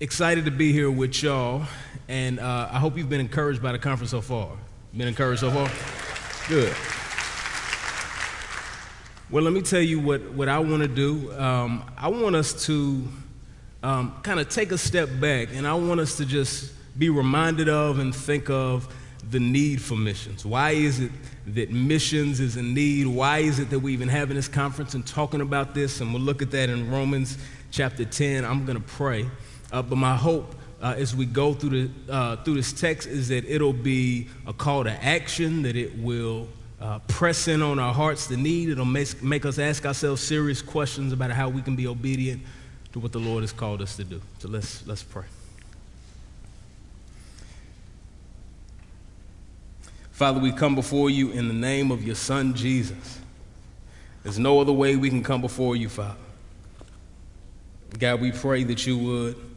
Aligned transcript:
excited 0.00 0.44
to 0.44 0.52
be 0.52 0.72
here 0.72 0.90
with 0.90 1.24
y'all, 1.24 1.64
and 2.06 2.38
uh, 2.38 2.68
I 2.70 2.78
hope 2.78 2.96
you've 2.96 3.08
been 3.08 3.20
encouraged 3.20 3.60
by 3.60 3.72
the 3.72 3.80
conference 3.80 4.12
so 4.12 4.20
far. 4.20 4.50
Been 4.96 5.08
encouraged 5.08 5.40
so 5.40 5.50
far? 5.50 5.68
Good. 6.48 6.72
Well, 9.28 9.42
let 9.42 9.52
me 9.52 9.60
tell 9.60 9.80
you 9.80 9.98
what, 9.98 10.22
what 10.30 10.48
I 10.48 10.60
want 10.60 10.82
to 10.82 10.88
do. 10.88 11.32
Um, 11.32 11.84
I 11.96 12.08
want 12.08 12.36
us 12.36 12.66
to 12.66 13.08
um, 13.82 14.16
kind 14.22 14.38
of 14.38 14.48
take 14.48 14.70
a 14.70 14.78
step 14.78 15.08
back, 15.20 15.48
and 15.52 15.66
I 15.66 15.74
want 15.74 15.98
us 15.98 16.16
to 16.18 16.24
just 16.24 16.72
be 16.96 17.10
reminded 17.10 17.68
of 17.68 17.98
and 17.98 18.14
think 18.14 18.48
of 18.50 18.94
the 19.30 19.40
need 19.40 19.82
for 19.82 19.96
missions. 19.96 20.46
Why 20.46 20.70
is 20.70 21.00
it 21.00 21.10
that 21.48 21.72
missions 21.72 22.38
is 22.38 22.56
a 22.56 22.62
need? 22.62 23.08
Why 23.08 23.38
is 23.38 23.58
it 23.58 23.68
that 23.70 23.80
we 23.80 23.94
even 23.94 24.08
having 24.08 24.36
this 24.36 24.48
conference 24.48 24.94
and 24.94 25.04
talking 25.04 25.40
about 25.40 25.74
this? 25.74 26.00
And 26.00 26.14
we'll 26.14 26.22
look 26.22 26.40
at 26.40 26.52
that 26.52 26.70
in 26.70 26.88
Romans 26.88 27.36
chapter 27.72 28.04
10. 28.04 28.44
I'm 28.44 28.64
going 28.64 28.80
to 28.80 28.88
pray. 28.88 29.28
Uh, 29.72 29.82
but 29.82 29.96
my 29.96 30.16
hope 30.16 30.54
uh, 30.80 30.94
as 30.96 31.14
we 31.14 31.26
go 31.26 31.52
through, 31.52 31.88
the, 31.88 32.12
uh, 32.12 32.36
through 32.36 32.54
this 32.54 32.72
text 32.72 33.08
is 33.08 33.28
that 33.28 33.44
it'll 33.44 33.72
be 33.72 34.28
a 34.46 34.52
call 34.52 34.84
to 34.84 35.04
action, 35.04 35.62
that 35.62 35.76
it 35.76 35.98
will 35.98 36.48
uh, 36.80 37.00
press 37.00 37.48
in 37.48 37.62
on 37.62 37.78
our 37.78 37.92
hearts 37.92 38.28
the 38.28 38.36
need. 38.36 38.68
It'll 38.68 38.84
make, 38.84 39.22
make 39.22 39.44
us 39.44 39.58
ask 39.58 39.84
ourselves 39.84 40.22
serious 40.22 40.62
questions 40.62 41.12
about 41.12 41.30
how 41.32 41.48
we 41.48 41.62
can 41.62 41.74
be 41.74 41.86
obedient 41.86 42.42
to 42.92 43.00
what 43.00 43.12
the 43.12 43.18
Lord 43.18 43.42
has 43.42 43.52
called 43.52 43.82
us 43.82 43.96
to 43.96 44.04
do. 44.04 44.20
So 44.38 44.48
let's, 44.48 44.86
let's 44.86 45.02
pray. 45.02 45.24
Father, 50.12 50.40
we 50.40 50.50
come 50.52 50.74
before 50.74 51.10
you 51.10 51.30
in 51.30 51.46
the 51.48 51.54
name 51.54 51.90
of 51.90 52.04
your 52.04 52.16
Son, 52.16 52.54
Jesus. 52.54 53.20
There's 54.22 54.38
no 54.38 54.60
other 54.60 54.72
way 54.72 54.96
we 54.96 55.10
can 55.10 55.22
come 55.22 55.40
before 55.40 55.76
you, 55.76 55.88
Father. 55.88 56.18
God, 57.98 58.20
we 58.20 58.32
pray 58.32 58.64
that 58.64 58.86
you 58.86 58.98
would 58.98 59.47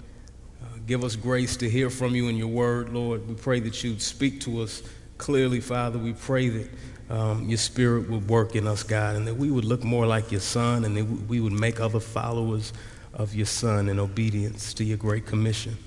give 0.87 1.03
us 1.03 1.15
grace 1.15 1.57
to 1.57 1.69
hear 1.69 1.89
from 1.89 2.15
you 2.15 2.27
in 2.27 2.37
your 2.37 2.47
word, 2.47 2.93
Lord. 2.93 3.27
We 3.27 3.35
pray 3.35 3.59
that 3.61 3.83
you'd 3.83 4.01
speak 4.01 4.41
to 4.41 4.61
us 4.61 4.83
clearly, 5.17 5.59
Father. 5.59 5.99
We 5.99 6.13
pray 6.13 6.49
that 6.49 6.69
um, 7.09 7.47
your 7.47 7.57
spirit 7.57 8.09
would 8.09 8.29
work 8.29 8.55
in 8.55 8.67
us, 8.67 8.83
God, 8.83 9.15
and 9.15 9.27
that 9.27 9.35
we 9.35 9.51
would 9.51 9.65
look 9.65 9.83
more 9.83 10.05
like 10.05 10.31
your 10.31 10.41
Son 10.41 10.85
and 10.85 10.95
that 10.95 11.05
we 11.05 11.39
would 11.39 11.53
make 11.53 11.79
other 11.79 11.99
followers 11.99 12.73
of 13.13 13.35
your 13.35 13.45
Son 13.45 13.89
in 13.89 13.99
obedience 13.99 14.73
to 14.75 14.83
your 14.83 14.97
great 14.97 15.25
commission. 15.25 15.77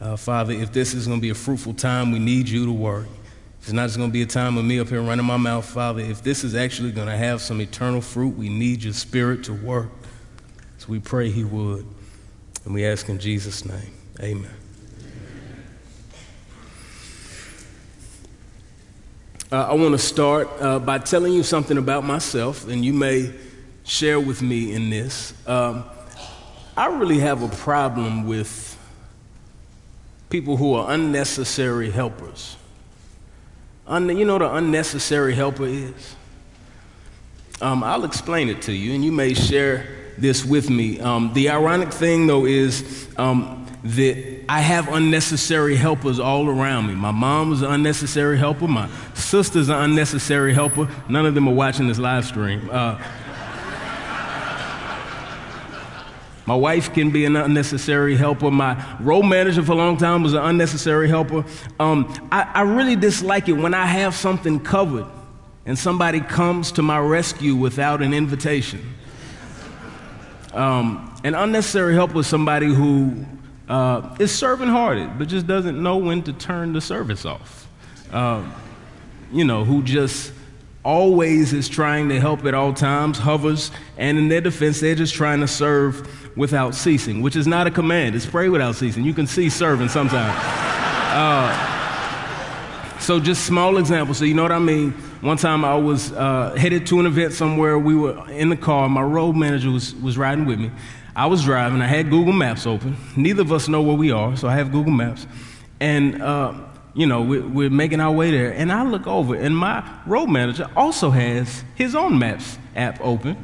Uh, 0.00 0.16
Father, 0.16 0.52
if 0.52 0.72
this 0.72 0.92
is 0.92 1.06
going 1.06 1.18
to 1.18 1.22
be 1.22 1.30
a 1.30 1.34
fruitful 1.34 1.72
time, 1.72 2.10
we 2.10 2.18
need 2.18 2.48
you 2.48 2.66
to 2.66 2.72
work. 2.72 3.06
It's 3.62 3.72
not 3.72 3.86
just 3.86 3.96
going 3.96 4.10
to 4.10 4.12
be 4.12 4.22
a 4.22 4.26
time 4.26 4.58
of 4.58 4.64
me 4.64 4.78
up 4.78 4.88
here 4.88 5.00
running 5.00 5.24
my 5.24 5.38
mouth, 5.38 5.64
Father. 5.64 6.00
If 6.00 6.22
this 6.22 6.44
is 6.44 6.54
actually 6.54 6.92
going 6.92 7.06
to 7.06 7.16
have 7.16 7.40
some 7.40 7.60
eternal 7.62 8.02
fruit, 8.02 8.36
we 8.36 8.50
need 8.50 8.82
your 8.82 8.92
spirit 8.92 9.44
to 9.44 9.54
work. 9.54 9.88
So 10.78 10.88
we 10.88 10.98
pray 10.98 11.30
he 11.30 11.44
would. 11.44 11.86
And 12.64 12.72
we 12.72 12.84
ask 12.86 13.08
in 13.08 13.18
Jesus' 13.18 13.64
name. 13.64 13.92
Amen. 14.20 14.50
Uh, 19.52 19.68
I 19.68 19.74
want 19.74 19.92
to 19.92 19.98
start 19.98 20.48
uh, 20.60 20.78
by 20.78 20.98
telling 20.98 21.32
you 21.32 21.42
something 21.42 21.78
about 21.78 22.04
myself, 22.04 22.66
and 22.66 22.84
you 22.84 22.92
may 22.92 23.32
share 23.84 24.18
with 24.18 24.42
me 24.42 24.72
in 24.72 24.90
this. 24.90 25.34
Um, 25.46 25.84
I 26.76 26.86
really 26.86 27.18
have 27.18 27.42
a 27.42 27.48
problem 27.48 28.26
with 28.26 28.76
people 30.30 30.56
who 30.56 30.74
are 30.74 30.92
unnecessary 30.92 31.90
helpers. 31.90 32.56
Un- 33.86 34.16
you 34.16 34.24
know 34.24 34.32
what 34.32 34.42
an 34.42 34.56
unnecessary 34.56 35.34
helper 35.34 35.66
is? 35.66 36.16
Um, 37.60 37.84
I'll 37.84 38.04
explain 38.04 38.48
it 38.48 38.62
to 38.62 38.72
you, 38.72 38.94
and 38.94 39.04
you 39.04 39.12
may 39.12 39.34
share 39.34 39.86
this 40.18 40.44
with 40.44 40.70
me. 40.70 41.00
Um, 41.00 41.32
the 41.32 41.50
ironic 41.50 41.92
thing, 41.92 42.26
though, 42.26 42.46
is 42.46 43.08
um, 43.16 43.66
that 43.84 44.44
I 44.48 44.60
have 44.60 44.92
unnecessary 44.92 45.76
helpers 45.76 46.18
all 46.18 46.48
around 46.48 46.86
me. 46.86 46.94
My 46.94 47.10
mom 47.10 47.50
was 47.50 47.62
an 47.62 47.70
unnecessary 47.70 48.38
helper. 48.38 48.66
My 48.66 48.88
sister's 49.14 49.68
an 49.68 49.76
unnecessary 49.76 50.54
helper. 50.54 50.88
None 51.08 51.26
of 51.26 51.34
them 51.34 51.48
are 51.48 51.54
watching 51.54 51.88
this 51.88 51.98
live 51.98 52.24
stream. 52.24 52.68
Uh, 52.70 52.98
My 56.46 56.54
wife 56.54 56.92
can 56.92 57.10
be 57.10 57.24
an 57.24 57.36
unnecessary 57.36 58.16
helper. 58.16 58.50
My 58.50 58.96
role 59.00 59.22
manager 59.22 59.62
for 59.62 59.72
a 59.72 59.76
long 59.76 59.96
time 59.96 60.22
was 60.22 60.34
an 60.34 60.42
unnecessary 60.42 61.08
helper. 61.08 61.44
Um, 61.80 62.12
I, 62.30 62.42
I 62.54 62.60
really 62.62 62.96
dislike 62.96 63.48
it 63.48 63.54
when 63.54 63.72
I 63.74 63.86
have 63.86 64.14
something 64.14 64.60
covered 64.60 65.06
and 65.66 65.78
somebody 65.78 66.20
comes 66.20 66.72
to 66.72 66.82
my 66.82 66.98
rescue 66.98 67.54
without 67.54 68.02
an 68.02 68.12
invitation. 68.12 68.93
Um, 70.54 71.14
an 71.24 71.34
unnecessary 71.34 71.94
help 71.94 72.14
with 72.14 72.26
somebody 72.26 72.66
who 72.66 73.26
uh, 73.68 74.16
is 74.20 74.30
servant 74.30 74.70
hearted, 74.70 75.18
but 75.18 75.28
just 75.28 75.46
doesn't 75.46 75.82
know 75.82 75.96
when 75.96 76.22
to 76.22 76.32
turn 76.32 76.72
the 76.72 76.80
service 76.80 77.24
off. 77.24 77.68
Uh, 78.12 78.48
you 79.32 79.44
know, 79.44 79.64
who 79.64 79.82
just 79.82 80.32
always 80.84 81.52
is 81.52 81.68
trying 81.68 82.08
to 82.10 82.20
help 82.20 82.44
at 82.44 82.54
all 82.54 82.72
times, 82.72 83.18
hovers, 83.18 83.70
and 83.96 84.16
in 84.18 84.28
their 84.28 84.40
defense, 84.40 84.80
they're 84.80 84.94
just 84.94 85.14
trying 85.14 85.40
to 85.40 85.48
serve 85.48 86.36
without 86.36 86.74
ceasing, 86.74 87.22
which 87.22 87.36
is 87.36 87.46
not 87.46 87.66
a 87.66 87.70
command. 87.70 88.14
It's 88.14 88.26
pray 88.26 88.48
without 88.48 88.76
ceasing. 88.76 89.02
You 89.04 89.14
can 89.14 89.26
see 89.26 89.48
serving 89.48 89.88
sometimes. 89.88 90.38
Uh, 91.16 91.73
so 93.04 93.20
just 93.20 93.44
small 93.44 93.76
examples. 93.76 94.18
So 94.18 94.24
you 94.24 94.34
know 94.34 94.42
what 94.42 94.52
I 94.52 94.58
mean. 94.58 94.92
One 95.20 95.36
time 95.36 95.64
I 95.64 95.76
was 95.76 96.10
uh, 96.12 96.54
headed 96.56 96.86
to 96.86 97.00
an 97.00 97.06
event 97.06 97.34
somewhere. 97.34 97.78
We 97.78 97.94
were 97.94 98.28
in 98.30 98.48
the 98.48 98.56
car. 98.56 98.88
My 98.88 99.02
road 99.02 99.36
manager 99.36 99.70
was, 99.70 99.94
was 99.96 100.16
riding 100.16 100.46
with 100.46 100.58
me. 100.58 100.70
I 101.14 101.26
was 101.26 101.44
driving. 101.44 101.80
I 101.82 101.86
had 101.86 102.10
Google 102.10 102.32
Maps 102.32 102.66
open. 102.66 102.96
Neither 103.16 103.42
of 103.42 103.52
us 103.52 103.68
know 103.68 103.82
where 103.82 103.96
we 103.96 104.10
are, 104.10 104.36
so 104.36 104.48
I 104.48 104.56
have 104.56 104.72
Google 104.72 104.92
Maps. 104.92 105.26
And, 105.80 106.20
uh, 106.20 106.54
you 106.94 107.06
know, 107.06 107.22
we're, 107.22 107.46
we're 107.46 107.70
making 107.70 108.00
our 108.00 108.10
way 108.10 108.30
there. 108.30 108.52
And 108.52 108.72
I 108.72 108.82
look 108.84 109.06
over, 109.06 109.34
and 109.34 109.56
my 109.56 109.88
road 110.06 110.26
manager 110.26 110.68
also 110.74 111.10
has 111.10 111.62
his 111.74 111.94
own 111.94 112.18
Maps 112.18 112.58
app 112.74 113.00
open, 113.00 113.42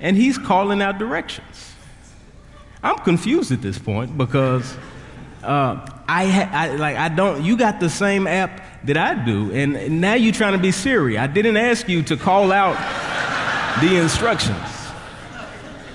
and 0.00 0.16
he's 0.16 0.38
calling 0.38 0.80
out 0.80 0.98
directions. 0.98 1.72
I'm 2.82 2.98
confused 2.98 3.50
at 3.52 3.62
this 3.62 3.78
point 3.78 4.16
because 4.16 4.76
uh, 5.42 5.86
I, 6.08 6.26
ha- 6.26 6.50
I, 6.52 6.76
like 6.76 6.96
I 6.96 7.08
don't. 7.08 7.42
You 7.42 7.56
got 7.56 7.80
the 7.80 7.90
same 7.90 8.26
app 8.26 8.75
that 8.84 8.96
I 8.96 9.14
do, 9.24 9.52
and 9.52 10.00
now 10.00 10.14
you're 10.14 10.32
trying 10.32 10.52
to 10.52 10.58
be 10.58 10.70
Siri. 10.70 11.18
I 11.18 11.26
didn't 11.26 11.56
ask 11.56 11.88
you 11.88 12.02
to 12.04 12.16
call 12.16 12.52
out 12.52 12.76
the 13.80 13.96
instructions. 13.96 14.56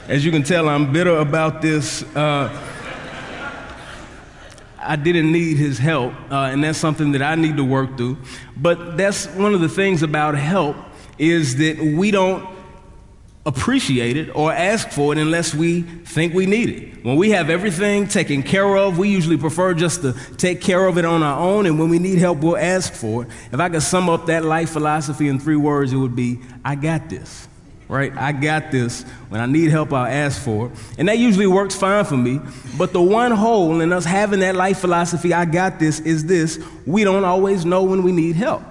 As 0.07 0.25
you 0.25 0.31
can 0.31 0.43
tell, 0.43 0.67
I'm 0.67 0.91
bitter 0.91 1.17
about 1.17 1.61
this. 1.61 2.03
Uh, 2.15 2.49
I 4.77 4.95
didn't 4.95 5.31
need 5.31 5.57
his 5.57 5.77
help, 5.77 6.13
uh, 6.31 6.49
and 6.51 6.63
that's 6.63 6.79
something 6.79 7.11
that 7.11 7.21
I 7.21 7.35
need 7.35 7.57
to 7.57 7.63
work 7.63 7.97
through. 7.97 8.17
But 8.57 8.97
that's 8.97 9.27
one 9.27 9.53
of 9.53 9.61
the 9.61 9.69
things 9.69 10.03
about 10.03 10.35
help 10.35 10.75
is 11.17 11.57
that 11.57 11.77
we 11.79 12.09
don't 12.09 12.43
appreciate 13.45 14.17
it 14.17 14.29
or 14.35 14.53
ask 14.53 14.89
for 14.89 15.13
it 15.13 15.17
unless 15.17 15.55
we 15.55 15.81
think 15.81 16.33
we 16.33 16.45
need 16.45 16.69
it. 16.69 17.03
When 17.03 17.15
we 17.15 17.31
have 17.31 17.49
everything 17.49 18.07
taken 18.07 18.43
care 18.43 18.77
of, 18.77 18.99
we 18.99 19.09
usually 19.09 19.37
prefer 19.37 19.73
just 19.73 20.01
to 20.03 20.13
take 20.37 20.61
care 20.61 20.85
of 20.85 20.97
it 20.97 21.05
on 21.05 21.23
our 21.23 21.39
own, 21.39 21.65
and 21.65 21.79
when 21.79 21.89
we 21.89 21.97
need 21.97 22.19
help, 22.19 22.39
we'll 22.39 22.57
ask 22.57 22.93
for 22.93 23.23
it. 23.23 23.29
If 23.51 23.59
I 23.59 23.69
could 23.69 23.81
sum 23.81 24.09
up 24.09 24.27
that 24.27 24.45
life 24.45 24.69
philosophy 24.69 25.27
in 25.27 25.39
three 25.39 25.55
words, 25.55 25.91
it 25.91 25.97
would 25.97 26.15
be 26.15 26.39
I 26.63 26.75
got 26.75 27.09
this. 27.09 27.47
Right? 27.87 28.15
I 28.15 28.31
got 28.31 28.71
this. 28.71 29.03
When 29.27 29.41
I 29.41 29.47
need 29.47 29.69
help, 29.69 29.91
I'll 29.91 30.05
ask 30.05 30.41
for 30.41 30.67
it. 30.67 30.71
And 30.97 31.09
that 31.09 31.17
usually 31.17 31.47
works 31.47 31.75
fine 31.75 32.05
for 32.05 32.15
me. 32.15 32.39
But 32.77 32.93
the 32.93 33.01
one 33.01 33.31
hole 33.31 33.81
in 33.81 33.91
us 33.91 34.05
having 34.05 34.39
that 34.39 34.55
life 34.55 34.79
philosophy, 34.79 35.33
I 35.33 35.43
got 35.43 35.77
this, 35.77 35.99
is 35.99 36.25
this 36.25 36.57
we 36.85 37.03
don't 37.03 37.25
always 37.25 37.65
know 37.65 37.83
when 37.83 38.03
we 38.03 38.13
need 38.13 38.37
help 38.37 38.63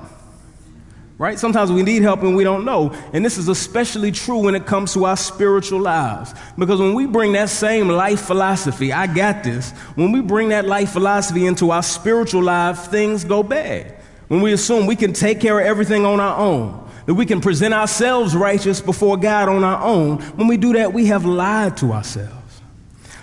right? 1.21 1.39
Sometimes 1.39 1.71
we 1.71 1.83
need 1.83 2.01
help 2.01 2.23
and 2.23 2.35
we 2.35 2.45
don't 2.45 2.65
know. 2.65 2.95
And 3.13 3.23
this 3.23 3.37
is 3.37 3.49
especially 3.49 4.11
true 4.11 4.39
when 4.39 4.55
it 4.55 4.65
comes 4.65 4.95
to 4.95 5.05
our 5.05 5.19
spiritual 5.19 5.79
lives. 5.79 6.33
Because 6.57 6.81
when 6.81 6.95
we 6.95 7.05
bring 7.05 7.33
that 7.33 7.51
same 7.51 7.89
life 7.89 8.23
philosophy, 8.23 8.91
I 8.91 9.07
got 9.07 9.45
this, 9.45 9.73
when 9.97 10.13
we 10.13 10.23
bring 10.23 10.49
that 10.49 10.65
life 10.65 10.93
philosophy 10.93 11.45
into 11.45 11.73
our 11.73 11.83
spiritual 11.83 12.43
life, 12.43 12.87
things 12.87 13.25
go 13.25 13.43
bad. 13.43 13.97
When 14.29 14.41
we 14.41 14.55
assume 14.55 14.87
we 14.87 14.97
can 14.97 15.13
take 15.13 15.41
care 15.41 15.61
of 15.61 15.67
everything 15.67 16.07
on 16.07 16.21
our 16.21 16.39
own, 16.39 16.89
that 17.05 17.13
we 17.13 17.27
can 17.27 17.43
present 17.43 17.75
ourselves 17.75 18.35
righteous 18.35 18.81
before 18.81 19.19
God 19.19 19.51
on 19.51 19.63
our 19.63 19.85
own, 19.85 20.23
when 20.37 20.49
we 20.49 20.57
do 20.57 20.73
that, 20.73 20.95
we 20.95 21.05
have 21.07 21.27
lied 21.27 21.77
to 21.79 21.93
ourselves. 21.93 22.40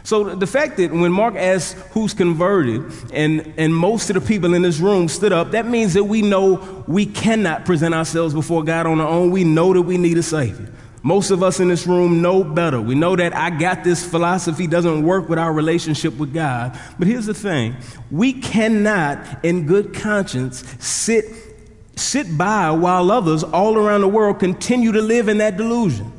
So 0.08 0.24
the 0.24 0.48
fact 0.48 0.78
that 0.78 0.94
when 0.94 1.12
Mark 1.12 1.36
asked 1.36 1.74
who's 1.92 2.14
converted, 2.14 2.94
and, 3.12 3.54
and 3.58 3.76
most 3.76 4.10
of 4.10 4.14
the 4.14 4.22
people 4.22 4.54
in 4.54 4.62
this 4.62 4.80
room 4.80 5.10
stood 5.10 5.34
up, 5.34 5.52
that 5.52 5.66
means 5.68 5.96
that 5.96 6.06
we 6.06 6.22
know 6.22 6.86
we 6.88 7.06
cannot 7.06 7.66
present 7.66 7.94
ourselves 7.94 8.34
before 8.34 8.64
God 8.64 8.86
on 8.86 9.02
our 9.02 9.08
own. 9.10 9.32
We 9.32 9.44
know 9.44 9.74
that 9.74 9.82
we 9.82 9.98
need 9.98 10.18
a 10.18 10.24
Savior. 10.24 10.72
Most 11.04 11.30
of 11.30 11.44
us 11.44 11.60
in 11.60 11.68
this 11.68 11.86
room 11.86 12.22
know 12.22 12.42
better. 12.42 12.80
We 12.80 12.96
know 12.96 13.18
that 13.18 13.36
I 13.36 13.50
got 13.50 13.84
this 13.84 14.10
philosophy 14.10 14.66
doesn't 14.66 15.04
work 15.04 15.28
with 15.28 15.40
our 15.40 15.52
relationship 15.52 16.16
with 16.16 16.34
God. 16.34 16.80
But 16.98 17.10
here's 17.10 17.26
the 17.26 17.34
thing 17.34 17.76
we 18.10 18.32
cannot, 18.32 19.44
in 19.44 19.66
good 19.66 19.94
conscience, 19.94 20.64
sit, 20.80 21.26
sit 21.98 22.38
by 22.38 22.72
while 22.72 23.12
others 23.12 23.44
all 23.44 23.78
around 23.78 24.00
the 24.00 24.08
world 24.08 24.40
continue 24.40 24.94
to 24.94 25.02
live 25.02 25.28
in 25.28 25.40
that 25.40 25.58
delusion. 25.58 26.14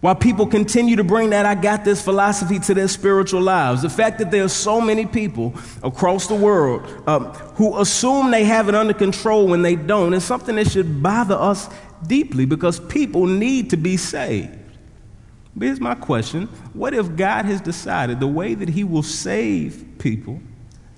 While 0.00 0.14
people 0.14 0.46
continue 0.46 0.96
to 0.96 1.04
bring 1.04 1.30
that 1.30 1.44
I 1.44 1.54
got 1.54 1.84
this 1.84 2.02
philosophy 2.02 2.58
to 2.60 2.72
their 2.72 2.88
spiritual 2.88 3.42
lives, 3.42 3.82
the 3.82 3.90
fact 3.90 4.18
that 4.18 4.30
there 4.30 4.44
are 4.44 4.48
so 4.48 4.80
many 4.80 5.04
people 5.04 5.54
across 5.82 6.26
the 6.26 6.34
world 6.34 6.82
um, 7.06 7.26
who 7.56 7.78
assume 7.78 8.30
they 8.30 8.44
have 8.44 8.70
it 8.70 8.74
under 8.74 8.94
control 8.94 9.46
when 9.46 9.60
they 9.60 9.76
don't 9.76 10.14
is 10.14 10.24
something 10.24 10.56
that 10.56 10.70
should 10.70 11.02
bother 11.02 11.34
us 11.34 11.68
deeply 12.06 12.46
because 12.46 12.80
people 12.80 13.26
need 13.26 13.68
to 13.70 13.76
be 13.76 13.98
saved. 13.98 14.56
But 15.54 15.66
here's 15.66 15.80
my 15.80 15.94
question 15.94 16.46
What 16.72 16.94
if 16.94 17.14
God 17.16 17.44
has 17.44 17.60
decided 17.60 18.20
the 18.20 18.26
way 18.26 18.54
that 18.54 18.70
He 18.70 18.84
will 18.84 19.02
save 19.02 19.84
people 19.98 20.40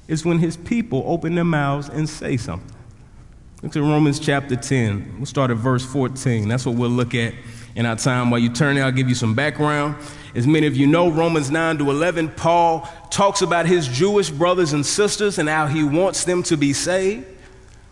is 0.07 0.25
when 0.25 0.39
His 0.39 0.57
people 0.57 1.03
open 1.07 1.35
their 1.35 1.45
mouths 1.45 1.89
and 1.89 2.09
say 2.09 2.37
something? 2.37 2.71
Look 3.63 3.75
at 3.77 3.81
Romans 3.81 4.21
chapter 4.21 4.55
10. 4.55 5.15
We'll 5.17 5.27
start 5.27 5.51
at 5.51 5.57
verse 5.57 5.85
14. 5.85 6.49
That's 6.49 6.67
what 6.67 6.77
we'll 6.77 6.91
look 6.91 7.15
at 7.15 7.35
in 7.75 7.87
our 7.87 7.97
time. 7.97 8.31
While 8.31 8.41
you 8.41 8.51
turn 8.51 8.79
I'll 8.79 8.93
give 8.93 9.09
you 9.09 9.15
some 9.15 9.35
background. 9.35 9.97
As 10.35 10.47
many 10.47 10.67
of 10.67 10.77
you 10.77 10.87
know, 10.87 11.11
Romans 11.11 11.51
9 11.51 11.79
to 11.79 11.91
11, 11.91 12.31
Paul 12.31 12.89
talks 13.11 13.43
about 13.43 13.67
his 13.67 13.87
Jewish 13.87 14.31
brothers 14.31 14.73
and 14.73 14.85
sisters 14.85 15.39
and 15.39 15.49
how 15.49 15.67
he 15.67 15.85
wants 15.85 16.25
them 16.25 16.43
to 16.45 16.57
be 16.57 16.73
saved. 16.73 17.27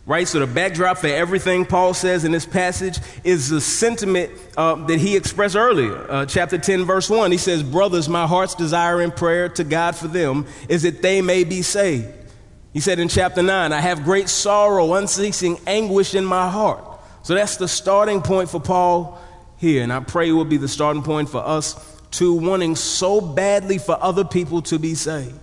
Right? 0.06 0.26
So, 0.26 0.40
the 0.40 0.46
backdrop 0.46 0.98
for 0.98 1.06
everything 1.06 1.66
Paul 1.66 1.92
says 1.92 2.24
in 2.24 2.32
this 2.32 2.46
passage 2.46 2.98
is 3.22 3.50
the 3.50 3.60
sentiment 3.60 4.32
uh, 4.56 4.74
that 4.86 4.98
he 4.98 5.14
expressed 5.14 5.54
earlier. 5.54 6.10
Uh, 6.10 6.26
chapter 6.26 6.56
10, 6.56 6.84
verse 6.84 7.10
1. 7.10 7.30
He 7.30 7.38
says, 7.38 7.62
Brothers, 7.62 8.08
my 8.08 8.26
heart's 8.26 8.54
desire 8.54 9.02
in 9.02 9.12
prayer 9.12 9.48
to 9.50 9.62
God 9.62 9.94
for 9.94 10.08
them 10.08 10.46
is 10.68 10.82
that 10.82 11.02
they 11.02 11.20
may 11.20 11.44
be 11.44 11.62
saved. 11.62 12.08
He 12.72 12.80
said 12.80 12.98
in 12.98 13.08
chapter 13.08 13.42
9, 13.42 13.72
I 13.72 13.80
have 13.80 14.02
great 14.02 14.28
sorrow, 14.28 14.94
unceasing 14.94 15.58
anguish 15.66 16.14
in 16.14 16.24
my 16.24 16.48
heart. 16.48 16.82
So, 17.22 17.34
that's 17.34 17.56
the 17.56 17.68
starting 17.68 18.22
point 18.22 18.48
for 18.48 18.58
Paul 18.58 19.20
here. 19.60 19.82
And 19.82 19.92
I 19.92 20.00
pray 20.00 20.30
it 20.30 20.32
will 20.32 20.44
be 20.44 20.56
the 20.56 20.68
starting 20.68 21.02
point 21.02 21.28
for 21.28 21.38
us 21.46 21.98
to 22.12 22.34
wanting 22.34 22.74
so 22.74 23.20
badly 23.20 23.78
for 23.78 23.96
other 24.00 24.24
people 24.24 24.62
to 24.62 24.78
be 24.78 24.94
saved. 24.94 25.38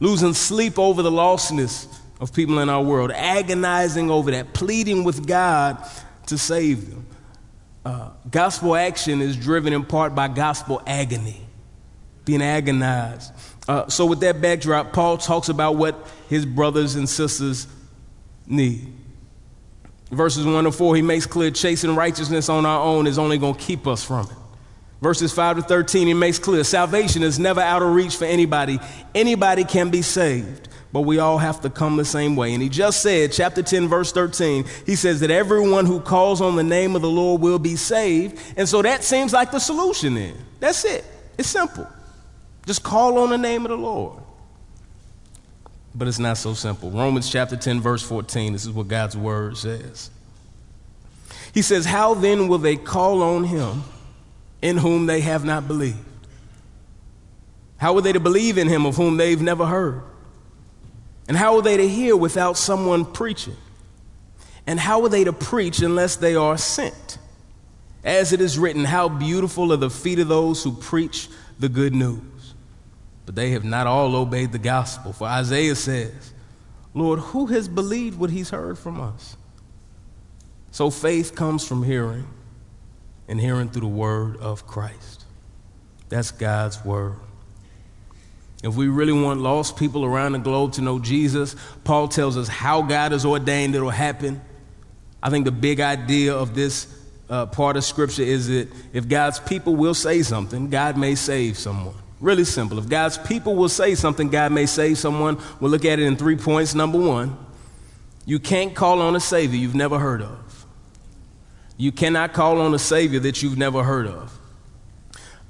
Losing 0.00 0.32
sleep 0.32 0.78
over 0.78 1.02
the 1.02 1.10
lostness 1.10 1.86
of 2.20 2.32
people 2.32 2.60
in 2.60 2.68
our 2.68 2.82
world, 2.82 3.10
agonizing 3.10 4.10
over 4.10 4.30
that, 4.30 4.54
pleading 4.54 5.04
with 5.04 5.26
God 5.26 5.84
to 6.26 6.38
save 6.38 6.88
them. 6.88 7.06
Uh, 7.84 8.10
gospel 8.30 8.76
action 8.76 9.20
is 9.20 9.36
driven 9.36 9.72
in 9.72 9.84
part 9.84 10.14
by 10.14 10.28
gospel 10.28 10.80
agony, 10.86 11.40
being 12.24 12.42
agonized. 12.42 13.32
Uh, 13.68 13.88
so, 13.88 14.06
with 14.06 14.20
that 14.20 14.40
backdrop, 14.40 14.92
Paul 14.92 15.18
talks 15.18 15.48
about 15.48 15.76
what 15.76 16.08
his 16.28 16.46
brothers 16.46 16.94
and 16.94 17.08
sisters 17.08 17.66
need. 18.46 18.92
Verses 20.12 20.44
1 20.44 20.64
to 20.64 20.70
4, 20.70 20.96
he 20.96 21.02
makes 21.02 21.24
clear 21.24 21.50
chasing 21.50 21.96
righteousness 21.96 22.50
on 22.50 22.66
our 22.66 22.82
own 22.82 23.06
is 23.06 23.18
only 23.18 23.38
going 23.38 23.54
to 23.54 23.60
keep 23.60 23.86
us 23.86 24.04
from 24.04 24.26
it. 24.26 24.36
Verses 25.00 25.32
5 25.32 25.56
to 25.56 25.62
13, 25.62 26.06
he 26.06 26.14
makes 26.14 26.38
clear 26.38 26.62
salvation 26.64 27.22
is 27.22 27.38
never 27.38 27.60
out 27.60 27.82
of 27.82 27.94
reach 27.94 28.16
for 28.16 28.26
anybody. 28.26 28.78
Anybody 29.14 29.64
can 29.64 29.90
be 29.90 30.02
saved, 30.02 30.68
but 30.92 31.00
we 31.00 31.18
all 31.18 31.38
have 31.38 31.62
to 31.62 31.70
come 31.70 31.96
the 31.96 32.04
same 32.04 32.36
way. 32.36 32.52
And 32.52 32.62
he 32.62 32.68
just 32.68 33.02
said, 33.02 33.32
chapter 33.32 33.62
10, 33.62 33.88
verse 33.88 34.12
13, 34.12 34.66
he 34.84 34.96
says 34.96 35.20
that 35.20 35.30
everyone 35.30 35.86
who 35.86 35.98
calls 35.98 36.42
on 36.42 36.56
the 36.56 36.62
name 36.62 36.94
of 36.94 37.00
the 37.00 37.10
Lord 37.10 37.40
will 37.40 37.58
be 37.58 37.74
saved. 37.74 38.38
And 38.58 38.68
so 38.68 38.82
that 38.82 39.02
seems 39.02 39.32
like 39.32 39.50
the 39.50 39.58
solution 39.58 40.14
then. 40.14 40.34
That's 40.60 40.84
it. 40.84 41.04
It's 41.38 41.48
simple. 41.48 41.88
Just 42.66 42.82
call 42.84 43.18
on 43.18 43.30
the 43.30 43.38
name 43.38 43.64
of 43.64 43.70
the 43.70 43.78
Lord. 43.78 44.22
But 45.94 46.08
it's 46.08 46.18
not 46.18 46.38
so 46.38 46.54
simple. 46.54 46.90
Romans 46.90 47.30
chapter 47.30 47.56
10, 47.56 47.80
verse 47.80 48.02
14, 48.02 48.52
this 48.52 48.64
is 48.64 48.70
what 48.70 48.88
God's 48.88 49.16
word 49.16 49.56
says. 49.56 50.10
He 51.52 51.62
says, 51.62 51.84
How 51.84 52.14
then 52.14 52.48
will 52.48 52.58
they 52.58 52.76
call 52.76 53.22
on 53.22 53.44
him 53.44 53.84
in 54.62 54.78
whom 54.78 55.06
they 55.06 55.20
have 55.20 55.44
not 55.44 55.68
believed? 55.68 55.98
How 57.76 57.94
are 57.96 58.00
they 58.00 58.12
to 58.12 58.20
believe 58.20 58.58
in 58.58 58.68
him 58.68 58.86
of 58.86 58.96
whom 58.96 59.16
they've 59.16 59.40
never 59.40 59.66
heard? 59.66 60.02
And 61.28 61.36
how 61.36 61.56
are 61.56 61.62
they 61.62 61.76
to 61.76 61.88
hear 61.88 62.16
without 62.16 62.56
someone 62.56 63.04
preaching? 63.04 63.56
And 64.66 64.78
how 64.78 65.02
are 65.02 65.08
they 65.08 65.24
to 65.24 65.32
preach 65.32 65.80
unless 65.80 66.16
they 66.16 66.34
are 66.36 66.56
sent? 66.56 67.18
As 68.04 68.32
it 68.32 68.40
is 68.40 68.58
written, 68.58 68.84
How 68.84 69.08
beautiful 69.08 69.72
are 69.72 69.76
the 69.76 69.90
feet 69.90 70.20
of 70.20 70.28
those 70.28 70.62
who 70.62 70.72
preach 70.72 71.28
the 71.58 71.68
good 71.68 71.94
news. 71.94 72.20
But 73.24 73.34
they 73.34 73.50
have 73.50 73.64
not 73.64 73.86
all 73.86 74.16
obeyed 74.16 74.52
the 74.52 74.58
gospel. 74.58 75.12
For 75.12 75.26
Isaiah 75.26 75.76
says, 75.76 76.32
Lord, 76.94 77.20
who 77.20 77.46
has 77.46 77.68
believed 77.68 78.18
what 78.18 78.30
he's 78.30 78.50
heard 78.50 78.78
from 78.78 79.00
us? 79.00 79.36
So 80.70 80.90
faith 80.90 81.34
comes 81.34 81.66
from 81.66 81.82
hearing, 81.82 82.26
and 83.28 83.40
hearing 83.40 83.68
through 83.68 83.82
the 83.82 83.86
word 83.86 84.36
of 84.38 84.66
Christ. 84.66 85.24
That's 86.08 86.30
God's 86.30 86.84
word. 86.84 87.16
If 88.62 88.76
we 88.76 88.88
really 88.88 89.12
want 89.12 89.40
lost 89.40 89.76
people 89.76 90.04
around 90.04 90.32
the 90.32 90.38
globe 90.38 90.74
to 90.74 90.82
know 90.82 90.98
Jesus, 90.98 91.56
Paul 91.84 92.08
tells 92.08 92.36
us 92.36 92.48
how 92.48 92.82
God 92.82 93.12
has 93.12 93.24
ordained 93.24 93.74
it'll 93.74 93.90
happen. 93.90 94.40
I 95.22 95.30
think 95.30 95.44
the 95.44 95.52
big 95.52 95.80
idea 95.80 96.34
of 96.34 96.54
this 96.54 96.86
uh, 97.28 97.46
part 97.46 97.76
of 97.76 97.84
Scripture 97.84 98.22
is 98.22 98.48
that 98.48 98.68
if 98.92 99.08
God's 99.08 99.40
people 99.40 99.74
will 99.74 99.94
say 99.94 100.22
something, 100.22 100.70
God 100.70 100.96
may 100.96 101.14
save 101.14 101.58
someone. 101.58 101.94
Really 102.22 102.44
simple. 102.44 102.78
If 102.78 102.88
God's 102.88 103.18
people 103.18 103.56
will 103.56 103.68
say 103.68 103.96
something, 103.96 104.30
God 104.30 104.52
may 104.52 104.64
save 104.64 104.96
someone. 104.96 105.38
We'll 105.58 105.72
look 105.72 105.84
at 105.84 105.98
it 105.98 106.04
in 106.04 106.16
three 106.16 106.36
points. 106.36 106.72
Number 106.72 106.96
one, 106.96 107.36
you 108.24 108.38
can't 108.38 108.76
call 108.76 109.02
on 109.02 109.16
a 109.16 109.20
Savior 109.20 109.58
you've 109.58 109.74
never 109.74 109.98
heard 109.98 110.22
of. 110.22 110.66
You 111.76 111.90
cannot 111.90 112.32
call 112.32 112.60
on 112.60 112.72
a 112.74 112.78
Savior 112.78 113.18
that 113.18 113.42
you've 113.42 113.58
never 113.58 113.82
heard 113.82 114.06
of. 114.06 114.38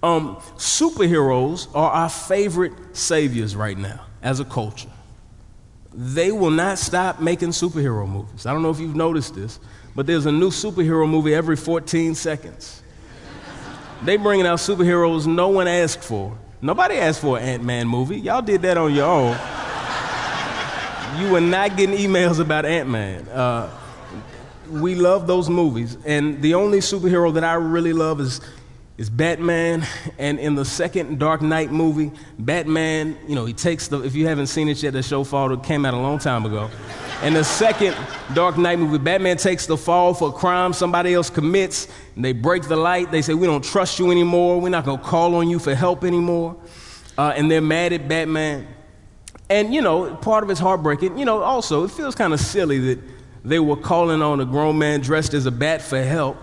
Um, 0.03 0.37
superheroes 0.57 1.69
are 1.75 1.91
our 1.91 2.09
favorite 2.09 2.73
saviors 2.97 3.55
right 3.55 3.77
now 3.77 4.07
as 4.23 4.41
a 4.41 4.45
culture. 4.47 4.89
They 5.93 6.33
will 6.33 6.51
not 6.51 6.79
stop 6.79 7.21
making 7.21 7.51
superhero 7.51 8.09
movies. 8.09 8.47
I 8.47 8.55
don't 8.55 8.63
know 8.63 8.71
if 8.71 8.81
you've 8.81 8.97
noticed 8.97 9.35
this, 9.35 9.61
but 9.95 10.07
there's 10.07 10.25
a 10.25 10.33
new 10.33 10.49
superhero 10.49 11.07
movie 11.07 11.35
every 11.35 11.57
14 11.57 12.15
seconds. 12.15 12.83
they 14.05 14.17
bringing 14.17 14.47
out 14.47 14.59
superheroes 14.59 15.27
no 15.27 15.51
one 15.51 15.69
asked 15.69 16.03
for. 16.03 16.39
Nobody 16.64 16.94
asked 16.94 17.20
for 17.20 17.38
an 17.38 17.43
Ant 17.43 17.64
Man 17.64 17.88
movie. 17.88 18.20
Y'all 18.20 18.41
did 18.41 18.62
that 18.62 18.79
on 18.79 18.94
your 18.94 19.06
own. 19.06 19.37
you 21.20 21.32
were 21.32 21.41
not 21.41 21.76
getting 21.76 21.97
emails 21.97 22.38
about 22.38 22.64
Ant 22.64 22.88
Man. 22.88 23.26
Uh, 23.29 23.69
we 24.70 24.94
love 24.94 25.26
those 25.26 25.50
movies. 25.50 25.99
And 26.06 26.41
the 26.41 26.55
only 26.55 26.79
superhero 26.79 27.35
that 27.35 27.43
I 27.43 27.55
really 27.55 27.93
love 27.93 28.20
is, 28.20 28.41
is 28.97 29.11
Batman. 29.11 29.85
And 30.19 30.38
in 30.38 30.55
the 30.55 30.64
second 30.64 31.19
Dark 31.19 31.43
Knight 31.43 31.73
movie, 31.73 32.12
Batman, 32.38 33.19
you 33.26 33.35
know, 33.35 33.45
he 33.45 33.54
takes 33.54 33.88
the, 33.88 34.00
if 34.04 34.14
you 34.14 34.28
haven't 34.28 34.47
seen 34.47 34.69
it 34.69 34.81
yet, 34.85 34.92
the 34.92 35.02
show 35.02 35.25
fall 35.25 35.57
came 35.57 35.85
out 35.85 35.95
a 35.95 35.99
long 35.99 36.21
time 36.21 36.47
ago. 36.47 36.71
In 37.23 37.35
the 37.35 37.45
second 37.45 37.97
Dark 38.35 38.59
Knight 38.59 38.81
movie, 38.81 38.99
Batman 38.99 39.37
takes 39.37 39.67
the 39.67 39.76
fall 39.76 40.12
for 40.12 40.31
a 40.31 40.33
crime 40.33 40.73
somebody 40.73 41.14
else 41.14 41.31
commits, 41.31 41.87
and 42.17 42.25
they 42.25 42.33
break 42.33 42.64
the 42.64 42.75
light. 42.75 43.12
They 43.12 43.23
say, 43.23 43.33
We 43.33 43.47
don't 43.47 43.62
trust 43.62 44.00
you 44.00 44.11
anymore. 44.11 44.61
We're 44.61 44.71
not 44.71 44.85
going 44.85 44.99
to 44.99 45.05
call 45.05 45.37
on 45.37 45.49
you 45.49 45.61
for 45.61 45.73
help 45.73 46.02
anymore. 46.02 46.57
Uh, 47.17 47.33
and 47.37 47.49
they're 47.49 47.61
mad 47.61 47.93
at 47.93 48.09
Batman. 48.09 48.67
And, 49.49 49.73
you 49.73 49.83
know, 49.83 50.17
part 50.17 50.43
of 50.43 50.50
it's 50.50 50.59
heartbreaking. 50.59 51.17
You 51.17 51.25
know, 51.25 51.43
also, 51.43 51.85
it 51.85 51.93
feels 51.93 52.17
kind 52.17 52.33
of 52.33 52.41
silly 52.41 52.79
that 52.95 52.99
they 53.45 53.61
were 53.61 53.76
calling 53.76 54.21
on 54.21 54.41
a 54.41 54.45
grown 54.45 54.76
man 54.76 55.00
dressed 55.00 55.33
as 55.33 55.47
a 55.47 55.52
bat 55.52 55.81
for 55.81 56.02
help. 56.02 56.37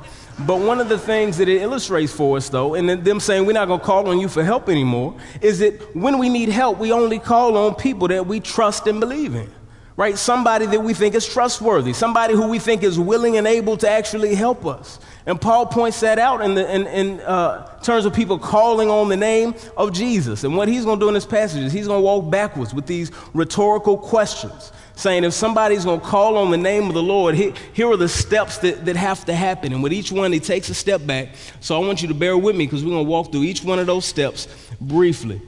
But 0.48 0.62
one 0.62 0.80
of 0.80 0.88
the 0.88 0.98
things 0.98 1.38
that 1.40 1.50
it 1.50 1.62
illustrates 1.62 2.14
for 2.14 2.38
us, 2.38 2.48
though, 2.48 2.76
and 2.76 2.88
them 3.04 3.20
saying 3.20 3.46
we're 3.46 3.52
not 3.52 3.68
going 3.68 3.82
to 3.82 3.86
call 3.86 4.08
on 4.08 4.18
you 4.18 4.30
for 4.30 4.46
help 4.46 4.70
anymore, 4.70 5.14
is 5.42 5.60
that 5.60 5.94
when 5.94 6.18
we 6.20 6.30
need 6.30 6.48
help, 6.48 6.78
we 6.78 6.94
only 6.94 7.20
call 7.20 7.58
on 7.58 7.76
people 7.76 8.08
that 8.08 8.26
we 8.26 8.40
trust 8.40 8.88
and 8.88 9.02
believe 9.02 9.36
in 9.36 9.52
right? 10.00 10.18
Somebody 10.18 10.66
that 10.68 10.80
we 10.80 10.94
think 10.94 11.14
is 11.14 11.28
trustworthy, 11.28 11.92
somebody 11.92 12.34
who 12.34 12.48
we 12.48 12.58
think 12.58 12.84
is 12.84 12.98
willing 12.98 13.36
and 13.36 13.46
able 13.46 13.76
to 13.76 13.90
actually 13.90 14.34
help 14.34 14.66
us. 14.66 14.98
And 15.26 15.40
Paul 15.42 15.66
points 15.66 16.00
that 16.00 16.18
out 16.18 16.40
in, 16.40 16.56
the, 16.56 16.74
in, 16.74 16.88
in 16.88 17.20
uh, 17.20 17.78
terms 17.82 18.06
of 18.06 18.14
people 18.14 18.40
calling 18.40 18.90
on 18.90 19.10
the 19.10 19.18
name 19.18 19.56
of 19.76 19.92
Jesus. 19.92 20.46
And 20.46 20.56
what 20.56 20.70
he's 20.70 20.86
going 20.86 21.02
to 21.02 21.04
do 21.04 21.10
in 21.10 21.16
this 21.16 21.26
passage 21.26 21.64
is 21.64 21.74
he's 21.74 21.88
going 21.88 21.98
to 21.98 22.02
walk 22.02 22.32
backwards 22.32 22.74
with 22.74 22.86
these 22.86 23.12
rhetorical 23.34 23.98
questions, 23.98 24.72
saying 24.96 25.26
if 25.26 25.34
somebody's 25.34 25.84
going 25.84 26.00
to 26.00 26.06
call 26.06 26.38
on 26.38 26.50
the 26.50 26.58
name 26.58 26.88
of 26.88 26.94
the 26.94 27.04
Lord, 27.04 27.36
here, 27.36 27.52
here 27.74 27.92
are 27.92 27.98
the 27.98 28.08
steps 28.08 28.58
that, 28.60 28.86
that 28.86 28.96
have 28.96 29.26
to 29.26 29.36
happen. 29.36 29.74
And 29.74 29.84
with 29.84 29.92
each 29.92 30.14
one, 30.14 30.32
he 30.32 30.40
takes 30.40 30.70
a 30.70 30.74
step 30.74 31.06
back. 31.06 31.36
So 31.60 31.76
I 31.76 31.86
want 31.86 32.02
you 32.02 32.08
to 32.08 32.14
bear 32.14 32.38
with 32.38 32.56
me 32.56 32.66
because 32.66 32.86
we're 32.86 32.92
going 32.92 33.06
to 33.06 33.12
walk 33.12 33.34
through 33.34 33.44
each 33.44 33.66
one 33.66 33.80
of 33.80 33.86
those 33.86 34.06
steps 34.06 34.48
briefly. 34.80 35.42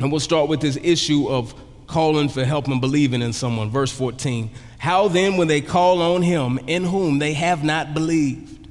And 0.00 0.10
we'll 0.10 0.20
start 0.20 0.48
with 0.48 0.62
this 0.62 0.78
issue 0.82 1.28
of 1.28 1.54
calling 1.86 2.28
for 2.28 2.44
help 2.44 2.66
and 2.68 2.80
believing 2.80 3.22
in 3.22 3.32
someone. 3.32 3.70
Verse 3.70 3.92
14. 3.92 4.50
How 4.78 5.08
then 5.08 5.36
will 5.36 5.46
they 5.46 5.60
call 5.60 6.02
on 6.02 6.22
him 6.22 6.58
in 6.66 6.84
whom 6.84 7.18
they 7.18 7.32
have 7.34 7.64
not 7.64 7.94
believed? 7.94 8.68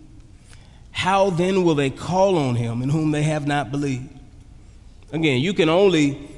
How 0.92 1.30
then 1.30 1.64
will 1.64 1.76
they 1.76 1.90
call 1.90 2.38
on 2.38 2.56
him 2.56 2.82
in 2.82 2.90
whom 2.90 3.12
they 3.12 3.24
have 3.24 3.48
not 3.48 3.72
believed? 3.72 4.10
Again, 5.12 5.42
you 5.42 5.54
can 5.54 5.70
only 5.70 6.30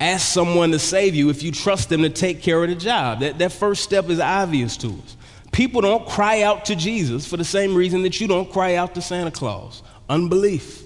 ask 0.00 0.26
someone 0.26 0.70
to 0.72 0.78
save 0.78 1.14
you 1.14 1.30
if 1.30 1.42
you 1.42 1.52
trust 1.52 1.88
them 1.88 2.02
to 2.02 2.10
take 2.10 2.42
care 2.42 2.62
of 2.62 2.68
the 2.68 2.76
job. 2.76 3.20
That, 3.20 3.38
that 3.38 3.52
first 3.52 3.82
step 3.82 4.08
is 4.08 4.20
obvious 4.20 4.76
to 4.78 4.88
us. 4.88 5.16
People 5.52 5.82
don't 5.82 6.06
cry 6.06 6.42
out 6.42 6.64
to 6.66 6.76
Jesus 6.76 7.26
for 7.26 7.36
the 7.36 7.44
same 7.44 7.74
reason 7.74 8.02
that 8.02 8.20
you 8.20 8.26
don't 8.26 8.50
cry 8.50 8.74
out 8.74 8.94
to 8.96 9.02
Santa 9.02 9.30
Claus 9.30 9.82
unbelief. 10.08 10.82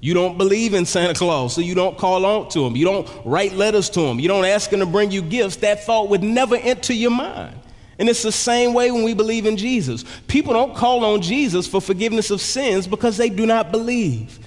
You 0.00 0.14
don't 0.14 0.38
believe 0.38 0.72
in 0.72 0.86
Santa 0.86 1.14
Claus, 1.14 1.54
so 1.54 1.60
you 1.60 1.74
don't 1.74 1.98
call 1.98 2.24
out 2.24 2.50
to 2.52 2.64
him. 2.64 2.74
You 2.74 2.86
don't 2.86 3.08
write 3.24 3.52
letters 3.52 3.90
to 3.90 4.00
him. 4.00 4.18
You 4.18 4.28
don't 4.28 4.46
ask 4.46 4.72
him 4.72 4.80
to 4.80 4.86
bring 4.86 5.10
you 5.10 5.20
gifts. 5.20 5.56
That 5.56 5.84
thought 5.84 6.08
would 6.08 6.22
never 6.22 6.56
enter 6.56 6.94
your 6.94 7.10
mind. 7.10 7.56
And 7.98 8.08
it's 8.08 8.22
the 8.22 8.32
same 8.32 8.72
way 8.72 8.90
when 8.90 9.02
we 9.02 9.12
believe 9.12 9.44
in 9.44 9.58
Jesus. 9.58 10.06
People 10.26 10.54
don't 10.54 10.74
call 10.74 11.04
on 11.04 11.20
Jesus 11.20 11.66
for 11.66 11.82
forgiveness 11.82 12.30
of 12.30 12.40
sins 12.40 12.86
because 12.86 13.18
they 13.18 13.28
do 13.28 13.44
not 13.44 13.70
believe. 13.70 14.38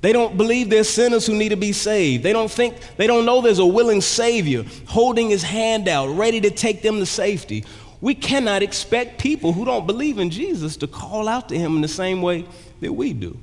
They 0.00 0.12
don't 0.12 0.36
believe 0.36 0.70
there's 0.70 0.88
sinners 0.88 1.26
who 1.26 1.34
need 1.34 1.48
to 1.48 1.56
be 1.56 1.72
saved. 1.72 2.22
They 2.22 2.32
don't 2.32 2.50
think, 2.50 2.76
they 2.96 3.08
don't 3.08 3.26
know 3.26 3.40
there's 3.40 3.58
a 3.58 3.66
willing 3.66 4.00
Savior 4.00 4.64
holding 4.86 5.28
his 5.28 5.42
hand 5.42 5.88
out, 5.88 6.06
ready 6.16 6.40
to 6.40 6.50
take 6.50 6.82
them 6.82 7.00
to 7.00 7.06
safety. 7.06 7.64
We 8.00 8.14
cannot 8.14 8.62
expect 8.62 9.20
people 9.20 9.52
who 9.52 9.64
don't 9.64 9.88
believe 9.88 10.18
in 10.18 10.30
Jesus 10.30 10.76
to 10.78 10.86
call 10.86 11.28
out 11.28 11.48
to 11.48 11.58
him 11.58 11.74
in 11.76 11.82
the 11.82 11.88
same 11.88 12.22
way 12.22 12.46
that 12.80 12.92
we 12.92 13.12
do. 13.12 13.36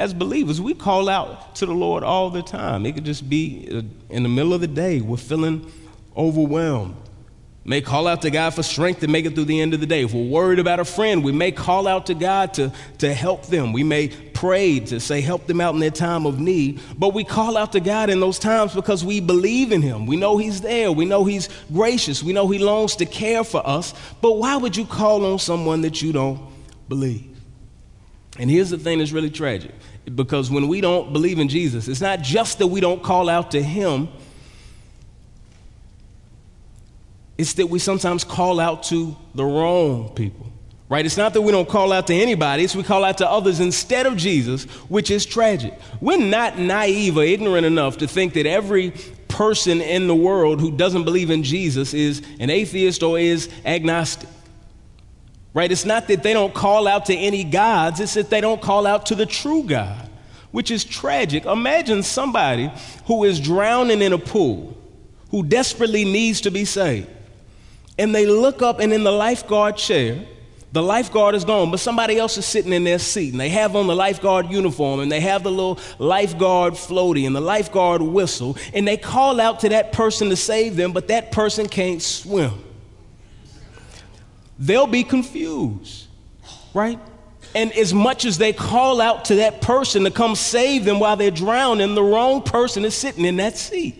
As 0.00 0.14
believers, 0.14 0.62
we 0.62 0.72
call 0.72 1.10
out 1.10 1.56
to 1.56 1.66
the 1.66 1.74
Lord 1.74 2.02
all 2.02 2.30
the 2.30 2.40
time. 2.40 2.86
It 2.86 2.94
could 2.94 3.04
just 3.04 3.28
be 3.28 3.68
uh, 3.70 3.82
in 4.08 4.22
the 4.22 4.30
middle 4.30 4.54
of 4.54 4.62
the 4.62 4.66
day, 4.66 5.02
we're 5.02 5.18
feeling 5.18 5.70
overwhelmed. 6.16 6.96
May 7.66 7.82
call 7.82 8.06
out 8.06 8.22
to 8.22 8.30
God 8.30 8.54
for 8.54 8.62
strength 8.62 9.00
to 9.00 9.08
make 9.08 9.26
it 9.26 9.34
through 9.34 9.44
the 9.44 9.60
end 9.60 9.74
of 9.74 9.80
the 9.80 9.86
day. 9.86 10.04
If 10.04 10.14
we're 10.14 10.26
worried 10.26 10.58
about 10.58 10.80
a 10.80 10.86
friend, 10.86 11.22
we 11.22 11.32
may 11.32 11.52
call 11.52 11.86
out 11.86 12.06
to 12.06 12.14
God 12.14 12.54
to, 12.54 12.72
to 12.96 13.12
help 13.12 13.48
them. 13.48 13.74
We 13.74 13.84
may 13.84 14.08
pray 14.08 14.80
to 14.80 15.00
say, 15.00 15.20
help 15.20 15.46
them 15.46 15.60
out 15.60 15.74
in 15.74 15.80
their 15.80 15.90
time 15.90 16.24
of 16.24 16.40
need. 16.40 16.80
But 16.96 17.12
we 17.12 17.22
call 17.22 17.58
out 17.58 17.72
to 17.72 17.80
God 17.80 18.08
in 18.08 18.20
those 18.20 18.38
times 18.38 18.74
because 18.74 19.04
we 19.04 19.20
believe 19.20 19.70
in 19.70 19.82
Him. 19.82 20.06
We 20.06 20.16
know 20.16 20.38
He's 20.38 20.62
there. 20.62 20.90
We 20.90 21.04
know 21.04 21.26
He's 21.26 21.50
gracious. 21.70 22.22
We 22.22 22.32
know 22.32 22.48
He 22.48 22.58
longs 22.58 22.96
to 22.96 23.04
care 23.04 23.44
for 23.44 23.60
us. 23.68 23.92
But 24.22 24.38
why 24.38 24.56
would 24.56 24.78
you 24.78 24.86
call 24.86 25.26
on 25.26 25.38
someone 25.38 25.82
that 25.82 26.00
you 26.00 26.12
don't 26.12 26.40
believe? 26.88 27.30
And 28.38 28.50
here's 28.50 28.70
the 28.70 28.78
thing 28.78 28.98
that's 28.98 29.12
really 29.12 29.28
tragic 29.28 29.72
because 30.14 30.50
when 30.50 30.68
we 30.68 30.80
don't 30.80 31.12
believe 31.12 31.38
in 31.38 31.48
Jesus, 31.48 31.88
it's 31.88 32.00
not 32.00 32.20
just 32.22 32.58
that 32.58 32.66
we 32.66 32.80
don't 32.80 33.02
call 33.02 33.28
out 33.28 33.52
to 33.52 33.62
Him 33.62 34.08
It's 37.40 37.54
that 37.54 37.70
we 37.70 37.78
sometimes 37.78 38.22
call 38.22 38.60
out 38.60 38.82
to 38.84 39.16
the 39.34 39.46
wrong 39.46 40.10
people, 40.10 40.52
right? 40.90 41.06
It's 41.06 41.16
not 41.16 41.32
that 41.32 41.40
we 41.40 41.50
don't 41.52 41.66
call 41.66 41.90
out 41.90 42.06
to 42.08 42.14
anybody, 42.14 42.64
it's 42.64 42.76
we 42.76 42.82
call 42.82 43.02
out 43.02 43.16
to 43.16 43.30
others 43.30 43.60
instead 43.60 44.04
of 44.04 44.18
Jesus, 44.18 44.64
which 44.90 45.10
is 45.10 45.24
tragic. 45.24 45.72
We're 46.02 46.18
not 46.18 46.58
naive 46.58 47.16
or 47.16 47.24
ignorant 47.24 47.64
enough 47.64 47.96
to 47.98 48.06
think 48.06 48.34
that 48.34 48.44
every 48.44 48.90
person 49.28 49.80
in 49.80 50.06
the 50.06 50.14
world 50.14 50.60
who 50.60 50.70
doesn't 50.70 51.04
believe 51.04 51.30
in 51.30 51.42
Jesus 51.42 51.94
is 51.94 52.20
an 52.40 52.50
atheist 52.50 53.02
or 53.02 53.18
is 53.18 53.48
agnostic. 53.64 54.28
Right? 55.52 55.70
It's 55.70 55.84
not 55.84 56.08
that 56.08 56.22
they 56.22 56.32
don't 56.32 56.54
call 56.54 56.86
out 56.86 57.06
to 57.06 57.14
any 57.14 57.44
gods, 57.44 58.00
it's 58.00 58.14
that 58.14 58.30
they 58.30 58.40
don't 58.40 58.62
call 58.62 58.86
out 58.86 59.06
to 59.06 59.14
the 59.14 59.26
true 59.26 59.64
God, 59.64 60.08
which 60.52 60.70
is 60.70 60.84
tragic. 60.84 61.44
Imagine 61.44 62.02
somebody 62.02 62.70
who 63.06 63.24
is 63.24 63.40
drowning 63.40 64.00
in 64.00 64.12
a 64.12 64.18
pool, 64.18 64.76
who 65.30 65.42
desperately 65.42 66.04
needs 66.04 66.40
to 66.42 66.50
be 66.50 66.64
saved 66.64 67.08
and 68.00 68.14
they 68.14 68.24
look 68.24 68.62
up, 68.62 68.80
and 68.80 68.94
in 68.94 69.04
the 69.04 69.12
lifeguard 69.12 69.76
chair, 69.76 70.24
the 70.72 70.82
lifeguard 70.82 71.34
is 71.34 71.44
gone, 71.44 71.70
but 71.70 71.80
somebody 71.80 72.16
else 72.16 72.38
is 72.38 72.46
sitting 72.46 72.72
in 72.72 72.82
their 72.82 72.98
seat, 72.98 73.32
and 73.32 73.38
they 73.38 73.50
have 73.50 73.76
on 73.76 73.88
the 73.88 73.94
lifeguard 73.94 74.50
uniform, 74.50 75.00
and 75.00 75.12
they 75.12 75.20
have 75.20 75.42
the 75.42 75.50
little 75.50 75.78
lifeguard 75.98 76.72
floaty 76.72 77.26
and 77.26 77.36
the 77.36 77.42
lifeguard 77.42 78.00
whistle, 78.00 78.56
and 78.72 78.88
they 78.88 78.96
call 78.96 79.38
out 79.38 79.60
to 79.60 79.68
that 79.68 79.92
person 79.92 80.30
to 80.30 80.36
save 80.36 80.76
them, 80.76 80.92
but 80.92 81.08
that 81.08 81.30
person 81.30 81.68
can't 81.68 82.00
swim. 82.00 82.64
They'll 84.60 84.86
be 84.86 85.04
confused, 85.04 86.06
right? 86.74 86.98
And 87.54 87.72
as 87.72 87.94
much 87.94 88.26
as 88.26 88.36
they 88.36 88.52
call 88.52 89.00
out 89.00 89.24
to 89.26 89.36
that 89.36 89.62
person 89.62 90.04
to 90.04 90.10
come 90.10 90.36
save 90.36 90.84
them 90.84 91.00
while 91.00 91.16
they're 91.16 91.30
drowning, 91.30 91.94
the 91.94 92.02
wrong 92.02 92.42
person 92.42 92.84
is 92.84 92.94
sitting 92.94 93.24
in 93.24 93.36
that 93.36 93.56
seat, 93.56 93.96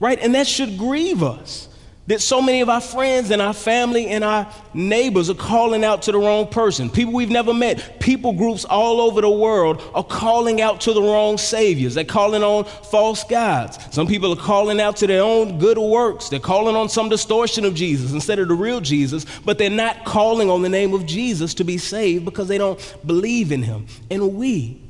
right? 0.00 0.18
And 0.18 0.34
that 0.34 0.48
should 0.48 0.76
grieve 0.76 1.22
us. 1.22 1.68
That 2.08 2.20
so 2.20 2.42
many 2.42 2.62
of 2.62 2.68
our 2.68 2.80
friends 2.80 3.30
and 3.30 3.40
our 3.40 3.52
family 3.52 4.08
and 4.08 4.24
our 4.24 4.52
neighbors 4.74 5.30
are 5.30 5.34
calling 5.34 5.84
out 5.84 6.02
to 6.02 6.12
the 6.12 6.18
wrong 6.18 6.48
person. 6.48 6.90
People 6.90 7.12
we've 7.12 7.30
never 7.30 7.54
met, 7.54 8.00
people 8.00 8.32
groups 8.32 8.64
all 8.64 9.00
over 9.00 9.20
the 9.20 9.30
world 9.30 9.80
are 9.94 10.02
calling 10.02 10.60
out 10.60 10.80
to 10.80 10.92
the 10.92 11.00
wrong 11.00 11.38
saviors. 11.38 11.94
They're 11.94 12.04
calling 12.04 12.42
on 12.42 12.64
false 12.64 13.22
gods. 13.22 13.78
Some 13.94 14.08
people 14.08 14.32
are 14.32 14.42
calling 14.42 14.80
out 14.80 14.96
to 14.96 15.06
their 15.06 15.22
own 15.22 15.60
good 15.60 15.78
works. 15.78 16.28
They're 16.28 16.40
calling 16.40 16.74
on 16.74 16.88
some 16.88 17.08
distortion 17.08 17.64
of 17.64 17.76
Jesus 17.76 18.12
instead 18.12 18.40
of 18.40 18.48
the 18.48 18.54
real 18.54 18.80
Jesus, 18.80 19.24
but 19.44 19.56
they're 19.56 19.70
not 19.70 20.04
calling 20.04 20.50
on 20.50 20.62
the 20.62 20.68
name 20.68 20.94
of 20.94 21.06
Jesus 21.06 21.54
to 21.54 21.64
be 21.64 21.78
saved 21.78 22.24
because 22.24 22.48
they 22.48 22.58
don't 22.58 22.80
believe 23.06 23.52
in 23.52 23.62
him. 23.62 23.86
And 24.10 24.34
we, 24.34 24.82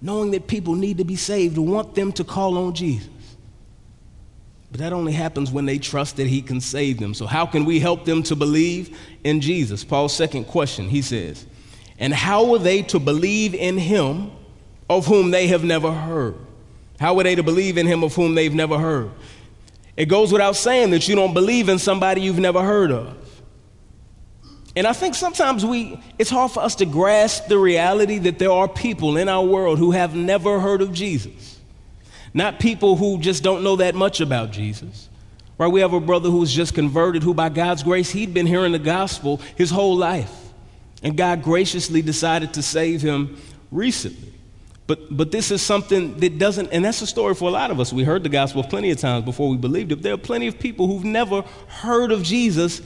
knowing 0.00 0.30
that 0.30 0.46
people 0.46 0.76
need 0.76 0.98
to 0.98 1.04
be 1.04 1.16
saved, 1.16 1.58
want 1.58 1.96
them 1.96 2.12
to 2.12 2.22
call 2.22 2.56
on 2.58 2.74
Jesus. 2.74 3.08
But 4.70 4.80
that 4.80 4.92
only 4.92 5.12
happens 5.12 5.50
when 5.50 5.64
they 5.66 5.78
trust 5.78 6.16
that 6.16 6.26
He 6.26 6.42
can 6.42 6.60
save 6.60 6.98
them. 6.98 7.14
So, 7.14 7.26
how 7.26 7.46
can 7.46 7.64
we 7.64 7.80
help 7.80 8.04
them 8.04 8.22
to 8.24 8.36
believe 8.36 8.98
in 9.24 9.40
Jesus? 9.40 9.84
Paul's 9.84 10.14
second 10.14 10.44
question, 10.44 10.88
he 10.88 11.02
says, 11.02 11.46
And 11.98 12.12
how 12.12 12.52
are 12.52 12.58
they 12.58 12.82
to 12.82 12.98
believe 12.98 13.54
in 13.54 13.78
Him 13.78 14.30
of 14.90 15.06
whom 15.06 15.30
they 15.30 15.46
have 15.48 15.64
never 15.64 15.90
heard? 15.90 16.34
How 17.00 17.18
are 17.18 17.22
they 17.22 17.34
to 17.34 17.42
believe 17.42 17.78
in 17.78 17.86
Him 17.86 18.02
of 18.02 18.14
whom 18.14 18.34
they've 18.34 18.54
never 18.54 18.78
heard? 18.78 19.10
It 19.96 20.06
goes 20.06 20.32
without 20.32 20.54
saying 20.54 20.90
that 20.90 21.08
you 21.08 21.16
don't 21.16 21.34
believe 21.34 21.68
in 21.68 21.78
somebody 21.78 22.20
you've 22.20 22.38
never 22.38 22.62
heard 22.62 22.92
of. 22.92 23.16
And 24.76 24.86
I 24.86 24.92
think 24.92 25.16
sometimes 25.16 25.66
we, 25.66 26.00
it's 26.20 26.30
hard 26.30 26.52
for 26.52 26.62
us 26.62 26.76
to 26.76 26.86
grasp 26.86 27.48
the 27.48 27.58
reality 27.58 28.18
that 28.18 28.38
there 28.38 28.52
are 28.52 28.68
people 28.68 29.16
in 29.16 29.28
our 29.28 29.44
world 29.44 29.78
who 29.78 29.90
have 29.90 30.14
never 30.14 30.60
heard 30.60 30.82
of 30.82 30.92
Jesus. 30.92 31.57
Not 32.34 32.60
people 32.60 32.96
who 32.96 33.18
just 33.18 33.42
don't 33.42 33.62
know 33.62 33.76
that 33.76 33.94
much 33.94 34.20
about 34.20 34.52
Jesus. 34.52 35.08
Right? 35.56 35.66
We 35.68 35.80
have 35.80 35.92
a 35.92 36.00
brother 36.00 36.30
who 36.30 36.38
was 36.38 36.52
just 36.52 36.74
converted, 36.74 37.22
who 37.22 37.34
by 37.34 37.48
God's 37.48 37.82
grace, 37.82 38.10
he'd 38.10 38.32
been 38.32 38.46
hearing 38.46 38.72
the 38.72 38.78
gospel 38.78 39.40
his 39.56 39.70
whole 39.70 39.96
life. 39.96 40.34
And 41.02 41.16
God 41.16 41.42
graciously 41.42 42.02
decided 42.02 42.54
to 42.54 42.62
save 42.62 43.02
him 43.02 43.40
recently. 43.70 44.32
But, 44.86 45.14
but 45.14 45.30
this 45.30 45.50
is 45.50 45.60
something 45.60 46.16
that 46.18 46.38
doesn't, 46.38 46.72
and 46.72 46.82
that's 46.84 47.02
a 47.02 47.06
story 47.06 47.34
for 47.34 47.48
a 47.48 47.52
lot 47.52 47.70
of 47.70 47.78
us. 47.78 47.92
We 47.92 48.04
heard 48.04 48.22
the 48.22 48.30
gospel 48.30 48.64
plenty 48.64 48.90
of 48.90 48.98
times 48.98 49.24
before 49.24 49.50
we 49.50 49.58
believed 49.58 49.92
it. 49.92 50.02
There 50.02 50.14
are 50.14 50.18
plenty 50.18 50.46
of 50.46 50.58
people 50.58 50.86
who've 50.86 51.04
never 51.04 51.42
heard 51.68 52.10
of 52.10 52.22
Jesus 52.22 52.80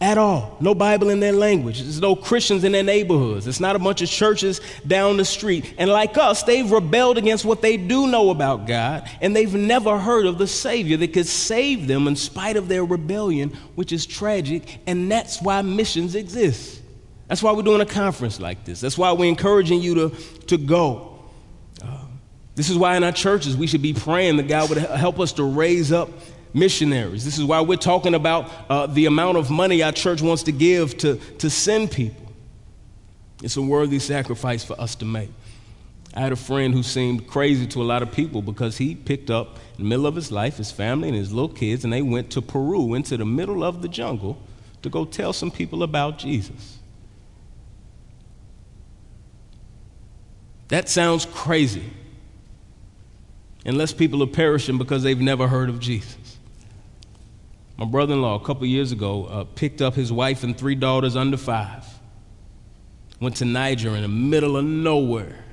at 0.00 0.18
all. 0.18 0.56
No 0.60 0.74
Bible 0.74 1.08
in 1.08 1.20
their 1.20 1.32
language. 1.32 1.80
There's 1.80 2.00
no 2.00 2.14
Christians 2.14 2.64
in 2.64 2.72
their 2.72 2.82
neighborhoods. 2.82 3.46
It's 3.46 3.60
not 3.60 3.76
a 3.76 3.78
bunch 3.78 4.02
of 4.02 4.08
churches 4.08 4.60
down 4.86 5.16
the 5.16 5.24
street. 5.24 5.74
And 5.78 5.90
like 5.90 6.18
us, 6.18 6.42
they've 6.42 6.70
rebelled 6.70 7.16
against 7.16 7.44
what 7.44 7.62
they 7.62 7.78
do 7.78 8.06
know 8.06 8.30
about 8.30 8.66
God, 8.66 9.08
and 9.22 9.34
they've 9.34 9.54
never 9.54 9.98
heard 9.98 10.26
of 10.26 10.36
the 10.36 10.46
Savior 10.46 10.98
that 10.98 11.14
could 11.14 11.26
save 11.26 11.86
them 11.86 12.08
in 12.08 12.16
spite 12.16 12.56
of 12.56 12.68
their 12.68 12.84
rebellion, 12.84 13.50
which 13.74 13.90
is 13.90 14.04
tragic, 14.04 14.80
and 14.86 15.10
that's 15.10 15.40
why 15.40 15.62
missions 15.62 16.14
exist. 16.14 16.82
That's 17.28 17.42
why 17.42 17.52
we're 17.52 17.62
doing 17.62 17.80
a 17.80 17.86
conference 17.86 18.38
like 18.38 18.64
this. 18.64 18.80
That's 18.80 18.98
why 18.98 19.12
we're 19.12 19.28
encouraging 19.28 19.80
you 19.80 19.94
to, 19.94 20.08
to 20.48 20.58
go. 20.58 21.18
Uh, 21.82 22.04
this 22.54 22.68
is 22.68 22.76
why 22.76 22.96
in 22.96 23.02
our 23.02 23.12
churches 23.12 23.56
we 23.56 23.66
should 23.66 23.82
be 23.82 23.94
praying 23.94 24.36
that 24.36 24.46
God 24.46 24.68
would 24.68 24.78
help 24.78 25.18
us 25.18 25.32
to 25.32 25.44
raise 25.44 25.90
up 25.90 26.10
missionaries. 26.56 27.24
This 27.24 27.38
is 27.38 27.44
why 27.44 27.60
we're 27.60 27.76
talking 27.76 28.14
about 28.14 28.50
uh, 28.68 28.86
the 28.86 29.06
amount 29.06 29.36
of 29.36 29.50
money 29.50 29.82
our 29.82 29.92
church 29.92 30.22
wants 30.22 30.42
to 30.44 30.52
give 30.52 30.96
to, 30.98 31.16
to 31.38 31.50
send 31.50 31.90
people. 31.90 32.32
It's 33.42 33.56
a 33.56 33.62
worthy 33.62 33.98
sacrifice 33.98 34.64
for 34.64 34.80
us 34.80 34.94
to 34.96 35.04
make. 35.04 35.30
I 36.14 36.20
had 36.20 36.32
a 36.32 36.36
friend 36.36 36.72
who 36.72 36.82
seemed 36.82 37.26
crazy 37.26 37.66
to 37.66 37.82
a 37.82 37.84
lot 37.84 38.02
of 38.02 38.10
people 38.10 38.40
because 38.40 38.78
he 38.78 38.94
picked 38.94 39.30
up 39.30 39.58
in 39.76 39.84
the 39.84 39.88
middle 39.88 40.06
of 40.06 40.14
his 40.14 40.32
life 40.32 40.56
his 40.56 40.70
family 40.70 41.08
and 41.08 41.16
his 41.16 41.30
little 41.30 41.50
kids, 41.50 41.84
and 41.84 41.92
they 41.92 42.00
went 42.00 42.30
to 42.30 42.40
Peru 42.40 42.94
into 42.94 43.18
the 43.18 43.26
middle 43.26 43.62
of 43.62 43.82
the 43.82 43.88
jungle 43.88 44.38
to 44.80 44.88
go 44.88 45.04
tell 45.04 45.34
some 45.34 45.50
people 45.50 45.82
about 45.82 46.18
Jesus. 46.18 46.78
That 50.68 50.88
sounds 50.88 51.26
crazy, 51.26 51.84
unless 53.66 53.92
people 53.92 54.22
are 54.22 54.26
perishing 54.26 54.78
because 54.78 55.02
they've 55.02 55.20
never 55.20 55.46
heard 55.46 55.68
of 55.68 55.80
Jesus. 55.80 56.25
My 57.76 57.84
brother 57.84 58.14
in 58.14 58.22
law, 58.22 58.34
a 58.36 58.44
couple 58.44 58.66
years 58.66 58.92
ago, 58.92 59.26
uh, 59.26 59.44
picked 59.44 59.82
up 59.82 59.94
his 59.94 60.10
wife 60.10 60.42
and 60.42 60.56
three 60.56 60.74
daughters 60.74 61.14
under 61.14 61.36
five, 61.36 61.84
went 63.20 63.36
to 63.36 63.44
Niger 63.44 63.94
in 63.94 64.02
the 64.02 64.08
middle 64.08 64.56
of 64.56 64.64
nowhere. 64.64 65.44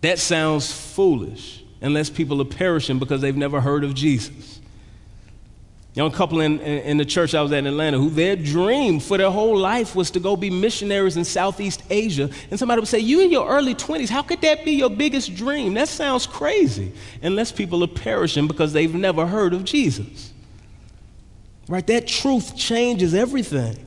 That 0.00 0.18
sounds 0.18 0.72
foolish 0.72 1.62
unless 1.80 2.08
people 2.10 2.40
are 2.40 2.46
perishing 2.46 2.98
because 2.98 3.20
they've 3.20 3.36
never 3.36 3.60
heard 3.60 3.84
of 3.84 3.94
Jesus 3.94 4.60
young 5.94 6.10
couple 6.10 6.40
in, 6.40 6.60
in, 6.60 6.96
the 6.96 7.04
church 7.04 7.34
I 7.34 7.42
was 7.42 7.52
at 7.52 7.58
in 7.58 7.66
Atlanta 7.68 7.98
who 7.98 8.10
their 8.10 8.34
dream 8.34 8.98
for 8.98 9.16
their 9.16 9.30
whole 9.30 9.56
life 9.56 9.94
was 9.94 10.10
to 10.12 10.20
go 10.20 10.36
be 10.36 10.50
missionaries 10.50 11.16
in 11.16 11.24
Southeast 11.24 11.82
Asia. 11.88 12.28
And 12.50 12.58
somebody 12.58 12.80
would 12.80 12.88
say, 12.88 12.98
You 12.98 13.20
in 13.20 13.30
your 13.30 13.48
early 13.48 13.76
20s, 13.76 14.08
how 14.08 14.22
could 14.22 14.40
that 14.40 14.64
be 14.64 14.72
your 14.72 14.90
biggest 14.90 15.36
dream? 15.36 15.74
That 15.74 15.88
sounds 15.88 16.26
crazy. 16.26 16.92
Unless 17.22 17.52
people 17.52 17.84
are 17.84 17.88
perishing 17.88 18.48
because 18.48 18.72
they've 18.72 18.94
never 18.94 19.24
heard 19.24 19.54
of 19.54 19.64
Jesus. 19.64 20.32
Right? 21.68 21.86
That 21.86 22.08
truth 22.08 22.56
changes 22.56 23.14
everything. 23.14 23.86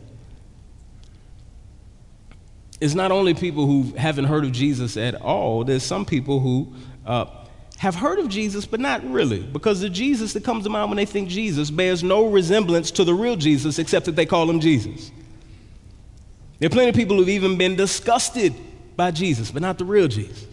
It's 2.79 2.95
not 2.95 3.11
only 3.11 3.33
people 3.33 3.65
who 3.65 3.95
haven't 3.97 4.25
heard 4.25 4.45
of 4.45 4.51
Jesus 4.51 4.97
at 4.97 5.15
all, 5.15 5.63
there's 5.63 5.83
some 5.83 6.05
people 6.05 6.39
who 6.39 6.73
uh, 7.05 7.25
have 7.77 7.95
heard 7.95 8.17
of 8.17 8.27
Jesus, 8.27 8.65
but 8.65 8.79
not 8.79 9.07
really, 9.09 9.39
because 9.39 9.81
the 9.81 9.89
Jesus 9.89 10.33
that 10.33 10.43
comes 10.43 10.63
to 10.63 10.69
mind 10.69 10.89
when 10.89 10.97
they 10.97 11.05
think 11.05 11.29
Jesus 11.29 11.69
bears 11.69 12.03
no 12.03 12.27
resemblance 12.27 12.89
to 12.91 13.03
the 13.03 13.13
real 13.13 13.35
Jesus 13.35 13.77
except 13.77 14.07
that 14.07 14.15
they 14.15 14.25
call 14.25 14.49
him 14.49 14.59
Jesus. 14.59 15.11
There 16.59 16.67
are 16.67 16.71
plenty 16.71 16.89
of 16.89 16.95
people 16.95 17.17
who've 17.17 17.29
even 17.29 17.57
been 17.57 17.75
disgusted 17.75 18.53
by 18.95 19.11
Jesus, 19.11 19.51
but 19.51 19.61
not 19.61 19.77
the 19.77 19.85
real 19.85 20.07
Jesus. 20.07 20.47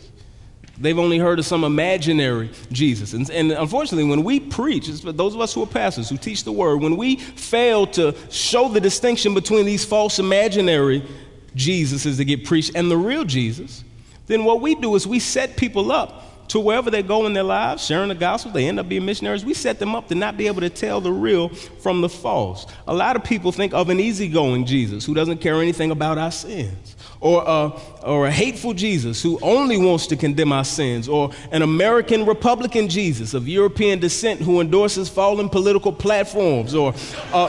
They've 0.77 0.99
only 0.99 1.19
heard 1.19 1.39
of 1.39 1.47
some 1.47 1.65
imaginary 1.65 2.51
Jesus. 2.71 3.15
And, 3.15 3.31
and, 3.31 3.53
unfortunately, 3.53 4.11
when 4.11 4.25
we 4.25 4.41
preach, 4.41 4.91
for 5.01 5.13
those 5.13 5.35
of 5.35 5.41
us 5.41 5.55
who 5.55 5.63
are 5.63 5.67
pastors, 5.67 6.11
who 6.11 6.19
teach 6.19 6.45
the 6.45 6.53
word, 6.53 6.83
when 6.83 6.97
we 6.97 7.17
fail 7.17 7.87
to 7.89 8.15
show 8.29 8.69
the 8.69 8.81
distinction 8.81 9.35
between 9.35 9.65
these 9.65 9.85
false 9.85 10.19
imaginary 10.19 11.07
Jesuses 11.55 12.17
that 12.17 12.25
get 12.25 12.45
preached 12.45 12.73
and 12.75 12.91
the 12.91 12.97
real 12.97 13.25
Jesus, 13.25 13.85
then 14.27 14.45
what 14.45 14.61
we 14.61 14.75
do 14.75 14.95
is 14.97 15.07
we 15.07 15.21
set 15.21 15.57
people 15.57 15.93
up 15.93 16.34
to 16.49 16.61
wherever 16.61 16.91
they 16.91 17.03
go 17.03 17.27
in 17.27 17.33
their 17.33 17.43
lives, 17.43 17.85
sharing 17.85 18.09
the 18.09 18.15
gospel, 18.15 18.53
they 18.53 18.69
end 18.69 18.79
up 18.79 18.89
being 18.89 19.05
missionaries. 19.05 19.45
We 19.45 19.55
set 19.55 19.79
them 19.79 19.95
up 19.95 20.09
to 20.09 20.15
not 20.15 20.37
be 20.37 20.47
able 20.47 20.61
to 20.61 20.71
tell 20.71 21.01
the 21.01 21.13
real 21.13 21.49
from 21.49 22.01
the 22.01 22.09
false. 22.09 22.67
A 22.87 22.95
lot 22.95 23.17
of 23.17 23.25
people 23.25 23.53
think 23.53 23.73
of 23.73 23.89
an 23.91 23.99
easygoing 23.99 24.67
Jesus 24.67 25.05
who 25.05 25.15
doesn't 25.15 25.39
care 25.39 25.61
anything 25.61 25.91
about 25.91 26.19
our 26.19 26.31
sins, 26.31 26.97
or 27.21 27.43
a, 27.47 27.73
or 28.03 28.27
a 28.27 28.31
hateful 28.31 28.75
Jesus 28.75 29.23
who 29.23 29.39
only 29.41 29.79
wants 29.79 30.07
to 30.09 30.17
condemn 30.17 30.53
our 30.53 30.65
sins, 30.65 31.09
or 31.09 31.31
an 31.51 31.63
American 31.63 32.27
Republican 32.27 32.89
Jesus 32.89 33.33
of 33.35 33.49
European 33.49 33.99
descent 33.99 34.41
who 34.41 34.61
endorses 34.61 35.09
fallen 35.09 35.49
political 35.49 35.93
platforms, 35.93 36.75
or 36.75 36.95
uh, 37.33 37.49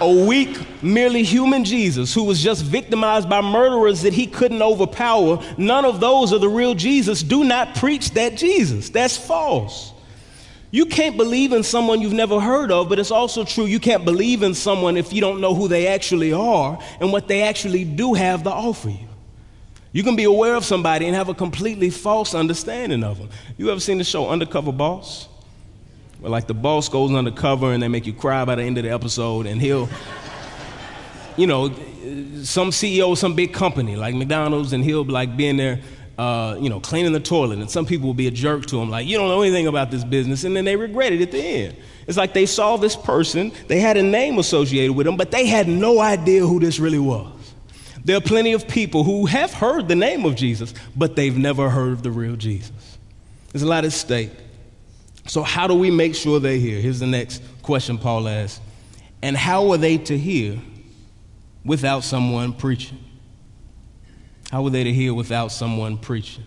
a 0.00 0.26
weak, 0.26 0.58
merely 0.82 1.22
human 1.22 1.64
Jesus 1.64 2.14
who 2.14 2.24
was 2.24 2.42
just 2.42 2.64
victimized 2.64 3.28
by 3.28 3.40
murderers 3.40 4.02
that 4.02 4.12
he 4.12 4.26
couldn't 4.26 4.62
overpower, 4.62 5.42
none 5.58 5.84
of 5.84 6.00
those 6.00 6.32
are 6.32 6.38
the 6.38 6.48
real 6.48 6.74
Jesus. 6.74 7.22
Do 7.22 7.44
not 7.44 7.74
preach 7.74 8.10
that 8.12 8.36
Jesus. 8.36 8.90
That's 8.90 9.16
false. 9.16 9.92
You 10.72 10.86
can't 10.86 11.16
believe 11.16 11.52
in 11.52 11.62
someone 11.62 12.00
you've 12.00 12.12
never 12.12 12.40
heard 12.40 12.70
of, 12.70 12.88
but 12.88 12.98
it's 12.98 13.10
also 13.10 13.44
true 13.44 13.64
you 13.64 13.80
can't 13.80 14.04
believe 14.04 14.42
in 14.42 14.54
someone 14.54 14.96
if 14.96 15.12
you 15.12 15.20
don't 15.20 15.40
know 15.40 15.54
who 15.54 15.66
they 15.66 15.88
actually 15.88 16.32
are 16.32 16.78
and 17.00 17.12
what 17.12 17.26
they 17.26 17.42
actually 17.42 17.84
do 17.84 18.14
have 18.14 18.44
to 18.44 18.50
offer 18.50 18.90
you. 18.90 19.08
You 19.92 20.04
can 20.04 20.14
be 20.14 20.24
aware 20.24 20.54
of 20.54 20.64
somebody 20.64 21.06
and 21.06 21.16
have 21.16 21.28
a 21.28 21.34
completely 21.34 21.90
false 21.90 22.34
understanding 22.34 23.02
of 23.02 23.18
them. 23.18 23.30
You 23.58 23.70
ever 23.70 23.80
seen 23.80 23.98
the 23.98 24.04
show 24.04 24.28
Undercover 24.28 24.70
Boss? 24.70 25.28
Where 26.20 26.30
like 26.30 26.46
the 26.46 26.54
boss 26.54 26.88
goes 26.88 27.12
undercover 27.12 27.72
and 27.72 27.82
they 27.82 27.88
make 27.88 28.06
you 28.06 28.12
cry 28.12 28.44
by 28.44 28.54
the 28.54 28.62
end 28.62 28.78
of 28.78 28.84
the 28.84 28.90
episode, 28.90 29.46
and 29.46 29.60
he'll, 29.60 29.88
you 31.36 31.46
know, 31.46 31.68
some 32.42 32.70
CEO 32.70 33.12
of 33.12 33.18
some 33.18 33.34
big 33.34 33.52
company 33.52 33.96
like 33.96 34.14
McDonald's, 34.14 34.72
and 34.72 34.84
he'll 34.84 35.04
like 35.04 35.36
be 35.36 35.48
in 35.48 35.56
there. 35.56 35.80
Uh, 36.18 36.54
you 36.60 36.68
know, 36.68 36.80
cleaning 36.80 37.14
the 37.14 37.20
toilet, 37.20 37.60
and 37.60 37.70
some 37.70 37.86
people 37.86 38.06
will 38.06 38.12
be 38.12 38.26
a 38.26 38.30
jerk 38.30 38.66
to 38.66 38.78
him, 38.78 38.90
like, 38.90 39.06
you 39.06 39.16
don't 39.16 39.28
know 39.28 39.40
anything 39.40 39.66
about 39.66 39.90
this 39.90 40.04
business, 40.04 40.44
and 40.44 40.54
then 40.54 40.66
they 40.66 40.76
regret 40.76 41.14
it 41.14 41.22
at 41.22 41.32
the 41.32 41.40
end. 41.40 41.74
It's 42.06 42.18
like 42.18 42.34
they 42.34 42.44
saw 42.44 42.76
this 42.76 42.94
person, 42.94 43.52
they 43.68 43.80
had 43.80 43.96
a 43.96 44.02
name 44.02 44.38
associated 44.38 44.92
with 44.92 45.06
them, 45.06 45.16
but 45.16 45.30
they 45.30 45.46
had 45.46 45.66
no 45.66 45.98
idea 45.98 46.46
who 46.46 46.60
this 46.60 46.78
really 46.78 46.98
was. 46.98 47.54
There 48.04 48.18
are 48.18 48.20
plenty 48.20 48.52
of 48.52 48.68
people 48.68 49.02
who 49.02 49.24
have 49.26 49.54
heard 49.54 49.88
the 49.88 49.94
name 49.94 50.26
of 50.26 50.34
Jesus, 50.34 50.74
but 50.94 51.16
they've 51.16 51.38
never 51.38 51.70
heard 51.70 51.92
of 51.92 52.02
the 52.02 52.10
real 52.10 52.36
Jesus. 52.36 52.98
There's 53.52 53.62
a 53.62 53.66
lot 53.66 53.86
at 53.86 53.92
stake. 53.92 54.30
So, 55.30 55.44
how 55.44 55.68
do 55.68 55.76
we 55.76 55.92
make 55.92 56.16
sure 56.16 56.40
they 56.40 56.58
hear? 56.58 56.80
Here's 56.80 56.98
the 56.98 57.06
next 57.06 57.40
question 57.62 57.98
Paul 57.98 58.26
asks. 58.26 58.60
And 59.22 59.36
how 59.36 59.70
are 59.70 59.76
they 59.76 59.96
to 59.96 60.18
hear 60.18 60.58
without 61.64 62.02
someone 62.02 62.52
preaching? 62.52 62.98
How 64.50 64.66
are 64.66 64.70
they 64.70 64.82
to 64.82 64.92
hear 64.92 65.14
without 65.14 65.52
someone 65.52 65.98
preaching? 65.98 66.42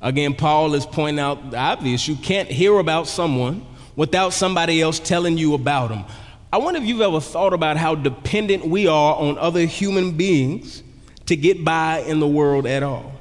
Again, 0.00 0.32
Paul 0.32 0.72
is 0.72 0.86
pointing 0.86 1.18
out 1.18 1.50
the 1.50 1.58
obvious. 1.58 2.08
You 2.08 2.16
can't 2.16 2.50
hear 2.50 2.78
about 2.78 3.06
someone 3.06 3.66
without 3.96 4.32
somebody 4.32 4.80
else 4.80 4.98
telling 4.98 5.36
you 5.36 5.52
about 5.52 5.90
them. 5.90 6.06
I 6.50 6.56
wonder 6.56 6.80
if 6.80 6.86
you've 6.86 7.02
ever 7.02 7.20
thought 7.20 7.52
about 7.52 7.76
how 7.76 7.94
dependent 7.94 8.66
we 8.66 8.86
are 8.86 9.14
on 9.14 9.36
other 9.36 9.66
human 9.66 10.12
beings 10.12 10.82
to 11.26 11.36
get 11.36 11.66
by 11.66 11.98
in 11.98 12.20
the 12.20 12.26
world 12.26 12.66
at 12.66 12.82
all. 12.82 13.12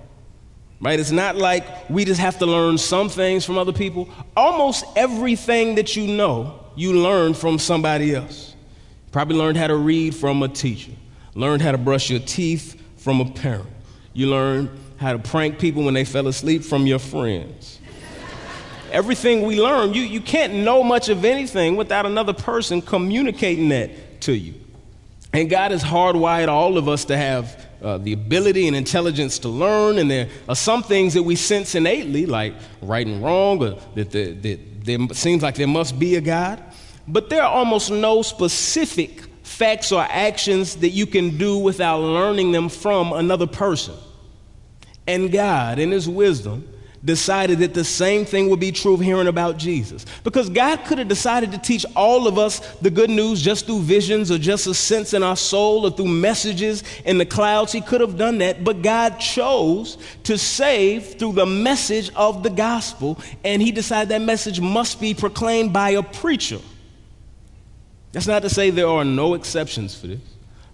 Right? 0.79 0.99
It's 0.99 1.11
not 1.11 1.35
like 1.35 1.89
we 1.89 2.05
just 2.05 2.21
have 2.21 2.39
to 2.39 2.45
learn 2.45 2.77
some 2.77 3.09
things 3.09 3.43
from 3.43 3.57
other 3.57 3.73
people. 3.73 4.09
Almost 4.35 4.85
everything 4.95 5.75
that 5.75 5.95
you 5.95 6.07
know, 6.07 6.59
you 6.75 6.93
learn 6.93 7.33
from 7.33 7.57
somebody 7.57 8.13
else. 8.13 8.55
Probably 9.11 9.37
learned 9.37 9.57
how 9.57 9.67
to 9.67 9.75
read 9.75 10.13
from 10.13 10.43
a 10.43 10.49
teacher, 10.49 10.91
learned 11.35 11.61
how 11.61 11.71
to 11.71 11.77
brush 11.77 12.09
your 12.09 12.19
teeth 12.19 12.81
from 12.97 13.21
a 13.21 13.25
parent. 13.31 13.69
You 14.13 14.27
learned 14.27 14.69
how 14.97 15.13
to 15.13 15.19
prank 15.19 15.59
people 15.59 15.83
when 15.83 15.93
they 15.93 16.05
fell 16.05 16.27
asleep 16.27 16.63
from 16.63 16.85
your 16.87 16.99
friends. 16.99 17.79
Everything 18.91 19.43
we 19.43 19.61
learn, 19.61 19.93
you, 19.93 20.03
you 20.03 20.21
can't 20.21 20.53
know 20.53 20.83
much 20.83 21.09
of 21.09 21.25
anything 21.25 21.75
without 21.75 22.05
another 22.05 22.33
person 22.33 22.81
communicating 22.81 23.69
that 23.69 24.21
to 24.21 24.33
you. 24.33 24.53
And 25.33 25.49
God 25.49 25.71
has 25.71 25.83
hardwired 25.83 26.47
all 26.47 26.77
of 26.77 26.87
us 26.87 27.05
to 27.05 27.17
have 27.17 27.64
uh, 27.85 27.99
the 27.99 28.13
ability 28.13 28.67
and 28.67 28.75
intelligence 28.75 29.37
to 29.39 29.47
learn, 29.47 29.99
and 29.99 30.09
there 30.09 30.27
are 30.49 30.55
some 30.55 30.81
things 30.81 31.13
that 31.13 31.21
we 31.21 31.35
sense 31.35 31.75
innately, 31.75 32.25
like 32.25 32.55
right 32.81 33.05
and 33.05 33.23
wrong, 33.23 33.61
or 33.61 33.79
that, 33.93 34.09
the, 34.09 34.31
that 34.33 34.85
there 34.85 34.97
seems 35.13 35.43
like 35.43 35.55
there 35.55 35.67
must 35.67 35.99
be 35.99 36.15
a 36.15 36.21
God. 36.21 36.61
But 37.07 37.29
there 37.29 37.43
are 37.43 37.51
almost 37.51 37.91
no 37.91 38.23
specific 38.23 39.21
facts 39.43 39.91
or 39.91 40.01
actions 40.01 40.77
that 40.77 40.89
you 40.89 41.05
can 41.05 41.37
do 41.37 41.59
without 41.59 41.99
learning 41.99 42.51
them 42.51 42.69
from 42.69 43.13
another 43.13 43.45
person. 43.45 43.93
And 45.05 45.31
God, 45.31 45.77
in 45.77 45.91
His 45.91 46.09
wisdom, 46.09 46.67
decided 47.05 47.59
that 47.59 47.75
the 47.75 47.83
same 47.83 48.25
thing 48.25 48.49
would 48.49 48.59
be 48.59 48.71
true 48.71 48.95
of 48.95 48.99
hearing 48.99 49.27
about 49.27 49.57
Jesus. 49.57 50.05
Because 50.23 50.49
God 50.49 50.83
could 50.85 50.97
have 50.97 51.07
decided 51.07 51.51
to 51.51 51.57
teach 51.59 51.85
all 51.95 52.27
of 52.27 52.39
us 52.39 52.59
the 52.77 52.89
good 52.89 53.11
news 53.11 53.41
just 53.41 53.67
through 53.67 53.81
visions 53.81 54.31
or 54.31 54.39
just 54.39 54.65
a 54.65 54.73
sense 54.73 55.13
in 55.13 55.21
our 55.21 55.35
soul 55.35 55.85
or 55.85 55.91
through 55.91 56.07
messages 56.07 56.83
in 57.05 57.19
the 57.19 57.25
clouds. 57.25 57.71
He 57.71 57.81
could 57.81 58.01
have 58.01 58.17
done 58.17 58.39
that. 58.39 58.63
But 58.63 58.81
God 58.81 59.19
chose 59.19 59.97
to 60.23 60.37
save 60.37 61.19
through 61.19 61.33
the 61.33 61.45
message 61.45 62.09
of 62.15 62.41
the 62.41 62.49
gospel, 62.49 63.19
and 63.43 63.61
He 63.61 63.71
decided 63.71 64.09
that 64.09 64.21
message 64.21 64.59
must 64.59 64.99
be 64.99 65.13
proclaimed 65.13 65.71
by 65.71 65.91
a 65.91 66.01
preacher. 66.01 66.59
That's 68.11 68.27
not 68.27 68.41
to 68.41 68.49
say 68.49 68.71
there 68.71 68.87
are 68.87 69.05
no 69.05 69.35
exceptions 69.35 69.93
for 69.93 70.07
this, 70.07 70.21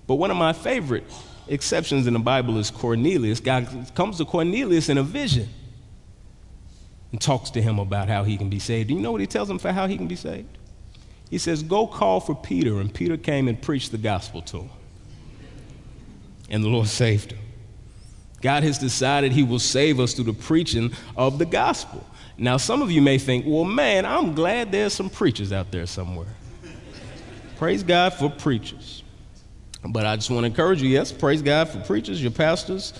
but 0.07 0.15
one 0.15 0.31
of 0.31 0.37
my 0.37 0.53
favorite 0.53 1.03
exceptions 1.47 2.07
in 2.07 2.13
the 2.13 2.19
Bible 2.19 2.57
is 2.57 2.69
Cornelius. 2.69 3.39
God 3.39 3.91
comes 3.95 4.17
to 4.19 4.25
Cornelius 4.25 4.87
in 4.87 4.97
a 4.97 5.03
vision 5.03 5.49
and 7.11 7.19
talks 7.19 7.49
to 7.51 7.61
him 7.61 7.79
about 7.79 8.07
how 8.07 8.23
he 8.23 8.37
can 8.37 8.49
be 8.49 8.59
saved. 8.59 8.89
Do 8.89 8.95
you 8.95 9.01
know 9.01 9.11
what 9.11 9.21
he 9.21 9.27
tells 9.27 9.49
him 9.49 9.59
for 9.59 9.71
how 9.71 9.87
he 9.87 9.97
can 9.97 10.07
be 10.07 10.15
saved? 10.15 10.57
He 11.29 11.37
says, 11.37 11.63
Go 11.63 11.87
call 11.87 12.19
for 12.19 12.35
Peter. 12.35 12.79
And 12.79 12.93
Peter 12.93 13.17
came 13.17 13.47
and 13.47 13.61
preached 13.61 13.91
the 13.91 13.97
gospel 13.97 14.41
to 14.43 14.59
him. 14.59 14.69
And 16.49 16.63
the 16.63 16.69
Lord 16.69 16.87
saved 16.87 17.31
him. 17.31 17.39
God 18.41 18.63
has 18.63 18.77
decided 18.77 19.31
he 19.31 19.43
will 19.43 19.59
save 19.59 19.99
us 19.99 20.13
through 20.13 20.25
the 20.25 20.33
preaching 20.33 20.91
of 21.15 21.37
the 21.37 21.45
gospel. 21.45 22.05
Now, 22.37 22.57
some 22.57 22.81
of 22.81 22.89
you 22.91 23.01
may 23.01 23.17
think, 23.17 23.45
well, 23.47 23.63
man, 23.63 24.05
I'm 24.05 24.33
glad 24.33 24.71
there's 24.71 24.93
some 24.93 25.09
preachers 25.09 25.53
out 25.53 25.71
there 25.71 25.85
somewhere. 25.85 26.27
praise 27.57 27.83
God 27.83 28.13
for 28.13 28.29
preachers. 28.29 29.03
But 29.87 30.05
I 30.05 30.15
just 30.15 30.29
want 30.29 30.43
to 30.43 30.47
encourage 30.47 30.81
you 30.81 30.89
yes, 30.89 31.11
praise 31.11 31.41
God 31.41 31.69
for 31.69 31.79
preachers, 31.81 32.21
your 32.21 32.31
pastors, 32.31 32.93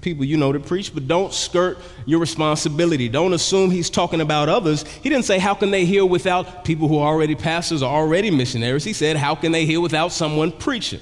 people 0.00 0.24
you 0.24 0.36
know 0.36 0.52
to 0.52 0.60
preach, 0.60 0.92
but 0.92 1.08
don't 1.08 1.32
skirt 1.32 1.78
your 2.06 2.20
responsibility. 2.20 3.08
Don't 3.08 3.32
assume 3.32 3.70
he's 3.70 3.90
talking 3.90 4.20
about 4.20 4.48
others. 4.48 4.82
He 4.82 5.08
didn't 5.08 5.24
say, 5.24 5.38
How 5.38 5.54
can 5.54 5.70
they 5.70 5.84
heal 5.84 6.08
without 6.08 6.64
people 6.64 6.88
who 6.88 6.98
are 6.98 7.06
already 7.06 7.34
pastors 7.34 7.82
or 7.82 7.90
already 7.90 8.30
missionaries? 8.30 8.84
He 8.84 8.92
said, 8.92 9.16
How 9.16 9.34
can 9.34 9.52
they 9.52 9.64
heal 9.64 9.82
without 9.82 10.12
someone 10.12 10.52
preaching? 10.52 11.00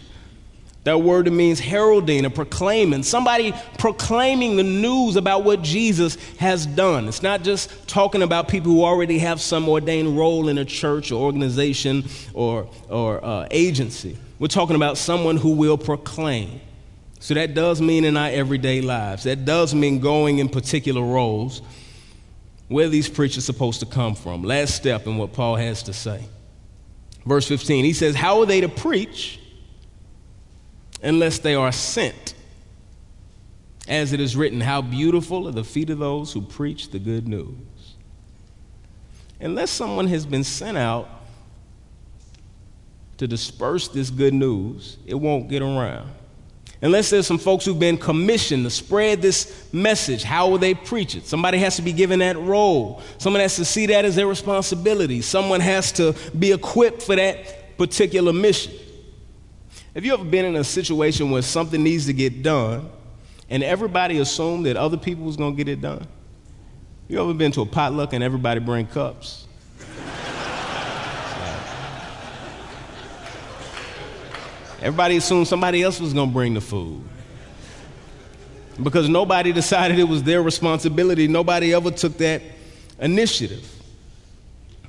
That 0.87 0.99
word 0.99 1.31
means 1.33 1.59
heralding 1.59 2.25
or 2.25 2.31
proclaiming, 2.31 3.03
somebody 3.03 3.53
proclaiming 3.77 4.55
the 4.55 4.63
news 4.63 5.17
about 5.17 5.43
what 5.43 5.63
Jesus 5.63 6.15
has 6.37 6.65
done. 6.65 7.09
It's 7.09 7.25
not 7.25 7.43
just 7.43 7.89
talking 7.89 8.23
about 8.23 8.47
people 8.47 8.71
who 8.71 8.85
already 8.85 9.19
have 9.19 9.41
some 9.41 9.69
ordained 9.69 10.17
role 10.17 10.49
in 10.49 10.59
a 10.59 10.65
church 10.65 11.11
or 11.11 11.21
organization 11.21 12.05
or, 12.35 12.71
or 12.89 13.25
uh, 13.25 13.49
agency. 13.51 14.17
We're 14.39 14.47
talking 14.47 14.77
about 14.77 14.97
someone 14.97 15.39
who 15.39 15.57
will 15.57 15.77
proclaim. 15.77 16.61
So 17.19 17.35
that 17.35 17.55
does 17.55 17.81
mean 17.81 18.05
in 18.05 18.17
our 18.17 18.29
everyday 18.29 18.81
lives. 18.81 19.25
That 19.25 19.45
does 19.45 19.75
mean 19.75 20.01
going 20.01 20.39
in 20.39 20.49
particular 20.49 21.03
roles. 21.03 21.63
Where 22.69 22.89
these 22.89 23.09
preachers 23.09 23.45
supposed 23.45 23.81
to 23.81 23.87
come 23.87 24.15
from? 24.15 24.43
Last 24.43 24.75
step 24.75 25.07
in 25.07 25.17
what 25.17 25.33
Paul 25.33 25.57
has 25.57 25.83
to 25.85 25.93
say. 25.93 26.25
Verse 27.25 27.47
15, 27.49 27.85
he 27.85 27.93
says, 27.93 28.15
How 28.15 28.41
are 28.41 28.47
they 28.47 28.61
to 28.61 28.69
preach 28.69 29.41
unless 31.03 31.39
they 31.39 31.55
are 31.55 31.73
sent? 31.73 32.35
As 33.89 34.13
it 34.13 34.21
is 34.21 34.37
written, 34.37 34.61
How 34.61 34.83
beautiful 34.83 35.49
are 35.49 35.53
the 35.53 35.65
feet 35.65 35.91
of 35.91 35.99
those 35.99 36.33
who 36.33 36.43
preach 36.43 36.91
the 36.91 36.99
good 36.99 37.29
news. 37.29 37.57
Unless 39.41 39.71
someone 39.71 40.09
has 40.09 40.25
been 40.25 40.45
sent 40.45 40.77
out 40.77 41.09
to 43.19 43.27
disperse 43.27 43.89
this 43.89 44.11
good 44.11 44.35
news, 44.35 44.99
it 45.07 45.15
won't 45.15 45.49
get 45.49 45.63
around. 45.63 46.11
Unless 46.83 47.11
there's 47.11 47.27
some 47.27 47.39
folks 47.39 47.65
who've 47.65 47.79
been 47.79 47.97
commissioned 47.97 48.65
to 48.65 48.71
spread 48.71 49.23
this 49.23 49.67
message, 49.73 50.23
how 50.23 50.49
will 50.49 50.59
they 50.59 50.75
preach 50.75 51.15
it? 51.15 51.27
Somebody 51.27 51.57
has 51.59 51.77
to 51.77 51.83
be 51.83 51.93
given 51.93 52.19
that 52.19 52.37
role. 52.37 53.01
Someone 53.19 53.41
has 53.41 53.57
to 53.57 53.65
see 53.65 53.87
that 53.87 54.05
as 54.05 54.15
their 54.15 54.27
responsibility. 54.27 55.23
Someone 55.23 55.61
has 55.61 55.91
to 55.93 56.15
be 56.39 56.53
equipped 56.53 57.03
for 57.03 57.17
that 57.17 57.79
particular 57.79 58.33
mission. 58.33 58.75
Have 59.95 60.05
you 60.05 60.13
ever 60.13 60.25
been 60.25 60.45
in 60.45 60.57
a 60.57 60.65
situation 60.65 61.31
where 61.31 61.41
something 61.41 61.83
needs 61.83 62.05
to 62.07 62.13
get 62.13 62.43
done 62.43 62.91
and 63.49 63.63
everybody 63.63 64.19
assumed 64.19 64.67
that 64.67 64.77
other 64.77 64.99
people 64.99 65.25
was 65.25 65.37
going 65.37 65.57
to 65.57 65.65
get 65.65 65.73
it 65.73 65.81
done? 65.81 66.07
You 67.09 67.23
ever 67.23 67.33
been 67.33 67.53
to 67.53 67.63
a 67.63 67.67
potluck 67.67 68.13
and 68.13 68.23
everybody 68.23 68.61
bring 68.61 68.87
cups? 68.87 69.46
Everybody 74.79 75.17
assumed 75.17 75.49
somebody 75.49 75.83
else 75.83 76.01
was 76.01 76.13
going 76.13 76.29
to 76.29 76.33
bring 76.33 76.55
the 76.55 76.61
food. 76.61 77.03
Because 78.83 79.09
nobody 79.09 79.53
decided 79.55 79.99
it 79.99 80.05
was 80.05 80.23
their 80.23 80.43
responsibility, 80.43 81.29
nobody 81.29 81.75
ever 81.75 81.91
took 81.91 82.19
that 82.19 82.43
initiative. 82.99 83.73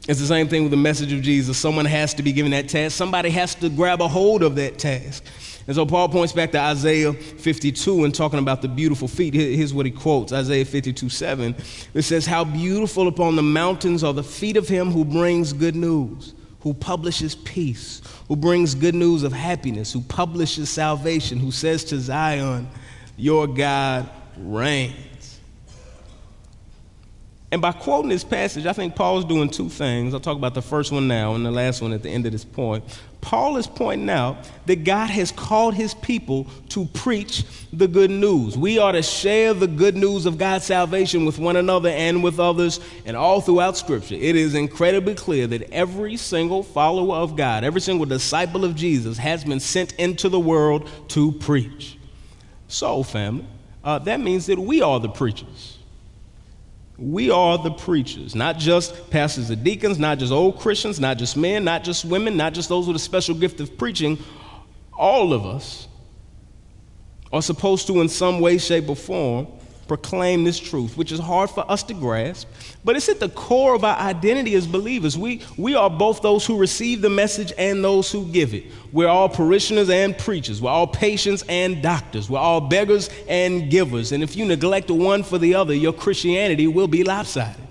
It's 0.07 0.21
the 0.21 0.25
same 0.25 0.47
thing 0.47 0.63
with 0.63 0.71
the 0.71 0.77
message 0.77 1.11
of 1.11 1.21
Jesus. 1.21 1.57
Someone 1.57 1.85
has 1.85 2.13
to 2.13 2.23
be 2.23 2.31
given 2.31 2.51
that 2.51 2.69
task, 2.69 2.95
somebody 2.95 3.29
has 3.29 3.55
to 3.55 3.69
grab 3.69 4.01
a 4.01 4.07
hold 4.07 4.41
of 4.41 4.55
that 4.55 4.77
task. 4.77 5.23
And 5.67 5.75
so 5.75 5.85
Paul 5.85 6.07
points 6.07 6.31
back 6.31 6.53
to 6.53 6.59
Isaiah 6.59 7.11
52 7.11 8.05
and 8.05 8.15
talking 8.15 8.39
about 8.39 8.61
the 8.61 8.69
beautiful 8.69 9.09
feet. 9.09 9.33
Here's 9.33 9.73
what 9.73 9.85
he 9.85 9.91
quotes 9.91 10.31
Isaiah 10.31 10.63
52 10.63 11.09
7. 11.09 11.55
It 11.93 12.03
says, 12.03 12.25
How 12.25 12.45
beautiful 12.45 13.09
upon 13.09 13.35
the 13.35 13.43
mountains 13.43 14.01
are 14.01 14.13
the 14.13 14.23
feet 14.23 14.55
of 14.55 14.69
him 14.69 14.91
who 14.91 15.03
brings 15.03 15.51
good 15.51 15.75
news, 15.75 16.33
who 16.67 16.73
publishes 16.73 17.33
peace, 17.33 18.01
who 18.27 18.35
brings 18.35 18.75
good 18.75 18.93
news 18.93 19.23
of 19.23 19.31
happiness, 19.31 19.93
who 19.93 20.01
publishes 20.01 20.69
salvation, 20.69 21.39
who 21.39 21.49
says 21.49 21.85
to 21.85 21.97
Zion, 21.97 22.67
Your 23.15 23.47
God 23.47 24.09
reigns. 24.35 25.39
And 27.53 27.61
by 27.61 27.71
quoting 27.71 28.09
this 28.09 28.25
passage, 28.25 28.65
I 28.65 28.73
think 28.73 28.97
Paul's 28.97 29.23
doing 29.23 29.49
two 29.49 29.69
things. 29.69 30.13
I'll 30.13 30.19
talk 30.19 30.35
about 30.35 30.55
the 30.55 30.61
first 30.61 30.91
one 30.91 31.07
now 31.07 31.35
and 31.35 31.45
the 31.45 31.51
last 31.51 31.81
one 31.81 31.93
at 31.93 32.03
the 32.03 32.09
end 32.09 32.25
of 32.25 32.33
this 32.33 32.43
point. 32.43 32.83
Paul 33.21 33.57
is 33.57 33.67
pointing 33.67 34.09
out 34.09 34.49
that 34.67 34.83
God 34.83 35.09
has 35.09 35.31
called 35.31 35.73
his 35.73 35.93
people 35.93 36.45
to 36.69 36.85
preach 36.85 37.43
the 37.73 37.87
good 37.87 38.11
news. 38.11 38.57
We 38.57 38.79
are 38.79 38.91
to 38.91 39.01
share 39.01 39.53
the 39.53 39.67
good 39.67 39.95
news 39.95 40.25
of 40.25 40.37
God's 40.37 40.65
salvation 40.65 41.25
with 41.25 41.39
one 41.39 41.55
another 41.55 41.89
and 41.89 42.23
with 42.23 42.39
others, 42.39 42.79
and 43.05 43.17
all 43.17 43.41
throughout 43.41 43.75
Scripture. 43.75 44.15
It 44.15 44.35
is 44.35 44.55
incredibly 44.55 45.15
clear 45.15 45.47
that 45.47 45.71
every 45.73 46.15
single 46.15 46.63
follower 46.63 47.15
of 47.15 47.35
God, 47.35 47.63
every 47.63 47.81
single 47.81 48.05
disciple 48.05 48.63
of 48.63 48.75
Jesus, 48.75 49.17
has 49.17 49.43
been 49.43 49.59
sent 49.59 49.93
into 49.93 50.29
the 50.29 50.39
world 50.39 50.89
to 51.09 51.31
preach. 51.33 51.97
So, 52.67 53.03
family, 53.03 53.45
uh, 53.83 53.99
that 53.99 54.19
means 54.19 54.45
that 54.45 54.59
we 54.59 54.81
are 54.81 54.99
the 54.99 55.09
preachers. 55.09 55.77
We 56.97 57.29
are 57.29 57.59
the 57.59 57.71
preachers, 57.71 58.33
not 58.33 58.57
just 58.57 59.11
pastors 59.11 59.51
and 59.51 59.63
deacons, 59.63 59.99
not 59.99 60.17
just 60.17 60.31
old 60.31 60.59
Christians, 60.59 60.99
not 60.99 61.17
just 61.17 61.37
men, 61.37 61.63
not 61.63 61.83
just 61.83 62.05
women, 62.05 62.35
not 62.35 62.53
just 62.53 62.69
those 62.69 62.87
with 62.87 62.95
a 62.95 62.99
special 62.99 63.35
gift 63.35 63.59
of 63.59 63.77
preaching. 63.77 64.17
All 64.97 65.31
of 65.31 65.45
us 65.45 65.87
are 67.31 67.41
supposed 67.41 67.85
to, 67.87 68.01
in 68.01 68.09
some 68.09 68.39
way, 68.39 68.57
shape, 68.57 68.89
or 68.89 68.95
form, 68.95 69.47
proclaim 69.87 70.43
this 70.43 70.59
truth, 70.59 70.97
which 70.97 71.11
is 71.11 71.19
hard 71.19 71.49
for 71.49 71.69
us 71.69 71.83
to 71.83 71.93
grasp, 71.93 72.47
but 72.83 72.95
it's 72.95 73.09
at 73.09 73.19
the 73.19 73.29
core 73.29 73.75
of 73.75 73.83
our 73.83 73.97
identity 73.97 74.55
as 74.55 74.67
believers. 74.67 75.17
We, 75.17 75.41
we 75.57 75.75
are 75.75 75.89
both 75.89 76.21
those 76.21 76.45
who 76.45 76.57
receive 76.57 77.01
the 77.01 77.09
message 77.09 77.53
and 77.57 77.83
those 77.83 78.11
who 78.11 78.25
give 78.31 78.53
it. 78.53 78.65
We're 78.91 79.07
all 79.07 79.29
parishioners 79.29 79.89
and 79.89 80.17
preachers. 80.17 80.61
We're 80.61 80.71
all 80.71 80.87
patients 80.87 81.43
and 81.49 81.81
doctors. 81.81 82.29
We're 82.29 82.39
all 82.39 82.61
beggars 82.61 83.09
and 83.27 83.69
givers. 83.69 84.11
And 84.11 84.23
if 84.23 84.35
you 84.35 84.45
neglect 84.45 84.89
one 84.89 85.23
for 85.23 85.37
the 85.37 85.55
other, 85.55 85.73
your 85.73 85.93
Christianity 85.93 86.67
will 86.67 86.87
be 86.87 87.03
lopsided. 87.03 87.61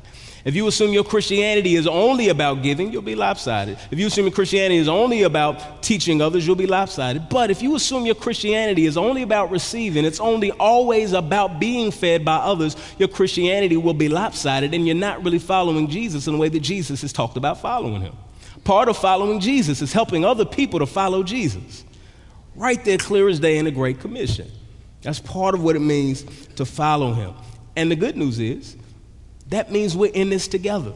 If 0.47 0.55
you 0.55 0.69
assume 0.69 0.93
your 0.93 1.03
Christianity 1.03 1.75
is 1.75 1.89
only 1.89 2.29
about 2.29 2.63
giving, 2.63 2.93
you'll 2.93 3.03
be 3.03 3.17
lopsided. 3.17 3.79
If 3.91 3.99
you 3.99 4.07
assume 4.07 4.27
your 4.27 4.33
Christianity 4.33 4.77
is 4.77 4.87
only 4.87 5.25
about 5.25 5.83
teaching 5.83 6.23
others, 6.23 6.47
you'll 6.47 6.55
be 6.55 6.69
lopsided. 6.69 7.29
But 7.29 7.51
if 7.51 7.63
you 7.63 7.75
assume 7.75 8.07
your 8.07 8.15
Christianity 8.15 8.87
is 8.87 8.97
only 8.97 9.23
about 9.23 9.51
receiving, 9.51 10.05
it's 10.05 10.21
only 10.21 10.53
always 10.53 11.15
about 11.15 11.59
being 11.59 11.91
fed 11.91 12.25
by 12.25 12.37
others, 12.37 12.77
your 12.97 13.09
Christianity 13.09 13.77
will 13.77 13.93
be 13.93 14.09
lopsided 14.09 14.73
and 14.73 14.87
you're 14.87 14.95
not 14.95 15.25
really 15.25 15.41
following 15.41 15.89
Jesus 15.89 16.29
in 16.29 16.35
the 16.35 16.39
way 16.39 16.49
that 16.49 16.61
Jesus 16.61 17.03
has 17.03 17.13
talked 17.13 17.37
about 17.37 17.61
following 17.61 18.01
him. 18.01 18.15
Part 18.63 18.89
of 18.89 18.97
following 18.97 19.41
Jesus 19.41 19.83
is 19.83 19.93
helping 19.93 20.25
other 20.25 20.45
people 20.45 20.79
to 20.79 20.87
follow 20.87 21.25
Jesus. 21.25 21.85
Right 22.55 22.85
there, 22.85 22.99
clear 22.99 23.29
as 23.29 23.41
day 23.41 23.59
in 23.59 23.65
the 23.65 23.73
Great 23.73 23.99
Commission. 23.99 24.49
That's 25.03 25.19
part 25.19 25.57
of 25.57 25.65
what 25.65 25.75
it 25.75 25.81
means 25.81 26.23
to 26.55 26.65
follow 26.65 27.15
him. 27.15 27.35
And 27.75 27.91
the 27.91 27.97
good 27.97 28.17
news 28.17 28.39
is, 28.39 28.77
that 29.49 29.71
means 29.71 29.97
we're 29.97 30.13
in 30.13 30.31
this 30.31 30.49
together. 30.49 30.93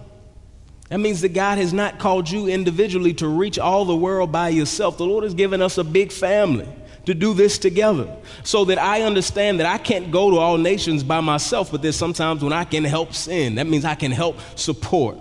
That 0.89 0.99
means 0.99 1.21
that 1.21 1.35
God 1.35 1.59
has 1.59 1.73
not 1.73 2.01
called 2.01 2.29
you 2.29 2.49
individually 2.49 3.15
to 3.15 3.29
reach 3.29 3.59
all 3.59 3.85
the 3.85 3.97
world 3.97 4.33
by 4.33 4.49
yourself. 4.49 4.99
The 4.99 5.07
Lord 5.07 5.23
has 5.23 5.35
given 5.35 5.63
us 5.63 5.79
a 5.79 5.85
big 5.85 6.11
family 6.11 6.69
to 7.07 7.15
do 7.15 7.33
this 7.33 7.59
together 7.59 8.15
so 8.43 8.65
that 8.65 8.79
I 8.79 9.03
understand 9.03 9.61
that 9.61 9.67
I 9.67 9.79
can't 9.79 10.11
go 10.11 10.31
to 10.33 10.37
all 10.39 10.59
nations 10.59 11.05
by 11.05 11.21
myself, 11.21 11.71
but 11.71 11.81
there's 11.81 11.97
sometimes 11.97 12.43
when 12.43 12.53
I 12.53 12.65
can 12.65 12.83
help 12.83 13.15
sin. 13.15 13.55
That 13.55 13.69
means 13.69 13.85
I 13.85 13.95
can 13.95 14.11
help 14.11 14.39
support. 14.59 15.17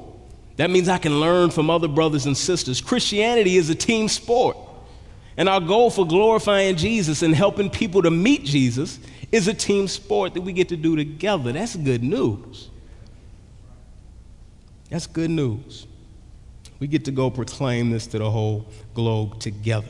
That 0.58 0.72
means 0.72 0.90
I 0.90 0.98
can 0.98 1.20
learn 1.20 1.52
from 1.52 1.70
other 1.70 1.88
brothers 1.88 2.26
and 2.26 2.36
sisters. 2.36 2.82
Christianity 2.82 3.56
is 3.56 3.70
a 3.70 3.76
team 3.76 4.10
sport. 4.10 4.58
And 5.38 5.48
our 5.48 5.62
goal 5.62 5.90
for 5.90 6.06
glorifying 6.06 6.76
Jesus 6.76 7.22
and 7.22 7.34
helping 7.34 7.70
people 7.70 8.02
to 8.02 8.12
meet 8.12 8.44
Jesus 8.44 9.00
is 9.32 9.48
a 9.48 9.54
team 9.54 9.88
sport 9.88 10.34
that 10.34 10.42
we 10.42 10.52
get 10.52 10.70
to 10.70 10.76
do 10.76 10.96
together. 10.96 11.54
That's 11.54 11.76
good 11.76 12.04
news. 12.04 12.70
That's 14.90 15.08
good 15.08 15.30
news. 15.30 15.88
We 16.80 16.88
get 16.88 17.06
to 17.06 17.12
go 17.12 17.30
proclaim 17.30 17.90
this 17.90 18.08
to 18.08 18.20
the 18.20 18.30
whole 18.30 18.66
globe 18.94 19.40
together. 19.40 19.88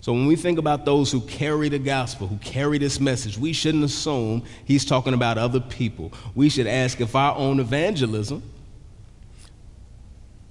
So 0.00 0.12
when 0.12 0.26
we 0.26 0.36
think 0.36 0.58
about 0.58 0.84
those 0.84 1.10
who 1.10 1.20
carry 1.20 1.68
the 1.68 1.80
gospel, 1.80 2.28
who 2.28 2.36
carry 2.36 2.78
this 2.78 3.00
message, 3.00 3.36
we 3.36 3.52
shouldn't 3.52 3.84
assume 3.84 4.44
he's 4.64 4.84
talking 4.84 5.14
about 5.14 5.36
other 5.36 5.60
people. 5.60 6.12
We 6.34 6.48
should 6.48 6.68
ask 6.68 7.00
if 7.00 7.16
our 7.16 7.36
own 7.36 7.58
evangelism 7.58 8.42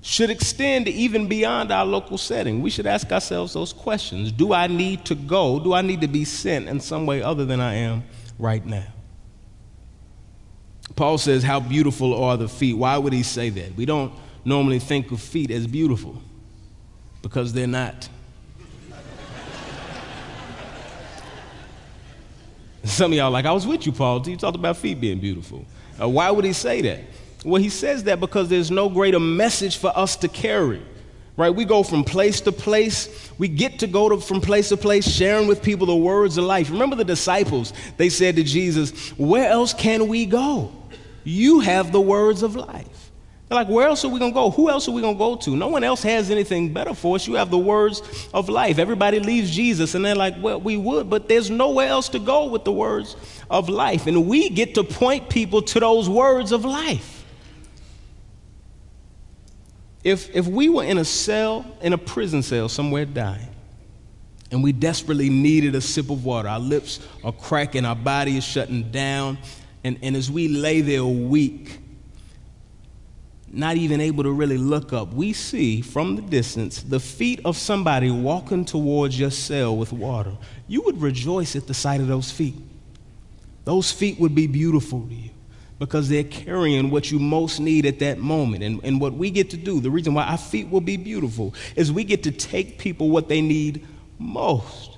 should 0.01 0.29
extend 0.29 0.87
even 0.87 1.27
beyond 1.27 1.71
our 1.71 1.85
local 1.85 2.17
setting. 2.17 2.61
We 2.61 2.69
should 2.69 2.85
ask 2.85 3.11
ourselves 3.11 3.53
those 3.53 3.73
questions. 3.73 4.31
Do 4.31 4.53
I 4.53 4.67
need 4.67 5.05
to 5.05 5.15
go? 5.15 5.59
Do 5.59 5.73
I 5.73 5.81
need 5.81 6.01
to 6.01 6.07
be 6.07 6.25
sent 6.25 6.67
in 6.67 6.79
some 6.79 7.05
way 7.05 7.23
other 7.23 7.45
than 7.45 7.59
I 7.59 7.75
am 7.75 8.03
right 8.37 8.63
now? 8.63 8.85
Paul 10.95 11.17
says, 11.17 11.43
How 11.43 11.59
beautiful 11.59 12.23
are 12.23 12.37
the 12.37 12.47
feet. 12.47 12.73
Why 12.77 12.97
would 12.97 13.13
he 13.13 13.23
say 13.23 13.49
that? 13.49 13.75
We 13.75 13.85
don't 13.85 14.13
normally 14.43 14.79
think 14.79 15.11
of 15.11 15.19
feet 15.21 15.51
as 15.51 15.67
beautiful 15.67 16.21
because 17.21 17.53
they're 17.53 17.67
not. 17.67 18.07
Some 22.83 23.11
of 23.11 23.17
y'all 23.17 23.31
like, 23.31 23.45
I 23.45 23.51
was 23.51 23.65
with 23.65 23.85
you, 23.85 23.91
Paul. 23.91 24.27
You 24.27 24.37
talked 24.37 24.55
about 24.55 24.77
feet 24.77 25.01
being 25.01 25.19
beautiful. 25.19 25.65
Uh, 25.99 26.07
why 26.07 26.29
would 26.29 26.45
he 26.45 26.53
say 26.53 26.81
that? 26.81 26.99
Well, 27.43 27.61
he 27.61 27.69
says 27.69 28.03
that 28.05 28.19
because 28.19 28.49
there's 28.49 28.71
no 28.71 28.89
greater 28.89 29.19
message 29.19 29.77
for 29.77 29.91
us 29.95 30.15
to 30.17 30.27
carry. 30.27 30.81
Right? 31.37 31.49
We 31.49 31.65
go 31.65 31.83
from 31.83 32.05
place 32.05 32.39
to 32.41 32.51
place. 32.51 33.31
We 33.37 33.49
get 33.49 33.79
to 33.79 33.87
go 33.87 34.07
to, 34.09 34.21
from 34.21 34.39
place 34.39 34.69
to 34.69 34.77
place, 34.77 35.05
sharing 35.07 35.47
with 35.47 35.61
people 35.61 35.87
the 35.87 35.95
words 35.95 36.37
of 36.37 36.45
life. 36.45 36.69
Remember 36.69 36.95
the 36.95 37.03
disciples? 37.03 37.73
They 37.97 38.09
said 38.09 38.37
to 38.37 38.43
Jesus, 38.43 39.09
Where 39.17 39.49
else 39.49 39.73
can 39.73 40.07
we 40.07 40.25
go? 40.25 40.71
You 41.25 41.59
have 41.59 41.91
the 41.91 41.99
words 41.99 42.41
of 42.43 42.55
life. 42.55 43.05
They're 43.47 43.55
like, 43.57 43.67
where 43.67 43.87
else 43.87 44.03
are 44.03 44.09
we 44.09 44.17
going 44.17 44.31
to 44.31 44.35
go? 44.35 44.49
Who 44.49 44.69
else 44.69 44.87
are 44.87 44.91
we 44.91 45.01
going 45.01 45.15
to 45.15 45.19
go 45.19 45.35
to? 45.35 45.55
No 45.55 45.67
one 45.67 45.83
else 45.83 46.01
has 46.01 46.31
anything 46.31 46.73
better 46.73 46.95
for 46.95 47.15
us. 47.15 47.27
You 47.27 47.35
have 47.35 47.51
the 47.51 47.59
words 47.59 48.01
of 48.33 48.49
life. 48.49 48.79
Everybody 48.79 49.19
leaves 49.19 49.51
Jesus, 49.51 49.93
and 49.93 50.03
they're 50.03 50.15
like, 50.15 50.33
well, 50.41 50.59
we 50.59 50.77
would, 50.77 51.11
but 51.11 51.29
there's 51.29 51.51
nowhere 51.51 51.87
else 51.87 52.09
to 52.09 52.19
go 52.19 52.47
with 52.47 52.63
the 52.63 52.71
words 52.71 53.15
of 53.51 53.69
life. 53.69 54.07
And 54.07 54.27
we 54.27 54.49
get 54.49 54.73
to 54.75 54.83
point 54.83 55.29
people 55.29 55.61
to 55.61 55.79
those 55.79 56.09
words 56.09 56.51
of 56.51 56.65
life. 56.65 57.14
If, 60.05 60.35
if 60.35 60.47
we 60.47 60.69
were 60.69 60.83
in 60.83 60.99
a 60.99 61.03
cell, 61.03 61.65
in 61.81 61.91
a 61.91 61.97
prison 61.97 62.43
cell 62.43 62.69
somewhere 62.69 63.05
dying, 63.05 63.49
and 64.51 64.63
we 64.63 64.71
desperately 64.71 65.31
needed 65.31 65.73
a 65.73 65.81
sip 65.81 66.11
of 66.11 66.23
water, 66.23 66.47
our 66.47 66.59
lips 66.59 66.99
are 67.23 67.31
cracking, 67.31 67.85
our 67.85 67.95
body 67.95 68.37
is 68.37 68.43
shutting 68.43 68.91
down, 68.91 69.39
and, 69.83 69.97
and 70.03 70.15
as 70.15 70.29
we 70.29 70.47
lay 70.47 70.81
there 70.81 71.03
weak, 71.03 71.79
not 73.51 73.77
even 73.77 73.99
able 73.99 74.23
to 74.23 74.31
really 74.31 74.59
look 74.59 74.93
up, 74.93 75.11
we 75.11 75.33
see 75.33 75.81
from 75.81 76.15
the 76.15 76.21
distance 76.21 76.83
the 76.83 76.99
feet 76.99 77.39
of 77.43 77.57
somebody 77.57 78.11
walking 78.11 78.63
towards 78.63 79.19
your 79.19 79.31
cell 79.31 79.75
with 79.75 79.91
water. 79.91 80.37
You 80.67 80.83
would 80.83 81.01
rejoice 81.01 81.55
at 81.55 81.65
the 81.65 81.73
sight 81.73 81.99
of 81.99 82.05
those 82.05 82.29
feet. 82.29 82.55
Those 83.63 83.91
feet 83.91 84.19
would 84.19 84.35
be 84.35 84.45
beautiful 84.45 85.07
to 85.07 85.15
you 85.15 85.31
because 85.79 86.07
they're 86.07 86.23
carrying 86.23 86.89
what 86.89 87.11
you 87.11 87.19
most 87.19 87.59
need 87.59 87.85
at 87.85 87.99
that 87.99 88.17
moment. 88.17 88.63
And, 88.63 88.79
and 88.83 89.01
what 89.01 89.13
we 89.13 89.29
get 89.29 89.49
to 89.51 89.57
do, 89.57 89.79
the 89.81 89.91
reason 89.91 90.13
why 90.13 90.23
our 90.23 90.37
feet 90.37 90.69
will 90.69 90.81
be 90.81 90.97
beautiful, 90.97 91.53
is 91.75 91.91
we 91.91 92.03
get 92.03 92.23
to 92.23 92.31
take 92.31 92.77
people 92.77 93.09
what 93.09 93.27
they 93.27 93.41
need 93.41 93.85
most. 94.17 94.97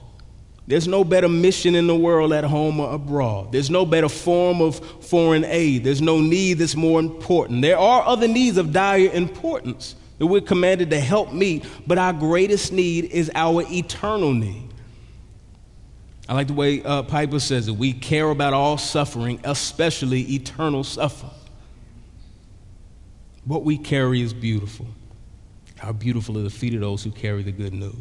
There's 0.68 0.88
no 0.88 1.06
better 1.06 1.30
mission 1.30 1.76
in 1.76 1.88
the 1.88 1.96
world 1.96 2.34
at 2.34 2.44
home 2.44 2.82
or 2.82 2.94
abroad. 2.94 3.54
There's 3.54 3.70
no 3.70 3.86
better 3.86 4.10
form 4.10 4.62
of 4.62 4.78
foreign 5.06 5.46
aid. 5.46 5.86
There's 5.86 6.02
no 6.02 6.20
need 6.20 6.56
that's 6.56 6.76
more 6.76 7.00
important. 7.00 7.62
There 7.62 7.78
are 7.78 8.04
other 8.04 8.28
needs 8.28 8.58
of 8.58 8.74
dire 8.74 9.10
importance 9.14 9.96
that 10.18 10.28
we're 10.28 10.42
commanded 10.42 10.90
to 10.90 11.00
help 11.00 11.32
meet, 11.32 11.66
but 11.88 11.98
our 11.98 12.12
greatest 12.12 12.74
need 12.74 13.06
is 13.06 13.32
our 13.34 13.64
eternal 13.72 14.34
need. 14.34 14.67
I 16.30 16.34
like 16.34 16.48
the 16.48 16.54
way 16.54 16.84
uh, 16.84 17.04
Piper 17.04 17.40
says 17.40 17.68
it. 17.68 17.76
We 17.76 17.94
care 17.94 18.30
about 18.30 18.54
all 18.54 18.78
suffering, 18.78 19.40
especially 19.44 20.22
eternal 20.34 20.84
suffering. 20.84 21.32
What 23.46 23.64
we 23.64 23.78
carry 23.78 24.22
is 24.22 24.34
beautiful. 24.34 24.88
How 25.78 25.94
beautiful 25.94 26.38
are 26.38 26.42
the 26.42 26.50
feet 26.50 26.74
of 26.74 26.82
those 26.82 27.04
who 27.04 27.12
carry 27.12 27.44
the 27.44 27.52
good 27.52 27.74
news. 27.74 27.96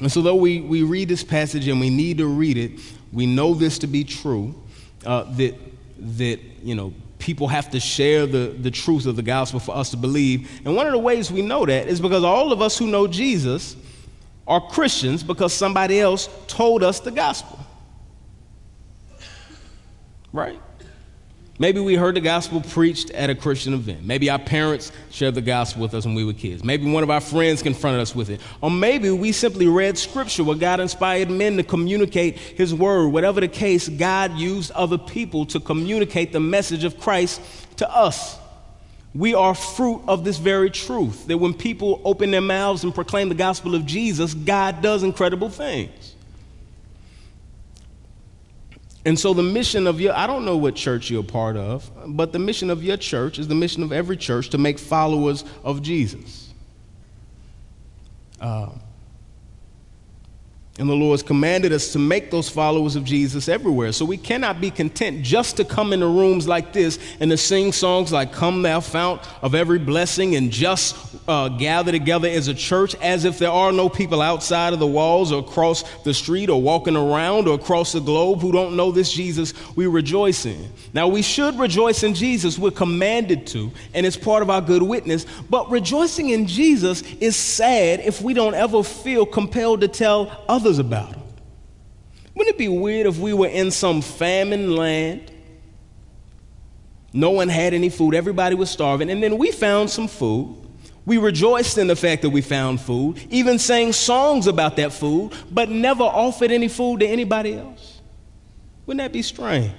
And 0.00 0.12
so, 0.12 0.20
though 0.20 0.34
we, 0.34 0.60
we 0.60 0.82
read 0.82 1.08
this 1.08 1.24
passage 1.24 1.66
and 1.68 1.80
we 1.80 1.90
need 1.90 2.18
to 2.18 2.26
read 2.26 2.56
it, 2.56 2.72
we 3.12 3.26
know 3.26 3.54
this 3.54 3.78
to 3.78 3.86
be 3.86 4.04
true 4.04 4.54
uh, 5.06 5.24
that, 5.36 5.54
that, 6.18 6.40
you 6.62 6.74
know, 6.74 6.92
people 7.18 7.48
have 7.48 7.70
to 7.70 7.80
share 7.80 8.26
the, 8.26 8.54
the 8.60 8.70
truth 8.70 9.06
of 9.06 9.16
the 9.16 9.22
gospel 9.22 9.58
for 9.58 9.74
us 9.74 9.90
to 9.90 9.96
believe. 9.96 10.60
And 10.64 10.76
one 10.76 10.86
of 10.86 10.92
the 10.92 10.98
ways 10.98 11.32
we 11.32 11.42
know 11.42 11.66
that 11.66 11.88
is 11.88 12.00
because 12.00 12.22
all 12.22 12.52
of 12.52 12.62
us 12.62 12.78
who 12.78 12.86
know 12.86 13.06
Jesus 13.06 13.74
are 14.48 14.60
Christians 14.60 15.22
because 15.22 15.52
somebody 15.52 16.00
else 16.00 16.28
told 16.48 16.82
us 16.82 17.00
the 17.00 17.10
gospel. 17.10 17.60
Right? 20.32 20.60
Maybe 21.60 21.80
we 21.80 21.96
heard 21.96 22.14
the 22.14 22.20
gospel 22.20 22.60
preached 22.60 23.10
at 23.10 23.30
a 23.30 23.34
Christian 23.34 23.74
event. 23.74 24.04
Maybe 24.04 24.30
our 24.30 24.38
parents 24.38 24.92
shared 25.10 25.34
the 25.34 25.42
gospel 25.42 25.82
with 25.82 25.92
us 25.92 26.06
when 26.06 26.14
we 26.14 26.24
were 26.24 26.32
kids. 26.32 26.62
Maybe 26.62 26.88
one 26.88 27.02
of 27.02 27.10
our 27.10 27.20
friends 27.20 27.62
confronted 27.62 28.00
us 28.00 28.14
with 28.14 28.30
it. 28.30 28.40
Or 28.60 28.70
maybe 28.70 29.10
we 29.10 29.32
simply 29.32 29.66
read 29.66 29.98
scripture 29.98 30.44
where 30.44 30.56
God 30.56 30.78
inspired 30.78 31.30
men 31.30 31.56
to 31.56 31.64
communicate 31.64 32.38
his 32.38 32.72
word. 32.72 33.08
Whatever 33.08 33.40
the 33.40 33.48
case, 33.48 33.88
God 33.88 34.38
used 34.38 34.70
other 34.70 34.98
people 34.98 35.46
to 35.46 35.58
communicate 35.58 36.32
the 36.32 36.38
message 36.38 36.84
of 36.84 37.00
Christ 37.00 37.40
to 37.78 37.90
us. 37.92 38.38
We 39.18 39.34
are 39.34 39.52
fruit 39.52 40.02
of 40.06 40.22
this 40.22 40.38
very 40.38 40.70
truth 40.70 41.26
that 41.26 41.38
when 41.38 41.52
people 41.52 42.00
open 42.04 42.30
their 42.30 42.40
mouths 42.40 42.84
and 42.84 42.94
proclaim 42.94 43.28
the 43.28 43.34
gospel 43.34 43.74
of 43.74 43.84
Jesus, 43.84 44.32
God 44.32 44.80
does 44.80 45.02
incredible 45.02 45.50
things. 45.50 46.14
And 49.04 49.18
so, 49.18 49.34
the 49.34 49.42
mission 49.42 49.88
of 49.88 50.00
your, 50.00 50.14
I 50.14 50.28
don't 50.28 50.44
know 50.44 50.56
what 50.56 50.76
church 50.76 51.10
you're 51.10 51.22
a 51.22 51.24
part 51.24 51.56
of, 51.56 51.90
but 52.06 52.32
the 52.32 52.38
mission 52.38 52.70
of 52.70 52.84
your 52.84 52.96
church 52.96 53.40
is 53.40 53.48
the 53.48 53.56
mission 53.56 53.82
of 53.82 53.90
every 53.90 54.16
church 54.16 54.50
to 54.50 54.58
make 54.58 54.78
followers 54.78 55.44
of 55.64 55.82
Jesus. 55.82 56.52
Uh, 58.40 58.68
and 60.78 60.88
the 60.88 60.94
Lord 60.94 61.18
has 61.18 61.24
commanded 61.24 61.72
us 61.72 61.92
to 61.92 61.98
make 61.98 62.30
those 62.30 62.48
followers 62.48 62.94
of 62.94 63.02
Jesus 63.02 63.48
everywhere. 63.48 63.90
So 63.90 64.04
we 64.04 64.16
cannot 64.16 64.60
be 64.60 64.70
content 64.70 65.22
just 65.22 65.56
to 65.56 65.64
come 65.64 65.92
into 65.92 66.06
rooms 66.06 66.46
like 66.46 66.72
this 66.72 67.00
and 67.18 67.30
to 67.32 67.36
sing 67.36 67.72
songs 67.72 68.12
like 68.12 68.32
Come 68.32 68.62
Thou 68.62 68.78
Fount 68.78 69.20
of 69.42 69.56
Every 69.56 69.80
Blessing 69.80 70.36
and 70.36 70.52
just 70.52 70.96
uh, 71.26 71.48
gather 71.48 71.90
together 71.90 72.28
as 72.28 72.46
a 72.46 72.54
church 72.54 72.94
as 72.96 73.24
if 73.24 73.40
there 73.40 73.50
are 73.50 73.72
no 73.72 73.88
people 73.88 74.22
outside 74.22 74.72
of 74.72 74.78
the 74.78 74.86
walls 74.86 75.32
or 75.32 75.40
across 75.40 75.82
the 76.02 76.14
street 76.14 76.48
or 76.48 76.62
walking 76.62 76.96
around 76.96 77.48
or 77.48 77.54
across 77.54 77.92
the 77.92 78.00
globe 78.00 78.40
who 78.40 78.52
don't 78.52 78.76
know 78.76 78.92
this 78.92 79.12
Jesus 79.12 79.52
we 79.74 79.88
rejoice 79.88 80.46
in. 80.46 80.70
Now, 80.94 81.08
we 81.08 81.22
should 81.22 81.58
rejoice 81.58 82.04
in 82.04 82.14
Jesus. 82.14 82.56
We're 82.56 82.70
commanded 82.70 83.48
to, 83.48 83.72
and 83.94 84.06
it's 84.06 84.16
part 84.16 84.42
of 84.42 84.50
our 84.50 84.60
good 84.60 84.82
witness. 84.82 85.26
But 85.50 85.68
rejoicing 85.70 86.30
in 86.30 86.46
Jesus 86.46 87.02
is 87.20 87.34
sad 87.34 88.00
if 88.00 88.22
we 88.22 88.32
don't 88.32 88.54
ever 88.54 88.84
feel 88.84 89.26
compelled 89.26 89.80
to 89.80 89.88
tell 89.88 90.44
others 90.48 90.67
others 90.68 90.78
about 90.78 91.14
him. 91.14 91.22
Wouldn't 92.34 92.54
it 92.54 92.58
be 92.58 92.68
weird 92.68 93.06
if 93.06 93.18
we 93.18 93.32
were 93.32 93.48
in 93.48 93.70
some 93.70 94.02
famine 94.02 94.76
land? 94.76 95.32
No 97.14 97.30
one 97.30 97.48
had 97.48 97.72
any 97.72 97.88
food, 97.88 98.14
everybody 98.14 98.54
was 98.54 98.70
starving, 98.70 99.10
and 99.10 99.22
then 99.22 99.38
we 99.38 99.50
found 99.50 99.88
some 99.88 100.08
food. 100.08 100.54
We 101.06 101.16
rejoiced 101.16 101.78
in 101.78 101.86
the 101.86 101.96
fact 101.96 102.20
that 102.20 102.30
we 102.30 102.42
found 102.42 102.82
food, 102.82 103.18
even 103.30 103.58
sang 103.58 103.94
songs 103.94 104.46
about 104.46 104.76
that 104.76 104.92
food, 104.92 105.32
but 105.50 105.70
never 105.70 106.04
offered 106.04 106.50
any 106.50 106.68
food 106.68 107.00
to 107.00 107.06
anybody 107.06 107.54
else. 107.54 108.02
Wouldn't 108.84 109.02
that 109.02 109.12
be 109.12 109.22
strange? 109.22 109.72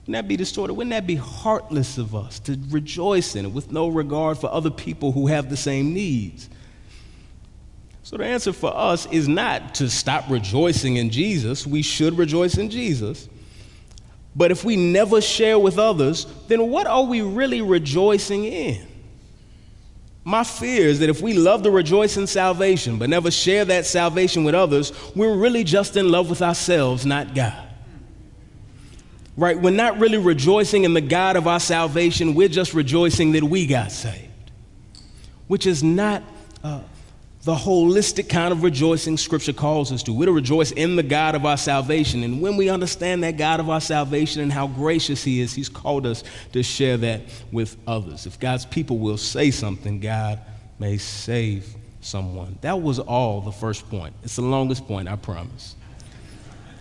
Wouldn't 0.00 0.14
that 0.14 0.26
be 0.26 0.36
distorted? 0.36 0.74
Wouldn't 0.74 0.90
that 0.90 1.06
be 1.06 1.14
heartless 1.14 1.96
of 1.96 2.16
us 2.16 2.40
to 2.40 2.58
rejoice 2.70 3.36
in 3.36 3.44
it 3.44 3.52
with 3.52 3.70
no 3.70 3.86
regard 3.86 4.36
for 4.36 4.52
other 4.52 4.70
people 4.70 5.12
who 5.12 5.28
have 5.28 5.48
the 5.48 5.56
same 5.56 5.94
needs? 5.94 6.48
So 8.02 8.16
the 8.16 8.24
answer 8.24 8.52
for 8.52 8.74
us 8.76 9.06
is 9.06 9.28
not 9.28 9.76
to 9.76 9.88
stop 9.88 10.28
rejoicing 10.28 10.96
in 10.96 11.10
Jesus. 11.10 11.66
We 11.66 11.82
should 11.82 12.18
rejoice 12.18 12.58
in 12.58 12.68
Jesus. 12.68 13.28
But 14.34 14.50
if 14.50 14.64
we 14.64 14.76
never 14.76 15.20
share 15.20 15.58
with 15.58 15.78
others, 15.78 16.26
then 16.48 16.70
what 16.70 16.86
are 16.86 17.04
we 17.04 17.22
really 17.22 17.60
rejoicing 17.60 18.44
in? 18.44 18.86
My 20.24 20.44
fear 20.44 20.86
is 20.88 21.00
that 21.00 21.10
if 21.10 21.20
we 21.20 21.34
love 21.34 21.62
to 21.64 21.70
rejoice 21.70 22.16
in 22.16 22.26
salvation 22.26 22.98
but 22.98 23.10
never 23.10 23.30
share 23.30 23.64
that 23.66 23.86
salvation 23.86 24.44
with 24.44 24.54
others, 24.54 24.92
we're 25.16 25.34
really 25.34 25.64
just 25.64 25.96
in 25.96 26.10
love 26.10 26.30
with 26.30 26.42
ourselves, 26.42 27.04
not 27.04 27.34
God. 27.34 27.68
Right? 29.36 29.58
We're 29.58 29.70
not 29.70 29.98
really 29.98 30.18
rejoicing 30.18 30.84
in 30.84 30.94
the 30.94 31.00
God 31.00 31.36
of 31.36 31.46
our 31.46 31.60
salvation, 31.60 32.34
we're 32.34 32.48
just 32.48 32.72
rejoicing 32.74 33.32
that 33.32 33.42
we 33.42 33.66
got 33.66 33.90
saved, 33.90 34.52
which 35.48 35.66
is 35.66 35.82
not 35.82 36.22
uh, 36.62 36.80
the 37.44 37.54
holistic 37.54 38.28
kind 38.28 38.52
of 38.52 38.62
rejoicing 38.62 39.16
Scripture 39.16 39.52
calls 39.52 39.90
us 39.90 40.04
to. 40.04 40.12
We're 40.12 40.26
to 40.26 40.32
rejoice 40.32 40.70
in 40.70 40.94
the 40.94 41.02
God 41.02 41.34
of 41.34 41.44
our 41.44 41.56
salvation. 41.56 42.22
And 42.22 42.40
when 42.40 42.56
we 42.56 42.68
understand 42.68 43.24
that 43.24 43.36
God 43.36 43.58
of 43.58 43.68
our 43.68 43.80
salvation 43.80 44.42
and 44.42 44.52
how 44.52 44.68
gracious 44.68 45.24
He 45.24 45.40
is, 45.40 45.52
He's 45.52 45.68
called 45.68 46.06
us 46.06 46.22
to 46.52 46.62
share 46.62 46.96
that 46.98 47.22
with 47.50 47.76
others. 47.86 48.26
If 48.26 48.38
God's 48.38 48.64
people 48.64 48.98
will 48.98 49.18
say 49.18 49.50
something, 49.50 49.98
God 49.98 50.38
may 50.78 50.98
save 50.98 51.74
someone. 52.00 52.58
That 52.60 52.80
was 52.80 53.00
all 53.00 53.40
the 53.40 53.52
first 53.52 53.88
point. 53.90 54.14
It's 54.22 54.36
the 54.36 54.42
longest 54.42 54.86
point, 54.86 55.08
I 55.08 55.16
promise. 55.16 55.74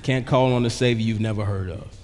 Can't 0.03 0.27
call 0.27 0.53
on 0.53 0.65
a 0.65 0.69
Savior 0.69 1.03
you've 1.03 1.19
never 1.19 1.43
heard 1.43 1.71
of. 1.71 2.00